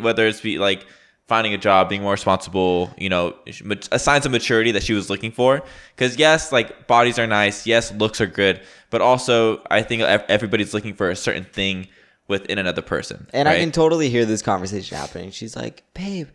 [0.02, 0.86] whether it's be like
[1.28, 5.10] finding a job, being more responsible, you know, mat- signs of maturity that she was
[5.10, 5.62] looking for.
[5.96, 10.74] Because yes, like bodies are nice, yes, looks are good, but also I think everybody's
[10.74, 11.88] looking for a certain thing
[12.30, 13.28] within another person.
[13.34, 15.32] And I can totally hear this conversation happening.
[15.32, 16.30] She's like, babe,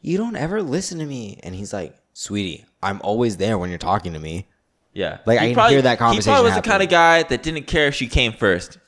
[0.00, 1.38] you don't ever listen to me.
[1.42, 4.48] And he's like, sweetie, I'm always there when you're talking to me.
[4.94, 5.98] yeah, like, I He can hear that conversation.
[5.98, 8.78] He conversation probably was the kind of guy that didn't care if she came first.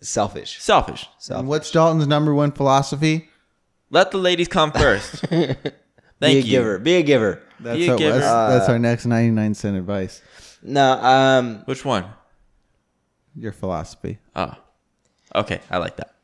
[0.00, 0.60] Selfish.
[0.62, 1.08] Selfish.
[1.18, 1.40] Selfish.
[1.40, 3.28] and what's Dalton's number one philosophy?
[3.90, 5.16] Let the ladies come first.
[5.26, 5.58] Thank
[6.20, 6.42] Be a you.
[6.42, 6.78] giver.
[6.78, 7.42] Be a giver.
[7.60, 10.22] That's, You our, give her- that's, that's our next 99 cent advice.
[10.62, 12.06] No, um, Which one?
[13.36, 14.18] Your philosophy.
[14.34, 14.54] Oh,
[15.34, 15.60] okay.
[15.70, 16.14] I like that.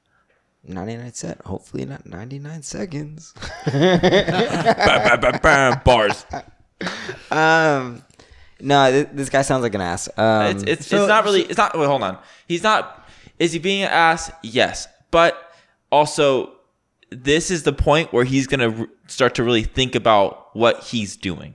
[0.64, 1.40] 99 set.
[1.42, 3.32] Hopefully not 99 seconds.
[3.64, 6.26] Bam, bam, bam, bam, Bars.
[7.30, 8.02] um,
[8.60, 10.08] no, th- this guy sounds like an ass.
[10.16, 11.42] Um, It's it's, so- it's not really.
[11.42, 11.76] It's not.
[11.78, 12.18] Wait, hold on.
[12.46, 13.08] He's not.
[13.38, 14.30] Is he being an ass?
[14.42, 15.50] Yes, but
[15.90, 16.52] also,
[17.10, 21.16] this is the point where he's gonna r- start to really think about what he's
[21.16, 21.54] doing,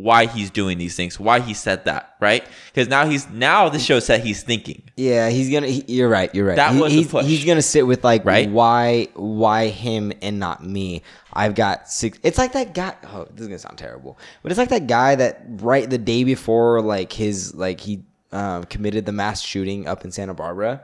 [0.00, 2.46] why he's doing these things, why he said that, right?
[2.72, 4.82] Because now he's now the show said he's thinking.
[4.96, 5.66] Yeah, he's gonna.
[5.66, 6.32] He, you're right.
[6.32, 6.54] You're right.
[6.56, 7.24] That He- was the he's, push.
[7.26, 8.48] he's gonna sit with like, Right?
[8.48, 9.08] Why?
[9.14, 11.02] Why him and not me?
[11.32, 12.18] I've got six.
[12.22, 12.94] It's like that guy.
[13.12, 16.22] Oh, this is gonna sound terrible, but it's like that guy that right the day
[16.22, 20.82] before, like his like he um, committed the mass shooting up in Santa Barbara.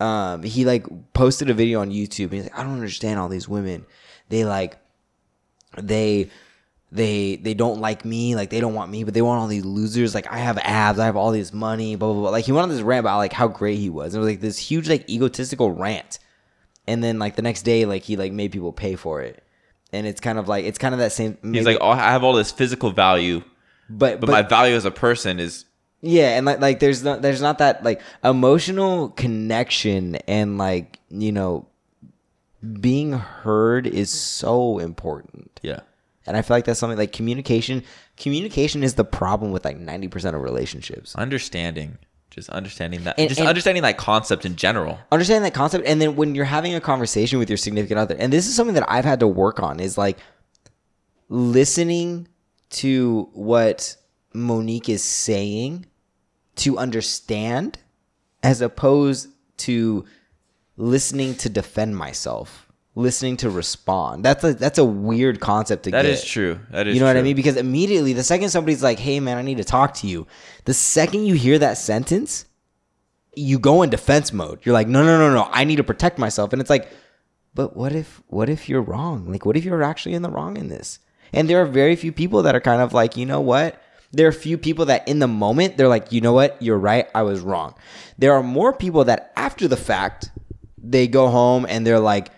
[0.00, 2.26] Um, he like posted a video on YouTube.
[2.26, 3.84] And he's like, I don't understand all these women.
[4.28, 4.78] They like,
[5.76, 6.30] they
[6.90, 9.64] they they don't like me like they don't want me but they want all these
[9.64, 10.14] losers.
[10.14, 12.30] Like i have abs i have all this money blah blah blah.
[12.30, 14.14] Like he went on this rant about like how great he was.
[14.14, 16.18] It was like this huge like egotistical rant.
[16.86, 19.42] And then like the next day like he like made people pay for it.
[19.92, 22.24] And it's kind of like it's kind of that same He's like, oh, I have
[22.24, 23.42] all this physical value,
[23.88, 25.64] but but, my value as a person is
[26.00, 31.32] yeah, and like like there's not there's not that like emotional connection and like you
[31.32, 31.66] know
[32.80, 35.60] being heard is so important.
[35.62, 35.80] yeah.
[36.28, 37.82] And I feel like that's something like communication.
[38.16, 41.14] Communication is the problem with like ninety percent of relationships.
[41.16, 41.98] Understanding,
[42.30, 44.98] just understanding that, And- just and- understanding that concept in general.
[45.10, 48.32] Understanding that concept, and then when you're having a conversation with your significant other, and
[48.32, 50.18] this is something that I've had to work on, is like
[51.28, 52.28] listening
[52.70, 53.96] to what
[54.34, 55.86] Monique is saying
[56.56, 57.78] to understand,
[58.42, 59.28] as opposed
[59.58, 60.04] to
[60.76, 62.67] listening to defend myself.
[62.98, 64.24] Listening to respond.
[64.24, 66.10] That's a that's a weird concept to That get.
[66.10, 66.58] is true.
[66.70, 67.36] That is you know what I mean?
[67.36, 70.26] Because immediately, the second somebody's like, "Hey, man, I need to talk to you,"
[70.64, 72.44] the second you hear that sentence,
[73.34, 74.58] you go in defense mode.
[74.64, 75.48] You're like, "No, no, no, no!
[75.52, 76.88] I need to protect myself." And it's like,
[77.54, 79.30] but what if what if you're wrong?
[79.30, 80.98] Like, what if you're actually in the wrong in this?
[81.32, 83.80] And there are very few people that are kind of like, you know what?
[84.12, 86.56] There are few people that in the moment they're like, you know what?
[86.62, 87.06] You're right.
[87.14, 87.74] I was wrong.
[88.16, 90.30] There are more people that after the fact
[90.82, 92.30] they go home and they're like,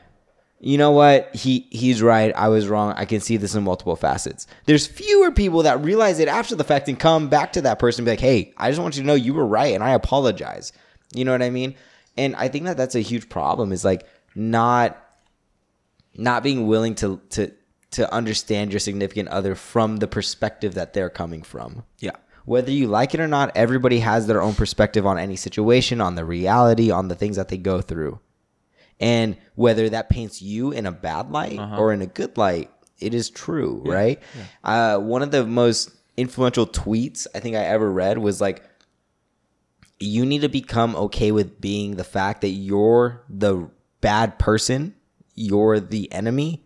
[0.62, 1.34] you know what?
[1.34, 2.34] He he's right.
[2.36, 2.92] I was wrong.
[2.94, 4.46] I can see this in multiple facets.
[4.66, 8.02] There's fewer people that realize it after the fact and come back to that person
[8.02, 9.92] and be like, "Hey, I just want you to know you were right and I
[9.92, 10.72] apologize."
[11.14, 11.76] You know what I mean?
[12.18, 15.02] And I think that that's a huge problem is like not
[16.14, 17.52] not being willing to to
[17.92, 21.84] to understand your significant other from the perspective that they're coming from.
[22.00, 22.16] Yeah.
[22.44, 26.14] Whether you like it or not, everybody has their own perspective on any situation, on
[26.16, 28.20] the reality, on the things that they go through.
[29.00, 33.14] And whether that paints you in a bad light or in a good light, it
[33.14, 34.20] is true, right?
[34.62, 38.62] Uh, one of the most influential tweets I think I ever read was like,
[39.98, 43.70] you need to become okay with being the fact that you're the
[44.00, 44.94] bad person,
[45.34, 46.64] you're the enemy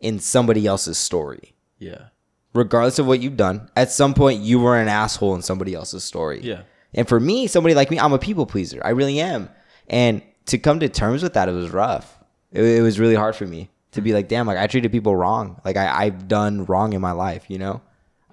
[0.00, 1.54] in somebody else's story.
[1.78, 2.06] Yeah.
[2.54, 6.04] Regardless of what you've done, at some point you were an asshole in somebody else's
[6.04, 6.40] story.
[6.42, 6.62] Yeah.
[6.92, 8.80] And for me, somebody like me, I'm a people pleaser.
[8.84, 9.48] I really am.
[9.88, 12.18] And to come to terms with that, it was rough.
[12.50, 15.14] It, it was really hard for me to be like, damn, like I treated people
[15.14, 15.60] wrong.
[15.64, 17.80] Like I, I've done wrong in my life, you know?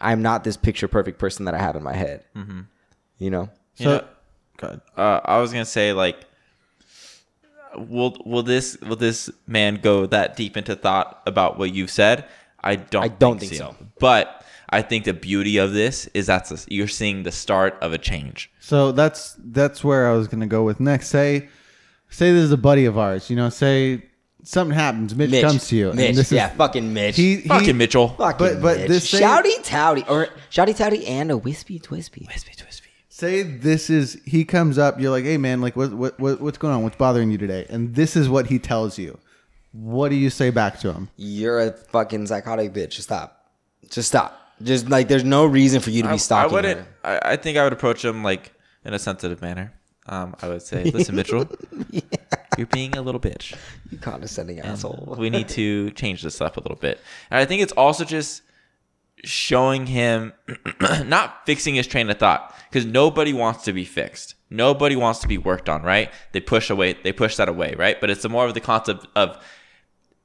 [0.02, 2.24] I'm not this picture perfect person that I have in my head.
[2.36, 2.62] Mm-hmm.
[3.18, 3.50] You know?
[3.76, 4.04] So, You know-
[4.58, 4.82] God.
[4.98, 6.18] Uh, I was gonna say like,
[7.78, 12.26] will will this will this man go that deep into thought about what you've said?
[12.62, 13.04] I don't.
[13.04, 13.76] I don't think so.
[14.00, 17.94] But I think the beauty of this is that's a, you're seeing the start of
[17.94, 18.52] a change.
[18.60, 21.08] So that's that's where I was gonna go with next.
[21.08, 21.48] Say,
[22.10, 23.30] say this is a buddy of ours.
[23.30, 24.04] You know, say
[24.44, 25.16] something happens.
[25.16, 27.16] Mitch, Mitch comes to you, Mitch, and this yeah, is fucking Mitch.
[27.16, 28.10] he, he Fucking Mitchell.
[28.10, 28.88] fucking but- but Mitch.
[28.88, 32.28] this thing- shouty touty or shouty touty and a wispy twispy.
[32.28, 32.88] Wispy twispy.
[33.10, 35.00] say this is he comes up.
[35.00, 36.84] You're like, hey man, like what what, what what's going on?
[36.84, 37.66] What's bothering you today?
[37.70, 39.18] And this is what he tells you.
[39.72, 41.10] What do you say back to him?
[41.16, 42.90] You're a fucking psychotic bitch.
[42.92, 43.52] Just stop.
[43.90, 44.36] Just stop.
[44.64, 46.80] Just like there's no reason for you to be I, I wouldn't.
[46.80, 46.88] her.
[47.04, 48.52] I, I think I would approach him like
[48.84, 49.74] in a sensitive manner.
[50.10, 51.48] Um, I would say, listen, Mitchell,
[52.58, 53.56] you're being a little bitch.
[53.92, 55.16] You condescending asshole.
[55.18, 57.00] we need to change this up a little bit.
[57.30, 58.42] And I think it's also just
[59.24, 60.34] showing him
[61.06, 64.36] not fixing his train of thought because nobody wants to be fixed.
[64.50, 66.12] Nobody wants to be worked on, right?
[66.32, 68.02] They push away, they push that away, right?
[68.02, 69.38] But it's more of the concept of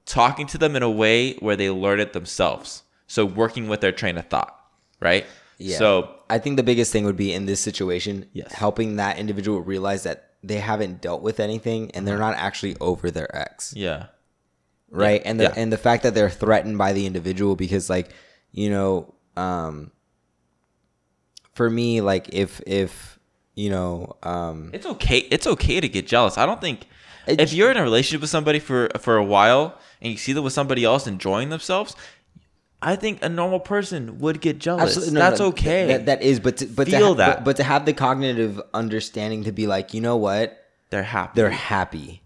[0.07, 2.85] talking to them in a way where they learn it themselves.
[3.07, 4.59] So working with their train of thought,
[4.99, 5.27] right?
[5.65, 5.79] Yeah.
[5.79, 8.53] So I think the biggest thing would be in this situation, Yes.
[8.53, 13.11] helping that individual realize that they haven't dealt with anything and they're not actually over
[13.11, 13.73] their ex.
[13.77, 14.07] yeah,
[14.91, 15.55] right and the Yeah.
[15.57, 18.11] and the fact that they're threatened by the individual because like
[18.53, 19.91] you know um
[21.55, 23.19] for me like if if
[23.55, 25.19] you know um it's okay.
[25.31, 26.37] It's okay to get jealous.
[26.39, 26.87] I don't think
[27.27, 30.45] if you're in a relationship with somebody for for a while and you see them
[30.45, 31.97] with somebody else enjoying themselves,
[32.85, 34.83] I think a normal person would get jealous.
[34.83, 35.87] Absolutely, no, That's no, okay.
[35.89, 37.37] that, that is but to, but to Feel ha- that.
[37.39, 40.57] but, but to have the cognitive understanding to be like you know what
[40.91, 41.33] they're happy.
[41.35, 42.21] they're happy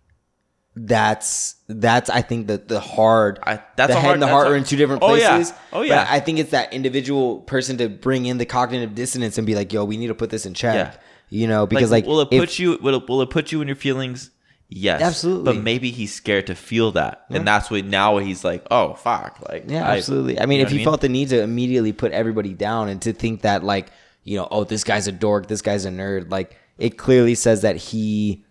[0.76, 4.46] that's that's I think that the hard I- that's the head hard- and the heart
[4.46, 5.36] a- are in two oh, different Oh, yeah.
[5.36, 5.52] places.
[5.72, 6.06] Oh, But yeah.
[6.08, 9.72] I think it's that individual person to bring in the cognitive dissonance and be like,
[9.72, 10.94] "Yo, we need to put this in check." Yeah.
[11.30, 13.60] You know, because like, will it if- put you will it, will it put you
[13.60, 14.30] in your feelings?
[14.70, 15.54] Yes, Absolutely.
[15.54, 19.40] But maybe he's scared to feel that, and that's what now he's like, oh fuck,
[19.48, 20.38] like Yeah, I- absolutely.
[20.38, 22.90] I mean, you know if what you felt the need to immediately put everybody down
[22.90, 23.90] and to think that, like,
[24.24, 27.62] you know, oh, this guy's a dork, this guy's a nerd, like, it clearly says
[27.62, 28.44] that he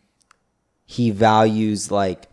[0.86, 2.28] he values like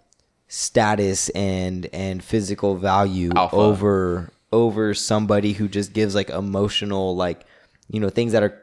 [0.48, 3.56] status and and physical value Alpha.
[3.56, 7.44] over over somebody who just gives like emotional like
[7.88, 8.60] you know things that are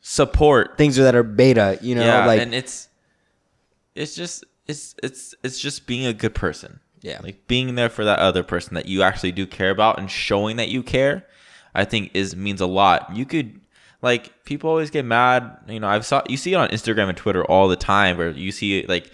[0.00, 2.88] support things that are beta you know yeah, like and it's
[3.94, 6.80] it's just it's it's it's just being a good person.
[7.00, 7.18] Yeah.
[7.20, 10.56] like being there for that other person that you actually do care about and showing
[10.58, 11.26] that you care.
[11.74, 13.16] I think is means a lot.
[13.16, 13.60] You could
[14.02, 15.58] like people always get mad.
[15.66, 18.30] You know, I've saw you see it on Instagram and Twitter all the time, where
[18.30, 19.10] you see like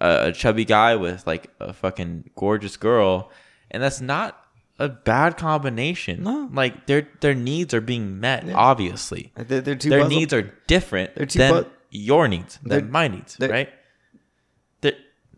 [0.00, 3.30] a, a chubby guy with like a fucking gorgeous girl,
[3.70, 4.36] and that's not
[4.78, 6.22] a bad combination.
[6.24, 6.48] No.
[6.52, 8.50] like their their needs are being met.
[8.52, 13.08] Obviously, they're, they're two their puzzle- needs are different than pu- your needs, than my
[13.08, 13.68] needs, right?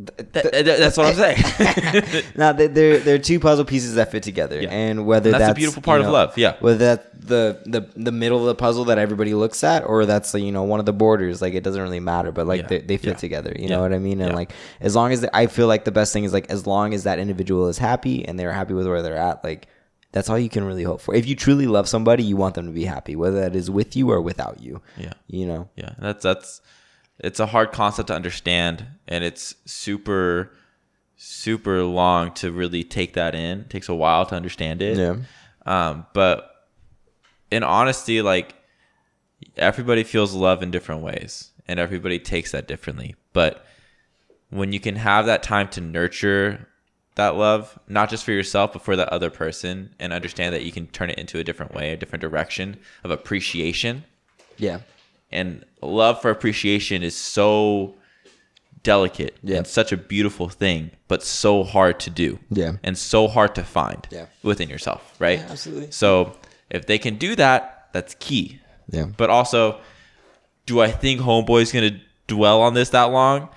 [0.06, 2.24] That- that- that's what I'm saying.
[2.36, 4.70] now they- they're they're two puzzle pieces that fit together, Yeah.
[4.70, 6.56] and whether And that's that's, the beautiful part you of love, yeah.
[6.60, 10.34] whether that's the the the middle of the puzzle that everybody looks at, or that's
[10.34, 12.66] you know one of the borders, like it doesn't really matter, but like Yeah.
[12.68, 13.14] they, they fit Yeah.
[13.14, 13.52] together.
[13.58, 14.20] You know what I mean?
[14.20, 16.66] And like as long as the, I feel like the best thing is like as
[16.66, 19.68] long as that individual is happy and they're happy with where they're at, like
[20.10, 21.14] that's all you can really hope for.
[21.14, 23.96] If you truly love somebody, you want them to be happy, whether that is with
[23.96, 24.82] you or without you.
[24.98, 25.12] Yeah.
[25.28, 25.68] You know.
[25.76, 26.60] Yeah, that's that's
[27.22, 30.52] it's a hard concept to understand, and it's super
[31.24, 33.60] super long to really take that in.
[33.60, 34.98] It takes a while to understand it.
[34.98, 35.16] Yeah.
[35.64, 36.50] Um, but
[37.50, 38.56] in honesty, like
[39.56, 43.14] everybody feels love in different ways, and everybody takes that differently.
[43.32, 43.64] But
[44.50, 46.68] when you can have that time to nurture
[47.14, 50.72] that love, not just for yourself, but for that other person, and understand that you
[50.72, 54.04] can turn it into a different way, a different direction of appreciation
[54.58, 54.80] Yeah.
[55.32, 57.94] And love for appreciation is so
[58.82, 59.58] delicate Yeah.
[59.58, 62.72] and such a beautiful thing but so hard to do Yeah.
[62.82, 64.26] and so hard to find Yeah.
[64.42, 65.90] within yourself right Yeah, absolutely.
[65.92, 66.36] so
[66.70, 68.60] if they can do that that's key
[68.90, 69.06] Yeah.
[69.16, 69.78] but also
[70.66, 73.50] do i think homeboy's gonna dwell on this that long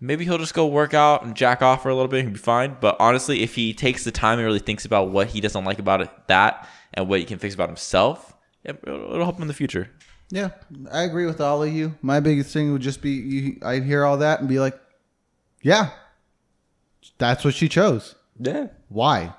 [0.00, 2.34] maybe he'll just go work out and jack off for a little bit and he'll
[2.34, 5.40] be fine but honestly if he takes the time and really thinks about what he
[5.40, 8.34] doesn't like about it that and what he can fix about himself
[8.64, 9.88] it- it'll it'll help him in the future
[10.32, 10.48] Yeah,
[10.90, 11.94] I agree with all of you.
[12.00, 14.80] My biggest thing would just be you, I'd hear all that and be like,
[15.60, 15.90] yeah,
[17.18, 18.14] that's what she chose.
[18.40, 18.68] Yeah.
[18.88, 19.34] Why?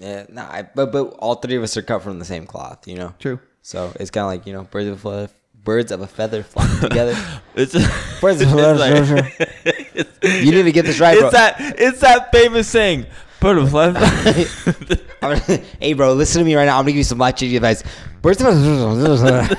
[0.00, 0.26] Yeah.
[0.28, 2.96] Nah, I, but but all three of us are cut from the same cloth, you
[2.96, 3.14] know.
[3.20, 3.38] True.
[3.62, 5.32] So it's kind of like you know, birds of a feather,
[5.62, 7.14] birds of a feather flock together.
[7.54, 7.72] It's,
[8.20, 10.08] Birds of a feather.
[10.42, 11.28] you need to get this right, bro.
[11.28, 13.06] it's that it's that famous saying.
[13.38, 15.01] Bird of a feather.
[15.22, 16.76] I'm gonna- hey, bro, listen to me right now.
[16.78, 17.82] I'm gonna give you some life changing advice.
[18.22, 19.56] Birds of a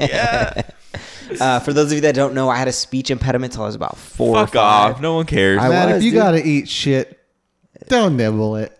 [0.00, 0.62] yeah.
[1.40, 3.66] uh, For those of you that don't know, I had a speech impediment till I
[3.66, 4.36] was about four.
[4.36, 4.94] or Fuck five.
[4.96, 5.00] off.
[5.00, 5.58] No one cares.
[5.60, 6.18] I Man, was, if you dude.
[6.18, 7.18] gotta eat shit,
[7.88, 8.74] don't nibble it.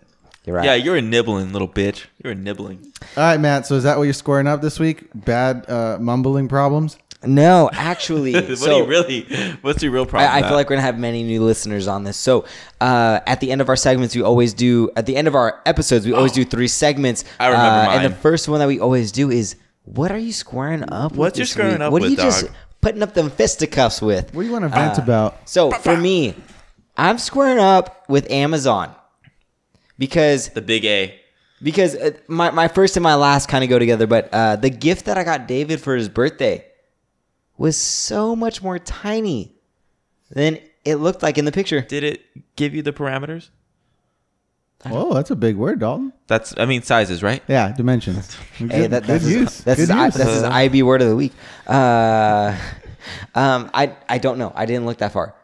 [0.45, 0.65] You're right.
[0.65, 2.05] Yeah, you're a nibbling little bitch.
[2.23, 2.79] You're a nibbling.
[3.17, 3.67] All right, Matt.
[3.67, 5.07] So is that what you're squaring up this week?
[5.13, 6.97] Bad uh, mumbling problems.
[7.21, 9.23] No, actually, what so do you really?
[9.61, 10.31] What's your real problem?
[10.31, 12.15] I, I feel like we're gonna have many new listeners on this.
[12.15, 12.45] So,
[12.79, 14.89] uh, at the end of our segments, we always do.
[14.95, 17.25] At the end of our episodes, we always do three segments.
[17.39, 20.31] I remember uh, And the first one that we always do is, "What are you
[20.31, 21.11] squaring up?
[21.11, 21.81] with What's you this squaring week?
[21.81, 22.45] up What are with, you just
[22.79, 25.49] putting up them fisticuffs with?" What do you want to vent Uh, about?
[25.49, 26.35] So for me,
[26.95, 28.95] I'm squaring up with Amazon
[29.97, 31.19] because the big A.
[31.61, 34.69] because uh, my, my first and my last kind of go together but uh, the
[34.69, 36.63] gift that i got david for his birthday
[37.59, 39.53] was so much more tiny
[40.31, 42.25] than it looked like in the picture Did it
[42.55, 43.49] give you the parameters?
[44.85, 46.13] Oh, that's a big word, Dalton.
[46.27, 47.43] That's I mean sizes, right?
[47.49, 48.37] Yeah, dimensions.
[48.59, 49.61] Good, hey, that, that's good his, use.
[49.61, 50.13] that's, his, Good I, use.
[50.15, 51.33] that's his ib word of the week
[51.67, 52.57] uh,
[53.35, 55.35] um, I, I don't know i didn't look that far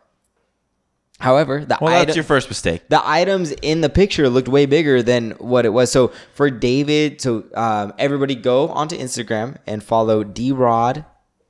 [1.20, 2.84] however the Well, that's item- your first mistake.
[2.90, 5.92] the items in the picture looked way bigger than what it was.
[5.92, 11.06] So for David, so um, everybody go onto Instagram and follow D Rod,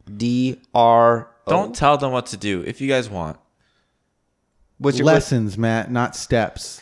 [0.06, 1.30] D R.
[1.48, 3.38] Don't tell them what to do if you guys want.
[4.78, 6.82] What's your Lessons, Matt, not steps.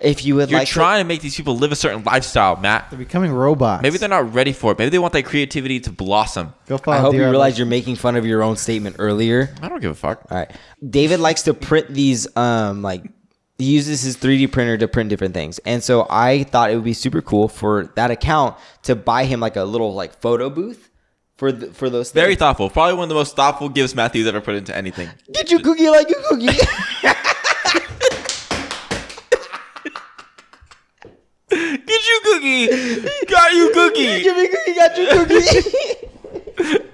[0.00, 2.88] If you would You're like, trying to make these people live a certain lifestyle, Matt.
[2.90, 3.82] They're becoming robots.
[3.82, 4.78] Maybe they're not ready for it.
[4.78, 6.54] Maybe they want that creativity to blossom.
[6.66, 9.52] Go follow I hope you DR realize you're making fun of your own statement earlier.
[9.60, 10.24] I don't give a fuck.
[10.30, 10.50] All right,
[10.88, 12.28] David likes to print these.
[12.36, 13.10] Um, like
[13.58, 16.84] he uses his 3D printer to print different things, and so I thought it would
[16.84, 20.87] be super cool for that account to buy him like a little like photo booth
[21.38, 22.10] for the, for those.
[22.12, 22.40] Very things.
[22.40, 22.68] thoughtful.
[22.68, 25.08] Probably one of the most thoughtful gifts Matthew's ever put into anything.
[25.32, 26.46] Get you cookie like a cookie.
[31.50, 33.26] Get you cookie.
[33.26, 34.22] Got you cookie.
[34.22, 36.84] Give me cookie, got your cookie.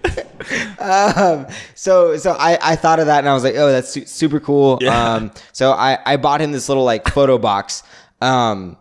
[0.78, 4.06] um, so so I, I thought of that and I was like, oh, that's su-
[4.06, 4.78] super cool.
[4.80, 5.14] Yeah.
[5.14, 7.82] Um, so I, I bought him this little like photo box.
[8.20, 8.76] Um,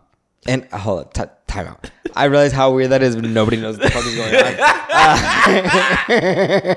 [0.46, 1.90] and hold on, t- time out.
[2.14, 4.83] I realize how weird that is, but nobody knows what the fuck is going on.
[4.94, 6.74] Uh,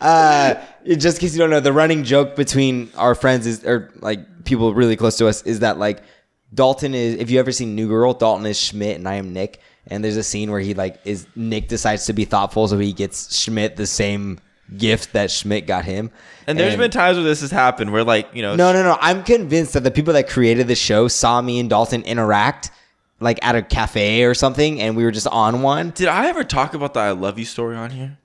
[0.00, 0.54] uh,
[0.96, 4.44] just in case you don't know, the running joke between our friends is, or like
[4.44, 6.02] people really close to us, is that like
[6.52, 7.16] Dalton is.
[7.16, 9.60] If you ever seen New Girl, Dalton is Schmidt and I am Nick.
[9.86, 12.92] And there's a scene where he like is Nick decides to be thoughtful, so he
[12.92, 14.40] gets Schmidt the same
[14.76, 16.10] gift that Schmidt got him.
[16.46, 18.96] And there's been times where this has happened where like, you know, no, no, no.
[19.00, 22.70] I'm convinced that the people that created the show saw me and Dalton interact
[23.20, 25.90] like at a cafe or something, and we were just on one.
[25.90, 28.18] did I ever talk about the I love you story on here?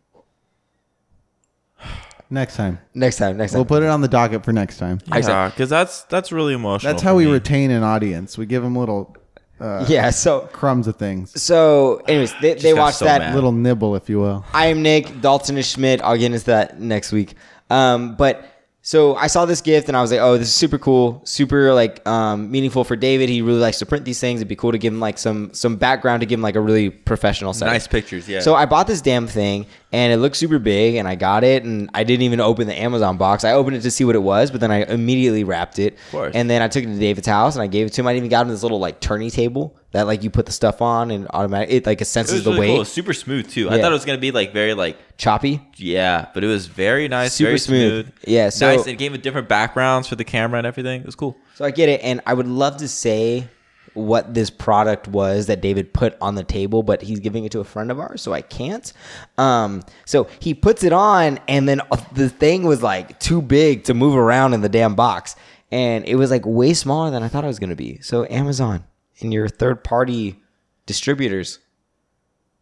[2.29, 2.79] Next time.
[2.93, 3.59] Next time, next time.
[3.59, 4.99] We'll put it on the docket for next time.
[5.07, 5.31] Exactly.
[5.31, 6.93] Yeah, because that's that's really emotional.
[6.93, 7.31] That's for how we me.
[7.31, 8.37] retain an audience.
[8.37, 9.15] We give them little
[9.59, 10.09] uh, yeah.
[10.09, 11.41] So, crumbs of things.
[11.41, 13.19] so, anyways, they, they got watched so that.
[13.19, 13.35] mad.
[13.35, 14.45] Little nibble, if you will.
[14.53, 15.21] I am Nick.
[15.21, 16.01] Dalton is Schmidt.
[16.01, 17.35] I'll get into that next week.
[17.69, 18.45] Um, but
[18.89, 21.75] So I saw this gift and I was like, oh, this is super cool, super
[21.75, 23.29] like um, meaningful for David.
[23.29, 24.39] He really likes to print these things.
[24.39, 26.59] It'd be cool to give him like some some background to give him like a
[26.59, 27.67] really professional set.
[27.67, 28.39] Nice pictures, yeah.
[28.39, 31.63] So I bought this damn thing and it looked super big and I got it
[31.63, 33.43] and I didn't even open the Amazon box.
[33.43, 35.93] I opened it to see what it was, but then I immediately wrapped it.
[35.93, 36.31] Of course.
[36.35, 38.07] And then I took it to David's house and I gave it to him.
[38.07, 40.81] I even got him this little like turny table that like you put the stuff
[40.83, 42.67] on and automatic it like it it senses was the really weight.
[42.67, 42.75] cool.
[42.75, 43.69] It was super smooth too.
[43.71, 45.59] I thought it was gonna be like very like Choppy.
[45.77, 48.05] yeah, but it was very nice, Super very smooth.
[48.05, 48.13] smooth.
[48.27, 48.85] Yeah, so- nice.
[48.87, 51.01] It gave it different backgrounds for the camera and everything.
[51.01, 51.35] It was cool.
[51.55, 53.47] So I get it, and I would love to say
[53.93, 57.59] what this product was that David put on the table, but he's giving it to
[57.59, 58.91] a friend of ours, so I can't.
[59.37, 63.83] Um, so he puts it on, and then uh, the thing was like too big
[63.85, 65.35] to move around in the damn box,
[65.71, 67.99] and it was like way smaller than I thought it was gonna be.
[68.01, 68.83] So Amazon
[69.21, 70.39] and your third party
[70.85, 71.59] distributors,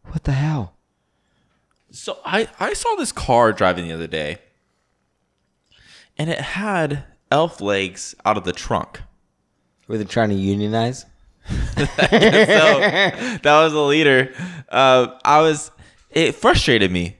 [0.04, 0.74] what the hell?
[1.90, 4.38] So I I saw this car driving the other day,
[6.16, 9.02] and it had elf legs out of the trunk.
[9.86, 11.06] Were they trying to unionize?
[11.76, 14.32] so that was the leader.
[14.68, 15.70] Uh, I was.
[16.10, 17.16] It frustrated me.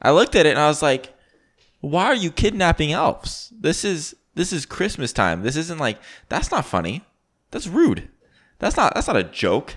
[0.00, 1.12] I looked at it and I was like,
[1.80, 3.52] "Why are you kidnapping elves?
[3.58, 5.42] This is this is Christmas time.
[5.42, 5.98] This isn't like
[6.28, 7.04] that's not funny.
[7.50, 8.08] That's rude.
[8.58, 9.76] That's not that's not a joke.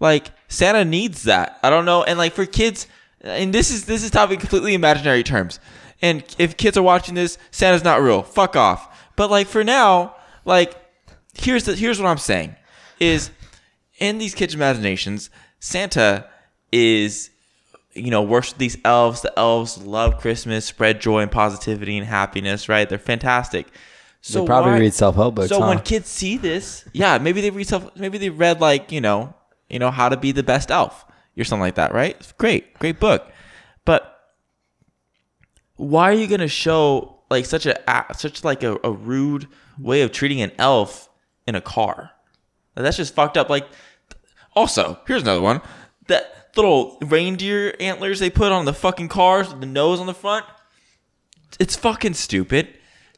[0.00, 1.58] Like Santa needs that.
[1.62, 2.02] I don't know.
[2.04, 2.86] And like for kids,
[3.20, 5.60] and this is this is talking completely imaginary terms.
[6.02, 8.22] And if kids are watching this, Santa's not real.
[8.22, 9.10] Fuck off.
[9.16, 10.74] But like for now, like
[11.38, 12.56] here's the here's what I'm saying
[13.04, 13.30] is
[13.98, 16.26] in these kids' imaginations, Santa
[16.72, 17.30] is
[17.92, 19.22] you know works with these elves.
[19.22, 22.68] The elves love Christmas, spread joy and positivity and happiness.
[22.68, 22.88] Right?
[22.88, 23.68] They're fantastic.
[24.20, 25.68] So They probably why- read self-help books, So huh?
[25.68, 27.94] when kids see this, yeah, maybe they read self.
[27.96, 29.34] Maybe they read like you know
[29.68, 31.04] you know how to be the best elf
[31.38, 31.92] or something like that.
[31.92, 32.16] Right?
[32.38, 33.30] Great, great book.
[33.84, 34.10] But
[35.76, 39.46] why are you gonna show like such a a- such like a, a rude
[39.78, 41.08] way of treating an elf
[41.46, 42.10] in a car?
[42.74, 43.48] That's just fucked up.
[43.48, 43.66] Like,
[44.54, 45.60] also, here's another one.
[46.08, 50.14] That little reindeer antlers they put on the fucking cars with the nose on the
[50.14, 50.44] front.
[51.58, 52.68] It's fucking stupid.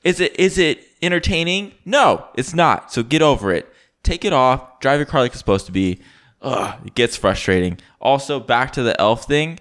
[0.04, 1.72] Is it is it entertaining?
[1.84, 2.92] No, it's not.
[2.92, 3.72] So get over it.
[4.02, 4.80] Take it off.
[4.80, 6.00] Drive your car like it's supposed to be.
[6.42, 7.78] Ugh, it gets frustrating.
[8.00, 9.58] Also, back to the elf thing.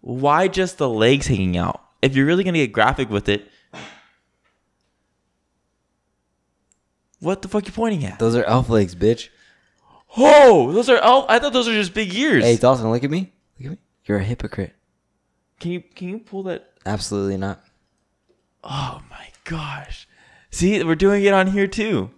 [0.00, 1.82] Why just the legs hanging out?
[2.02, 3.48] If you're really gonna get graphic with it,
[7.20, 8.18] what the fuck you pointing at?
[8.18, 9.28] Those are elf legs, bitch.
[10.16, 11.26] Oh, those are elf.
[11.28, 12.44] I thought those are just big ears.
[12.44, 13.32] Hey, Dawson, look at me.
[13.58, 13.78] Look at me.
[14.04, 14.74] You're a hypocrite.
[15.60, 16.72] Can you can you pull that?
[16.86, 17.60] Absolutely not.
[18.62, 20.08] Oh my gosh!
[20.50, 22.10] See, we're doing it on here too.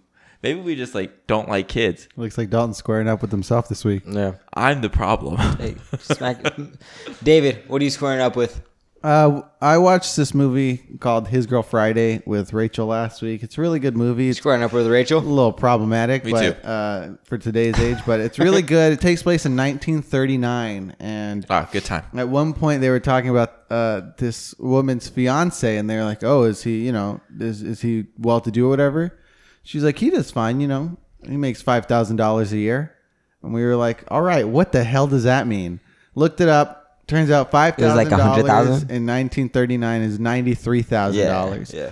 [0.43, 2.07] Maybe we just like don't like kids.
[2.15, 4.03] Looks like Dalton's squaring up with himself this week.
[4.07, 4.33] Yeah.
[4.53, 5.37] I'm the problem.
[5.57, 6.43] Hey, smack.
[7.23, 8.61] David, what are you squaring up with?
[9.03, 13.41] Uh, I watched this movie called His Girl Friday with Rachel last week.
[13.41, 14.29] It's a really good movie.
[14.29, 15.17] It's Squaring up with Rachel.
[15.19, 16.67] a little problematic, Me but too.
[16.67, 18.93] uh, for today's age, but it's really good.
[18.93, 22.03] It takes place in 1939, and ah, good time.
[22.15, 26.43] at one point they were talking about uh, this woman's fiance, and they're like, "Oh,
[26.43, 26.85] is he?
[26.85, 29.17] You know, is is he well to do or whatever?"
[29.63, 30.61] She's like, "He does fine.
[30.61, 30.97] You know,
[31.27, 32.93] he makes five thousand dollars a year."
[33.41, 35.79] And we were like, "All right, what the hell does that mean?"
[36.13, 36.77] Looked it up.
[37.11, 41.73] Turns out five thousand like dollars in 1939 is ninety three thousand dollars.
[41.73, 41.89] Yeah.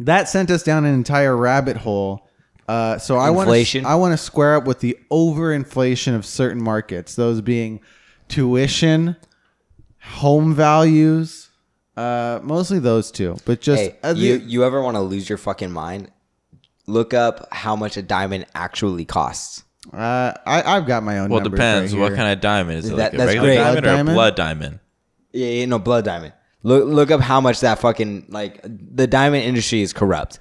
[0.00, 2.28] That sent us down an entire rabbit hole.
[2.68, 6.62] Uh, so I want to I want to square up with the overinflation of certain
[6.62, 7.14] markets.
[7.14, 7.80] Those being
[8.28, 9.16] tuition,
[10.02, 11.48] home values,
[11.96, 13.38] uh, mostly those two.
[13.46, 16.10] But just Hey, uh, the- you, you ever want to lose your fucking mind?
[16.86, 19.64] Look up how much a diamond actually costs.
[19.92, 21.30] Uh, I I've got my own.
[21.30, 21.94] Well, it depends.
[21.94, 22.96] right what kind of diamond is it?
[22.96, 23.56] That- like a that's regular great.
[23.56, 24.14] diamond Blood or a diamond?
[24.16, 24.80] blood diamond?
[25.32, 26.32] Yeah, yeah, no, blood diamond.
[26.62, 30.38] Look, look up how much that fucking like the diamond industry is corrupt.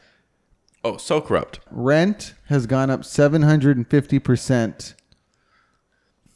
[0.84, 1.60] Oh, so corrupt.
[1.72, 4.94] rent has gone up seven hundred and fifty percent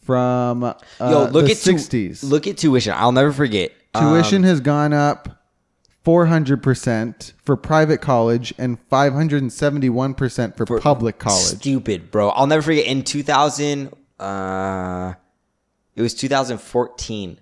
[0.01, 2.23] from uh, Yo, look the at tu- sixties.
[2.23, 2.93] look at tuition.
[2.95, 3.71] I'll never forget.
[3.95, 5.38] Tuition Um, has gone up
[6.05, 11.57] 400% for private college and 571% for, For public college.
[11.57, 12.29] Stupid, bro.
[12.29, 15.13] I'll never forget in 2000 uh
[15.95, 17.39] it was 2014.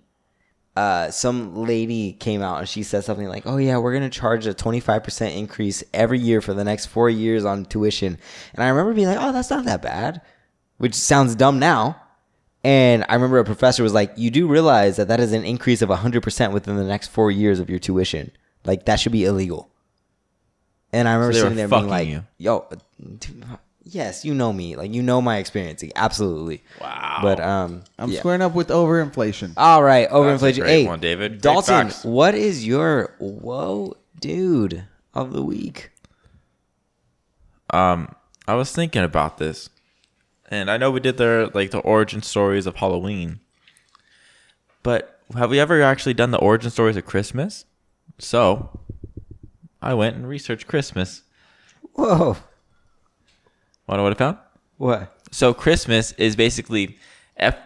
[0.76, 4.20] Uh some lady came out and she said something like, "Oh yeah, we're going to
[4.20, 8.18] charge a 25% increase every year for the next 4 years on tuition."
[8.54, 10.22] And I remember being like, "Oh, that's not that bad."
[10.78, 12.00] Which sounds dumb now.
[12.64, 15.82] And I remember a professor was like, "You do realize that that is an increase
[15.82, 18.32] of 100% within the next 4 years of your tuition.
[18.68, 19.69] Like that should be illegal."
[20.94, 22.23] And I remember they were sitting there being like, you.
[22.38, 22.68] "Yo,
[22.99, 23.44] dude,
[23.84, 24.76] yes, you know me.
[24.76, 25.84] Like you know my experience.
[25.95, 27.19] Absolutely." Wow.
[27.23, 28.19] But um I'm yeah.
[28.19, 29.53] squaring up with overinflation.
[29.57, 30.60] All right, That's a overinflation.
[30.60, 31.41] great Hey, one, David.
[31.41, 34.84] Dalton, what is your whoa, dude?
[35.18, 35.91] of the week.
[37.73, 38.15] Um,
[38.48, 39.69] I was thinking about this,
[40.48, 43.39] and I know we did the like the origin stories of Halloween,
[44.84, 47.65] but have we ever actually done the origin stories of Christmas?
[48.20, 48.80] So,
[49.82, 51.24] I went and researched Christmas.
[51.94, 52.26] Whoa.
[52.28, 52.38] Want
[53.88, 54.38] to know what I found?
[54.78, 55.14] What?
[55.32, 56.98] So Christmas is basically
[57.38, 57.58] F-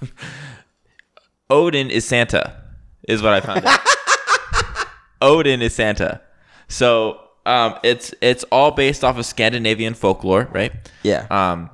[1.50, 2.62] Odin is Santa,
[3.08, 3.64] is what I found.
[3.64, 3.80] out.
[5.22, 6.20] Odin is Santa.
[6.68, 10.72] So um, it's it's all based off of Scandinavian folklore, right?
[11.02, 11.26] Yeah.
[11.30, 11.70] Um,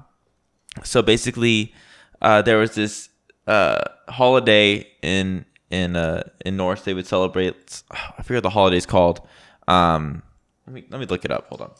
[0.84, 1.74] so basically,
[2.20, 3.08] uh, there was this
[3.46, 6.82] uh, holiday in in uh, in Norse.
[6.82, 7.82] They would celebrate.
[7.90, 9.26] I forget what the holiday's called.
[9.66, 10.22] Um,
[10.66, 11.48] let me let me look it up.
[11.48, 11.70] Hold on.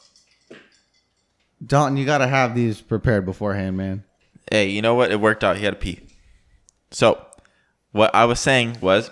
[1.65, 4.03] Dalton, you got to have these prepared beforehand, man.
[4.51, 5.11] Hey, you know what?
[5.11, 5.55] It worked out.
[5.55, 6.01] He had to pee.
[6.91, 7.25] So,
[7.93, 9.09] what I was saying was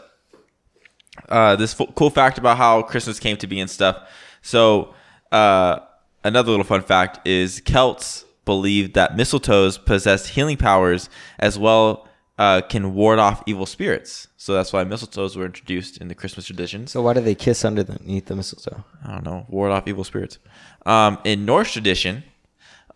[1.29, 4.09] uh, this f- cool fact about how Christmas came to be and stuff.
[4.41, 4.93] So,
[5.31, 5.79] uh,
[6.25, 11.09] another little fun fact is Celts believed that mistletoes possessed healing powers
[11.39, 12.09] as well
[12.41, 14.27] uh, can ward off evil spirits.
[14.35, 16.89] So that's why mistletoes were introduced in the Christmas traditions.
[16.89, 18.83] So why do they kiss underneath the mistletoe?
[19.05, 20.39] I don't know, ward off evil spirits.
[20.83, 22.23] Um, in Norse tradition,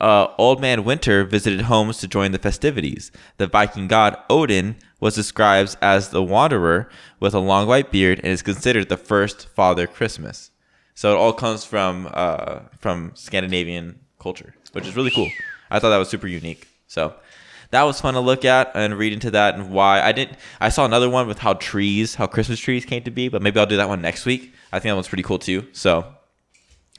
[0.01, 3.11] uh, Old Man Winter visited homes to join the festivities.
[3.37, 6.89] The Viking god Odin was described as the wanderer
[7.19, 10.49] with a long white beard and is considered the first Father Christmas.
[10.95, 15.29] So it all comes from uh, from Scandinavian culture, which is really cool.
[15.69, 16.67] I thought that was super unique.
[16.87, 17.13] So
[17.71, 20.37] that was fun to look at and read into that and why I didn't.
[20.59, 23.59] I saw another one with how trees, how Christmas trees came to be, but maybe
[23.59, 24.53] I'll do that one next week.
[24.71, 25.67] I think that one's pretty cool too.
[25.71, 26.05] So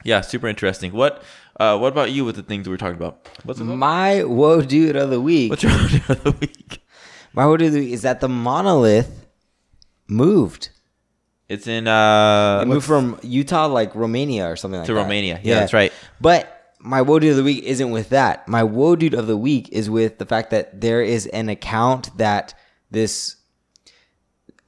[0.05, 0.93] yeah, super interesting.
[0.93, 1.23] What
[1.59, 3.29] uh, what about you with the things we were talking about?
[3.45, 3.61] What's.
[3.61, 5.51] My whoa dude of the week.
[5.51, 6.81] What's your idea of the week?
[7.33, 9.27] My whoa dude of the week is that the monolith
[10.09, 10.71] moved.
[11.49, 15.01] It's in uh It moved from Utah, like Romania or something like To that.
[15.01, 15.41] Romania.
[15.43, 15.93] Yeah, that's right.
[16.21, 16.56] But
[16.87, 18.47] my woe dude of the week isn't with that.
[18.47, 22.17] My woe dude of the week is with the fact that there is an account
[22.19, 22.55] that
[22.91, 23.37] this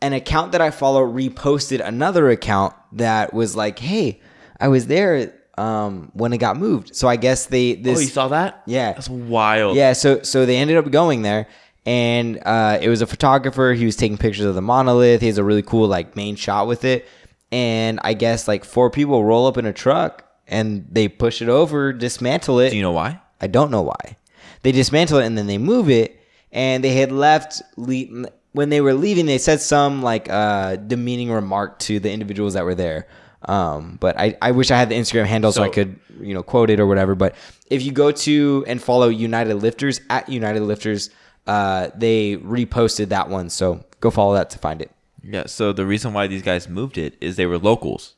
[0.02, 4.20] an account that I follow reposted another account that was like, "Hey,
[4.60, 8.08] I was there um, when it got moved." So I guess they this Oh, you
[8.08, 8.62] saw that?
[8.66, 8.92] Yeah.
[8.92, 9.76] That's wild.
[9.76, 11.46] yeah, so so they ended up going there,
[11.86, 13.74] and uh, it was a photographer.
[13.74, 15.20] He was taking pictures of the monolith.
[15.20, 17.06] He has a really cool like main shot with it,
[17.52, 21.48] and I guess like four people roll up in a truck and they push it
[21.48, 22.70] over, dismantle it.
[22.70, 23.20] Do you know why?
[23.40, 24.16] I don't know why.
[24.62, 26.20] They dismantle it and then they move it,
[26.50, 27.62] and they had left.
[27.76, 32.54] Le- when they were leaving, they said some like uh, demeaning remark to the individuals
[32.54, 33.06] that were there.
[33.42, 36.42] Um, but I, I wish I had the Instagram handle so, I could you know
[36.42, 37.14] quote it or whatever.
[37.14, 41.10] But if you go to and follow United Lifters at United Lifters,
[41.46, 43.50] uh, they reposted that one.
[43.50, 44.90] So go follow that to find it.
[45.22, 48.14] Yeah, so the reason why these guys moved it is they were locals.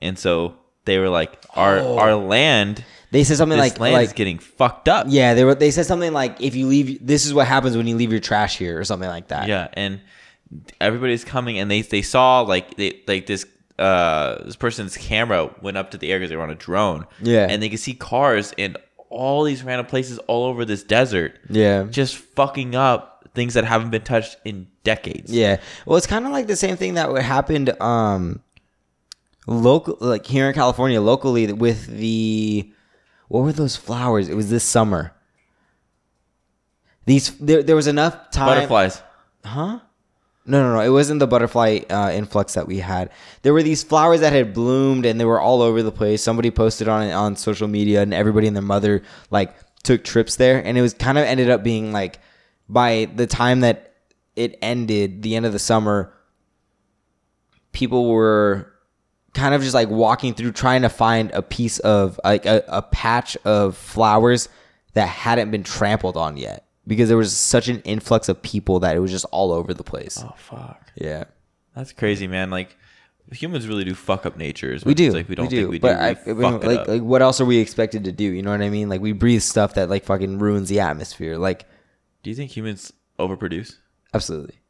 [0.00, 4.06] And so they were like our our land They said something this like land like
[4.08, 5.06] is getting fucked up.
[5.08, 7.86] yeah they were they said something like if you leave this is what happens when
[7.86, 9.48] you leave your trash here or something like that.
[9.48, 10.00] Yeah, and
[10.80, 13.46] everybody's coming, and they they saw like they like this
[13.78, 17.06] uh this person's camera went up to the air because they were on a drone.
[17.20, 17.46] Yeah.
[17.48, 18.76] and they could see cars in
[19.10, 21.38] all these random places all over this desert.
[21.48, 21.84] Yeah.
[21.84, 25.32] just fucking up things that haven't been touched in decades.
[25.32, 25.60] Yeah.
[25.86, 28.40] Well, it's kind of like the same thing that happened um
[29.46, 32.72] local like here in California locally with the
[33.28, 34.28] what were those flowers?
[34.28, 35.12] It was this summer.
[37.06, 39.02] These there, there was enough time butterflies.
[39.44, 39.80] Huh?
[40.46, 40.80] No, no, no.
[40.80, 43.10] It wasn't the butterfly uh, influx that we had.
[43.42, 46.22] There were these flowers that had bloomed and they were all over the place.
[46.22, 50.36] Somebody posted on it on social media, and everybody and their mother like took trips
[50.36, 52.18] there, and it was kind of ended up being like
[52.68, 53.94] by the time that
[54.36, 56.12] it ended, the end of the summer,
[57.72, 58.73] people were
[59.34, 62.82] kind of just like walking through trying to find a piece of like a, a
[62.82, 64.48] patch of flowers
[64.94, 68.94] that hadn't been trampled on yet because there was such an influx of people that
[68.96, 70.22] it was just all over the place.
[70.24, 71.24] Oh fuck, Yeah.
[71.74, 72.50] that's crazy, man.
[72.50, 72.76] Like
[73.32, 74.78] humans really do fuck up nature.
[74.84, 75.10] We do.
[75.10, 75.56] Like we don't do.
[75.62, 75.82] think we do.
[75.82, 76.88] but We I, I mean, it like, up.
[76.88, 78.24] like, what else are we expected to do?
[78.24, 78.88] You know what I mean?
[78.88, 81.38] Like, we breathe stuff that like fucking ruins the atmosphere.
[81.38, 81.64] Like,
[82.22, 83.76] do you think humans overproduce?
[84.12, 84.60] absolutely.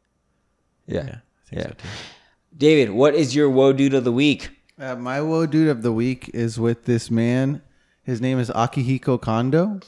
[0.86, 1.04] Yeah.
[1.04, 1.62] Yeah, I think Yeah.
[1.62, 1.88] so too.
[2.56, 4.50] David, what is your woe dude of the week?
[4.78, 7.62] Uh, my woe dude of the week is with this man.
[8.02, 9.80] His name is Akihiko Kondo.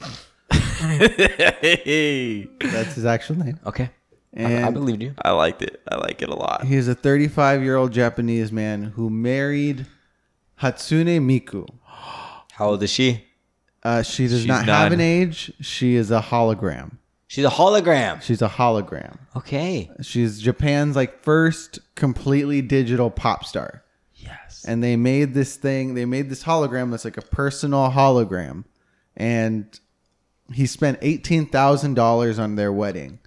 [0.51, 3.59] hey, That's his actual name.
[3.65, 3.89] Okay.
[4.35, 5.13] I, And I believed you.
[5.21, 5.81] I liked it.
[5.89, 6.65] I like it a lot.
[6.65, 9.85] He's a 35 year old Japanese man who married
[10.61, 11.67] Hatsune Miku.
[11.85, 13.23] How old is she?
[13.83, 14.93] Uh, she does She's not have none.
[14.93, 15.53] an age.
[15.61, 16.97] She is a hologram.
[17.27, 18.21] She's a hologram.
[18.21, 19.17] She's a hologram.
[19.35, 19.91] Okay.
[20.01, 23.83] She's Japan's like first completely digital pop star.
[24.15, 24.65] Yes.
[24.67, 25.93] and they made this thing.
[25.93, 28.63] They made this hologram that's like a personal hologram,
[29.15, 29.79] and
[30.53, 33.19] he spent eighteen thousand dollars on their wedding.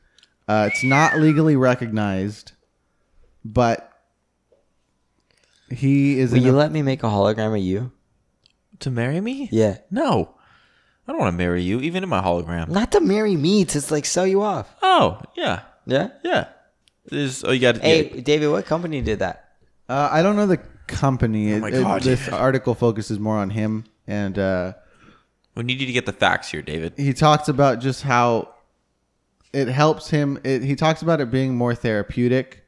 [0.48, 2.52] Uh, it's not legally recognized,
[3.44, 3.92] but
[5.70, 6.32] he is.
[6.32, 7.92] Will you a- let me make a hologram of you?
[8.80, 9.48] To marry me?
[9.52, 9.78] Yeah.
[9.90, 10.34] No.
[11.10, 12.68] I don't want to marry you, even in my hologram.
[12.68, 14.72] Not to marry me, to like sell you off.
[14.80, 15.62] Oh, yeah.
[15.86, 16.10] Yeah.
[16.22, 16.46] Yeah.
[17.06, 19.54] This oh you got to Hey, David, what company did that?
[19.88, 21.52] Uh, I don't know the company.
[21.54, 24.74] Oh my It- it- God, this article focuses more on him, and uh,
[25.56, 26.92] We need you to get the facts here, David.
[26.96, 28.54] he talks about just how
[29.52, 30.38] it helps him.
[30.44, 32.62] It, he talks about it being more therapeutic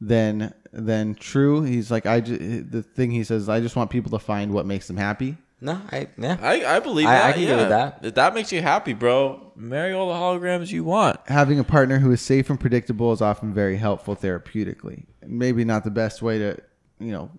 [0.00, 1.62] than than true.
[1.62, 4.66] He's like, I ju- the thing he says, I just want people to find what
[4.66, 5.36] makes them happy.
[5.60, 6.36] No, I yeah.
[6.40, 7.24] I, I believe I- that.
[7.24, 8.00] I can get with that.
[8.02, 11.18] If that makes you happy, bro, marry all the holograms you want.
[11.28, 15.04] Having a partner who is safe and predictable is often very helpful therapeutically.
[15.26, 16.58] Maybe not the best way to,
[16.98, 17.30] you know,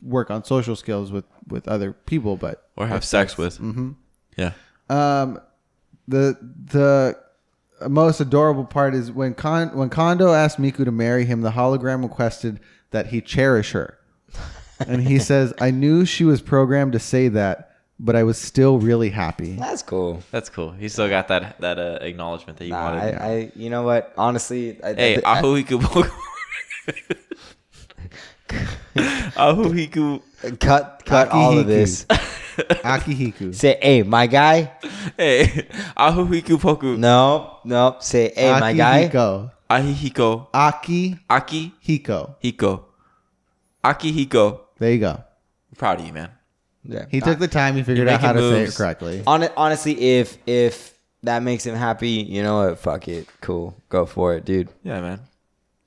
[0.00, 3.58] work on social skills with with other people, but Or have sex with.
[3.58, 3.90] Mm-hmm.
[4.38, 4.52] Yeah.
[4.88, 5.38] Um,
[6.06, 6.38] the
[6.72, 7.18] the
[7.88, 12.02] most adorable part is when Con when Kondo asked Miku to marry him, the hologram
[12.02, 12.60] requested
[12.92, 13.98] that he cherish her,
[14.86, 18.78] and he says, "I knew she was programmed to say that, but I was still
[18.78, 20.22] really happy." That's cool.
[20.30, 20.72] That's cool.
[20.72, 23.14] He still got that that uh, acknowledgement that you Nah, wanted.
[23.20, 24.12] I, I, you know what?
[24.16, 25.80] Honestly, I, hey, I, Ahu Hiku.
[29.36, 30.22] Ahu Hiku.
[30.58, 31.68] cut, cut all of Akihiku.
[31.68, 32.04] this.
[32.82, 33.54] Akihiku.
[33.54, 34.72] Say, hey, my guy.
[35.16, 36.98] Hey, Ahu Hiku Poku.
[36.98, 37.96] No, no.
[38.00, 39.08] Say, hey, my guy.
[39.08, 39.50] Akihiko.
[39.70, 40.46] Ahihiko.
[40.54, 42.34] Aki Aki Hiko.
[42.42, 42.84] Hiko.
[43.84, 44.60] Aki Hiko.
[44.78, 45.22] There you go.
[45.76, 46.30] Proud of you, man.
[46.84, 47.06] Yeah.
[47.10, 47.74] He took the time.
[47.76, 48.76] He figured out how to making say it moves.
[48.76, 49.22] correctly.
[49.26, 52.78] Hon- honestly, if if that makes him happy, you know what?
[52.78, 53.28] Fuck it.
[53.40, 53.76] Cool.
[53.88, 54.68] Go for it, dude.
[54.84, 55.20] Yeah, man.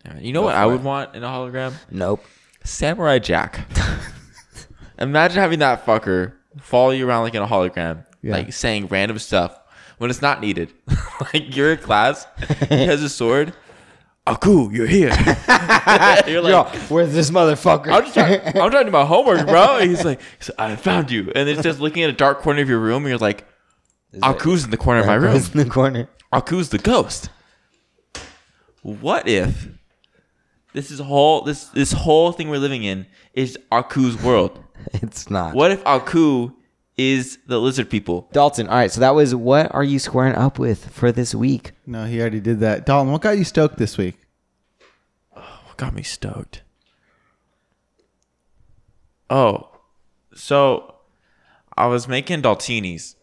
[0.06, 0.24] Yeah, man.
[0.24, 1.74] You know what I would want in a hologram?
[1.90, 2.24] Nope.
[2.64, 3.68] Samurai Jack.
[5.00, 8.34] Imagine having that fucker follow you around like in a hologram, Yeah.
[8.34, 9.58] like saying random stuff
[9.98, 10.72] when it's not needed.
[11.34, 12.28] like you're in class,
[12.70, 13.54] he has a sword.
[14.28, 15.10] Ah, Aku, you're here.
[16.28, 17.92] you're like, Yo, where's this motherfucker?
[17.92, 19.78] I'm just trying, I'm trying to do my homework, bro.
[19.78, 21.32] And he's like, he's like, I found you.
[21.36, 23.46] And it's just looking at a dark corner of your room, and you're like,
[24.22, 25.36] Aku's in the corner of my room.
[25.36, 26.08] in the corner.
[26.32, 27.30] Aku's the ghost.
[28.84, 29.70] What if
[30.74, 34.60] this is whole this this whole thing we're living in is Aku's world?
[34.94, 35.54] It's not.
[35.54, 36.52] What if Aku
[36.98, 38.28] is the lizard people?
[38.32, 41.72] Dalton, all right, so that was what are you squaring up with for this week?
[41.86, 42.86] No, he already did that.
[42.86, 44.18] Dalton, what got you stoked this week?
[45.36, 46.64] What got me stoked?
[49.30, 49.70] Oh,
[50.36, 50.96] so
[51.78, 53.16] I was making daltinis.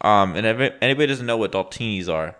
[0.00, 2.36] Um, and if anybody doesn't know what daltinis are,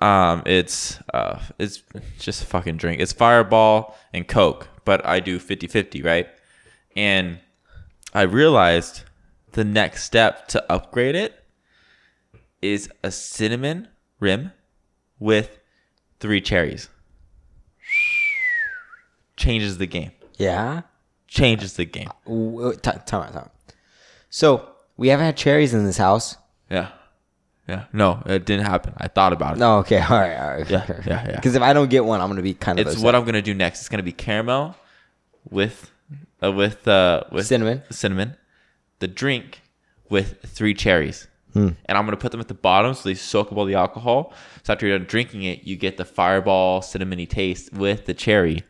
[0.00, 1.82] um, it's uh, it's
[2.18, 3.00] just a fucking drink.
[3.00, 6.28] It's Fireball and Coke, but I do 50-50, right?
[6.96, 7.40] And
[8.12, 9.02] I realized
[9.54, 11.42] the next step to upgrade it
[12.62, 13.88] is a cinnamon
[14.20, 14.52] rim
[15.18, 15.58] with
[16.20, 16.88] three cherries.
[19.36, 20.12] Changes the game.
[20.36, 20.82] Yeah.
[21.26, 22.08] Changes the game.
[22.26, 23.50] T- time out, time.
[24.30, 26.36] So we haven't had cherries in this house.
[26.70, 26.90] Yeah.
[27.68, 27.84] Yeah.
[27.92, 28.92] No, it didn't happen.
[28.98, 29.58] I thought about it.
[29.58, 30.68] No, okay, all right, all right.
[30.70, 31.36] Yeah, yeah, yeah.
[31.36, 33.04] Because if I don't get one, I'm gonna be kind of It's upset.
[33.04, 33.80] what I'm gonna do next.
[33.80, 34.76] It's gonna be caramel
[35.50, 35.90] with
[36.42, 37.82] uh, with uh with Cinnamon.
[37.90, 38.36] Cinnamon.
[39.04, 39.60] The drink
[40.08, 41.28] with three cherries.
[41.52, 41.72] Hmm.
[41.84, 44.32] And I'm gonna put them at the bottom so they soak up all the alcohol.
[44.62, 48.62] So after you're done drinking it, you get the fireball cinnamony taste with the cherry.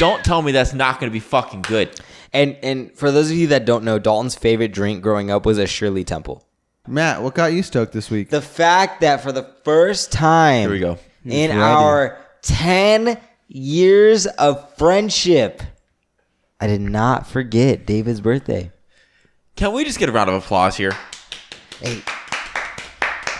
[0.00, 2.00] Don't tell me that's not gonna be fucking good.
[2.32, 5.56] And and for those of you that don't know, Dalton's favorite drink growing up was
[5.56, 6.44] a Shirley Temple.
[6.88, 8.30] Matt, what got you stoked this week?
[8.30, 10.98] The fact that for the first time Here we go.
[11.24, 11.60] in ready.
[11.60, 15.62] our 10 years of friendship,
[16.58, 18.72] I did not forget David's birthday.
[19.60, 20.92] Can we just get a round of applause here?
[21.82, 22.00] Hey,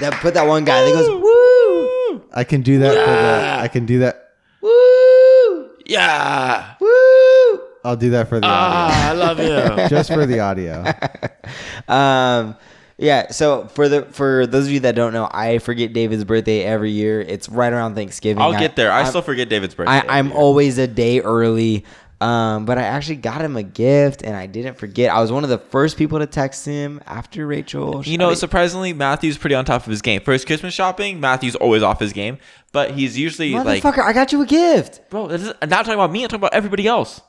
[0.01, 3.63] that put that one guy that goes, woo, I can do that for the.
[3.63, 4.35] I can do that.
[4.61, 6.75] woo, Yeah.
[6.79, 7.61] woo.
[7.83, 8.51] I'll do that for the audio.
[8.51, 9.89] Ah, I love you.
[9.89, 10.85] Just for the audio.
[11.89, 12.55] Um,
[12.99, 13.31] yeah.
[13.31, 16.91] So for the for those of you that don't know, I forget David's birthday every
[16.91, 17.23] year.
[17.23, 18.43] It's right around Thanksgiving.
[18.43, 18.93] I'll get there.
[18.93, 19.91] I I'm- still forget David's birthday.
[20.07, 21.87] I, I'm always a day early.
[22.21, 25.11] Um, but I actually got him a gift and I didn't forget.
[25.11, 28.03] I was one of the first people to text him after Rachel.
[28.05, 30.21] You know, surprisingly, Matthew's pretty on top of his game.
[30.21, 32.37] For his Christmas shopping, Matthew's always off his game,
[32.73, 35.09] but he's usually like, motherfucker, I got you a gift.
[35.09, 36.23] bro, this is, I'm not talking about me.
[36.25, 37.23] I'm talking about everybody else.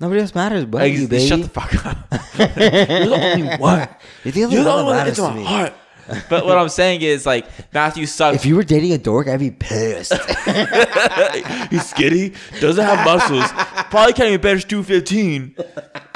[0.00, 1.26] Nobody else matters but Like, you, baby.
[1.26, 1.96] shut the fuck up.
[2.38, 2.46] You're
[3.06, 3.88] the only one.
[4.24, 5.44] You're the only You're the one only one that matters to my me.
[5.44, 5.72] heart.
[6.28, 8.36] But what I'm saying is like Matthew sucks.
[8.36, 10.12] If you were dating a dork, I'd be pissed.
[11.70, 13.50] He's skinny, doesn't have muscles,
[13.90, 15.54] probably can't even bench 215.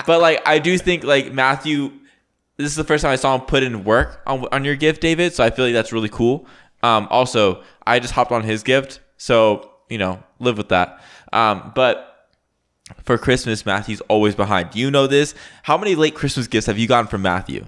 [0.07, 1.93] But like, I do think like Matthew,
[2.57, 5.01] this is the first time I saw him put in work on, on your gift,
[5.01, 5.35] David.
[5.35, 6.47] So I feel like that's really cool.
[6.83, 11.01] Um, also, I just hopped on his gift, so you know, live with that.
[11.33, 12.31] Um, but
[13.05, 14.71] for Christmas, Matthew's always behind.
[14.71, 15.35] Do you know this?
[15.63, 17.67] How many late Christmas gifts have you gotten from Matthew?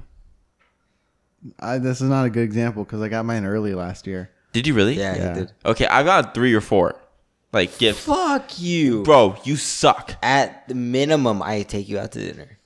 [1.60, 4.30] I, this is not a good example because I got mine early last year.
[4.52, 4.94] Did you really?
[4.98, 5.34] yeah, Yeah.
[5.34, 5.52] he did.
[5.64, 6.96] Okay, I've got three or four,
[7.52, 8.04] like gifts.
[8.04, 9.02] Fuck you.
[9.02, 10.14] Bro, you suck.
[10.22, 12.58] At the minimum, I take you out to dinner.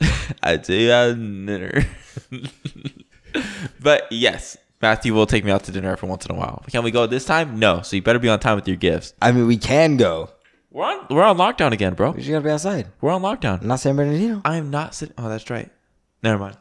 [0.42, 1.84] I do have dinner.
[3.80, 6.62] but yes, Matthew will take me out to dinner every once in a while.
[6.70, 7.58] Can we go this time?
[7.58, 7.82] No.
[7.82, 9.14] So you better be on time with your gifts.
[9.20, 10.30] I mean, we can go.
[10.70, 12.10] We're on we're on lockdown again, bro.
[12.10, 12.88] We just gotta be outside.
[13.00, 13.62] We're on lockdown.
[13.62, 14.42] Not San Bernardino.
[14.44, 15.14] I am not sitting.
[15.18, 15.70] Oh, that's right.
[16.22, 16.56] Never mind.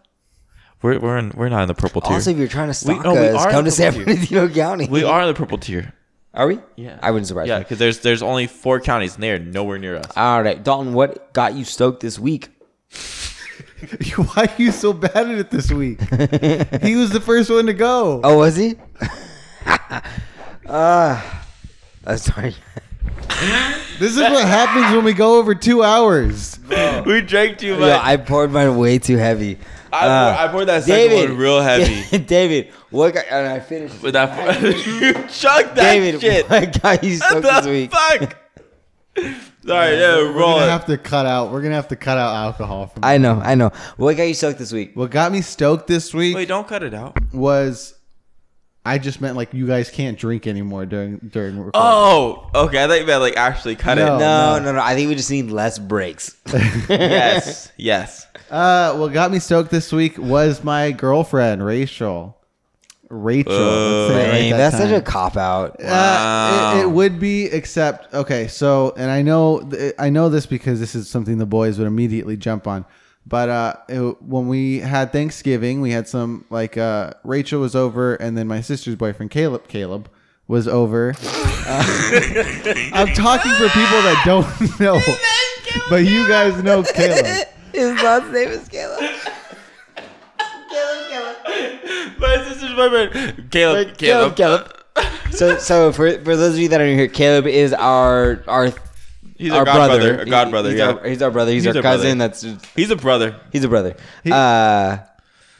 [0.83, 2.13] We're we're in we're not in the purple tier.
[2.13, 3.93] Also, if you're trying to We- stalk no, we us, are come in to San
[3.93, 4.15] purple tier.
[4.41, 4.87] Bernardino County.
[4.87, 5.93] we are in the purple tier.
[6.35, 6.59] Are we?
[6.75, 6.97] Yeah.
[7.01, 7.63] I wouldn't surprise Yeah, me.
[7.63, 10.05] because there's there's only four counties and they are nowhere near us.
[10.15, 12.49] All right, Dalton, what got you stoked this week?
[14.15, 15.99] Why are you so bad at it this week?
[16.81, 18.19] he was the first one to go.
[18.23, 18.75] Oh, was he?
[20.65, 21.21] uh,
[22.05, 22.55] uh, sorry.
[23.99, 26.59] This is what happens when we go over two hours.
[27.05, 28.01] we drank too Yo, much.
[28.01, 29.57] I poured mine way too heavy.
[29.93, 32.17] I, Uh, poured, I poured that second one real heavy.
[32.25, 34.01] David, what got, and I finished.
[34.01, 36.49] With that, you chugged that David, shit.
[36.49, 37.91] what got you What stoked the this week?
[37.91, 38.37] fuck?
[39.65, 41.51] Sorry, yeah, We're roll gonna have to cut out.
[41.51, 42.87] We're gonna have to cut out alcohol.
[42.87, 43.69] From I know, I know.
[43.97, 44.91] What got you stoked this week?
[44.95, 47.15] what got me stoked this week Wait, don't cut it out.
[47.31, 47.93] was
[48.85, 51.71] I just meant like you guys can't drink anymore during during recording.
[51.75, 52.83] Oh, okay.
[52.83, 54.03] I thought you meant like actually cut No.
[54.17, 54.19] it.
[54.19, 54.59] No, no.
[54.65, 54.81] no, no.
[54.81, 56.35] I think we just need less breaks.
[56.89, 58.27] Yes, yes.
[58.51, 62.37] Uh, what got me stoked this week was my girlfriend Rachel.
[63.09, 63.53] Rachel.
[63.53, 65.79] let's say right Dang, that that's such a cop out.
[65.79, 66.77] Uh, Wow.
[66.77, 68.47] it, it would be, except okay.
[68.47, 69.69] So, and I know,
[69.99, 72.85] I know this because this is something the boys would immediately jump on.
[73.25, 78.15] But uh, it- when we had Thanksgiving, we had some like uh, Rachel was over,
[78.15, 80.09] and then my sister's boyfriend Caleb, Caleb
[80.47, 81.13] was over.
[81.65, 81.83] Uh,
[82.93, 84.45] I'm talking for people that don't
[84.79, 84.99] know,
[85.89, 87.47] but you guys know Caleb.
[87.73, 88.99] His last name is Caleb.
[90.69, 92.19] Caleb, Caleb.
[92.19, 93.97] My sister's boyfriend, Caleb.
[93.97, 94.69] Caleb, Caleb.
[95.31, 98.71] So, so for for those of you that are new here, Caleb is our our
[99.43, 100.21] He's our our godbrother.
[100.21, 100.69] A He- godbrother.
[100.69, 100.91] He's, Yeah.
[100.93, 101.51] our, he's our brother.
[101.51, 102.03] He's, He's our our brother.
[102.03, 102.17] cousin.
[102.17, 103.39] That's just, He's a brother.
[103.51, 103.95] he's a brother.
[104.31, 104.97] uh,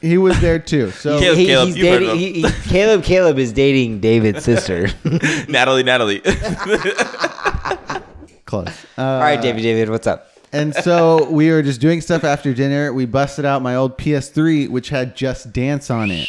[0.00, 0.90] He was there too.
[0.90, 2.16] So Caleb, he, Caleb, he's dating.
[2.18, 4.88] He, he, Caleb, Caleb is dating David's sister.
[5.48, 6.20] Natalie, Natalie.
[8.44, 8.68] close.
[8.98, 10.30] Uh, All right, David, David, what's up?
[10.52, 12.92] And so we were just doing stuff after dinner.
[12.92, 16.28] We busted out my old PS3, which had Just Dance on it.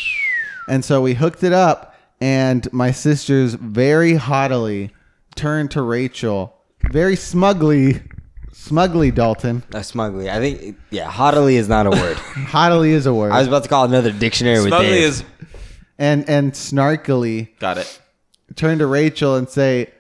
[0.68, 4.90] And so we hooked it up, and my sisters very haughtily
[5.36, 6.55] turned to Rachel,
[6.92, 8.02] very smugly,
[8.54, 9.64] smugly, Dalton.
[9.74, 10.30] Uh, smugly.
[10.30, 12.18] I think, yeah, haughtily is not a word.
[12.18, 13.32] Haughtily is a word.
[13.32, 15.04] I was about to call another dictionary with Smugly Dave.
[15.04, 15.24] is
[15.98, 18.02] and and snarkily got it.
[18.56, 19.92] turn to Rachel and say,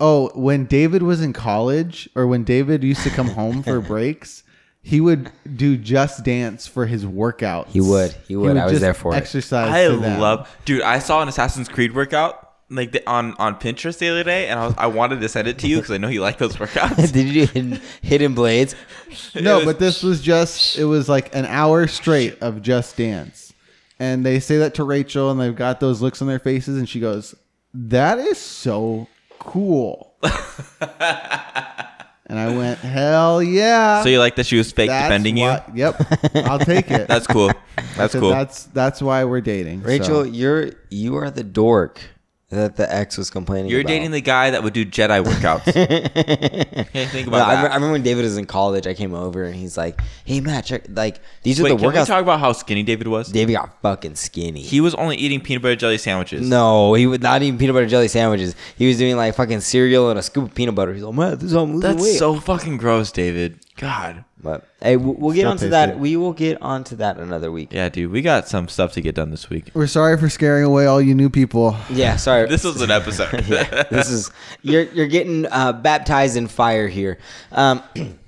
[0.00, 4.44] "Oh, when David was in college, or when David used to come home for breaks,
[4.82, 7.68] he would do Just Dance for his workouts.
[7.68, 8.12] He would.
[8.28, 8.56] He would.
[8.56, 9.16] I was there for it.
[9.16, 9.70] exercise.
[9.72, 10.20] I to that.
[10.20, 10.82] love, dude.
[10.82, 12.41] I saw an Assassin's Creed workout
[12.72, 15.46] like the, on on Pinterest the other day, and I was I wanted to send
[15.46, 17.12] it to you because I know you like those workouts.
[17.12, 18.74] Did you do hidden, hidden blades?
[19.34, 23.52] No, was- but this was just it was like an hour straight of Just Dance,
[23.98, 26.88] and they say that to Rachel, and they've got those looks on their faces, and
[26.88, 27.34] she goes,
[27.74, 29.06] "That is so
[29.38, 30.14] cool."
[32.26, 35.56] and I went, "Hell yeah!" So you like that she was fake That's defending you?
[35.74, 37.06] Yep, I'll take it.
[37.08, 37.52] That's cool.
[37.96, 38.30] That's cool.
[38.30, 39.82] That's that's why we're dating.
[39.82, 40.30] Rachel, so.
[40.30, 42.00] you're you are the dork
[42.58, 43.88] that the ex was complaining You're about.
[43.88, 45.68] dating the guy that would do Jedi workouts.
[46.80, 47.56] okay, think No, about I, that.
[47.56, 48.86] remember, I remember when David was in college.
[48.86, 51.92] I came over and he's like, "Hey Matt, check like these are Wait, the can
[51.92, 53.30] we talk about how skinny David was?
[53.30, 54.60] David got fucking skinny.
[54.62, 56.48] He was only eating peanut butter jelly sandwiches.
[56.48, 58.54] no, he was not eating peanut butter jelly sandwiches.
[58.76, 60.92] He was doing like fucking cereal and a scoop of peanut butter.
[60.94, 63.58] He's like, "Man, this is how I'm losing That's weight." so fucking gross, David.
[63.76, 64.24] God.
[64.42, 65.98] But hey, we'll, we'll get Still onto tastes that.
[65.98, 67.72] We will get onto that another week.
[67.72, 69.70] Yeah, dude, we got some stuff to get done this week.
[69.74, 71.76] We're sorry for scaring away all you new people.
[71.90, 72.48] Yeah, sorry.
[72.48, 73.32] This was an episode.
[73.48, 74.30] yeah, this is
[74.62, 77.18] you're you're getting uh, baptized in fire here.
[77.50, 77.82] Um,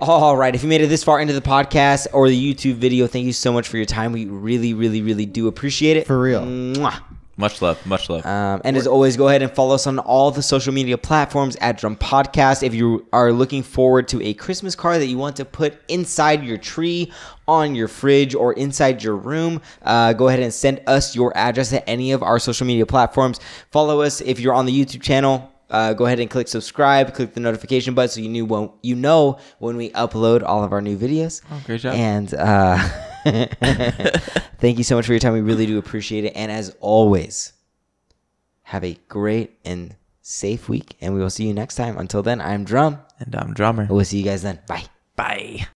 [0.00, 3.06] all right, if you made it this far into the podcast or the YouTube video,
[3.06, 4.12] thank you so much for your time.
[4.12, 6.06] We really, really, really do appreciate it.
[6.06, 6.42] For real.
[6.42, 7.02] Mwah.
[7.40, 7.84] Much love.
[7.86, 8.24] Much love.
[8.26, 11.56] Um, and as always, go ahead and follow us on all the social media platforms
[11.56, 12.62] at Drum Podcast.
[12.62, 16.44] If you are looking forward to a Christmas card that you want to put inside
[16.44, 17.10] your tree,
[17.48, 21.72] on your fridge, or inside your room, uh, go ahead and send us your address
[21.72, 23.40] at any of our social media platforms.
[23.70, 25.50] Follow us if you're on the YouTube channel.
[25.70, 28.96] Uh, go ahead and click subscribe, click the notification button so you knew when you
[28.96, 31.42] know when we upload all of our new videos.
[31.50, 31.94] Oh, great job.
[31.94, 32.76] And uh,
[34.58, 35.32] thank you so much for your time.
[35.32, 36.32] We really do appreciate it.
[36.36, 37.52] And as always,
[38.62, 40.96] have a great and safe week.
[41.00, 41.98] And we will see you next time.
[41.98, 42.98] Until then, I'm Drum.
[43.18, 43.86] and I'm drummer.
[43.90, 44.60] We'll see you guys then.
[44.66, 44.84] Bye.
[45.16, 45.66] Bye.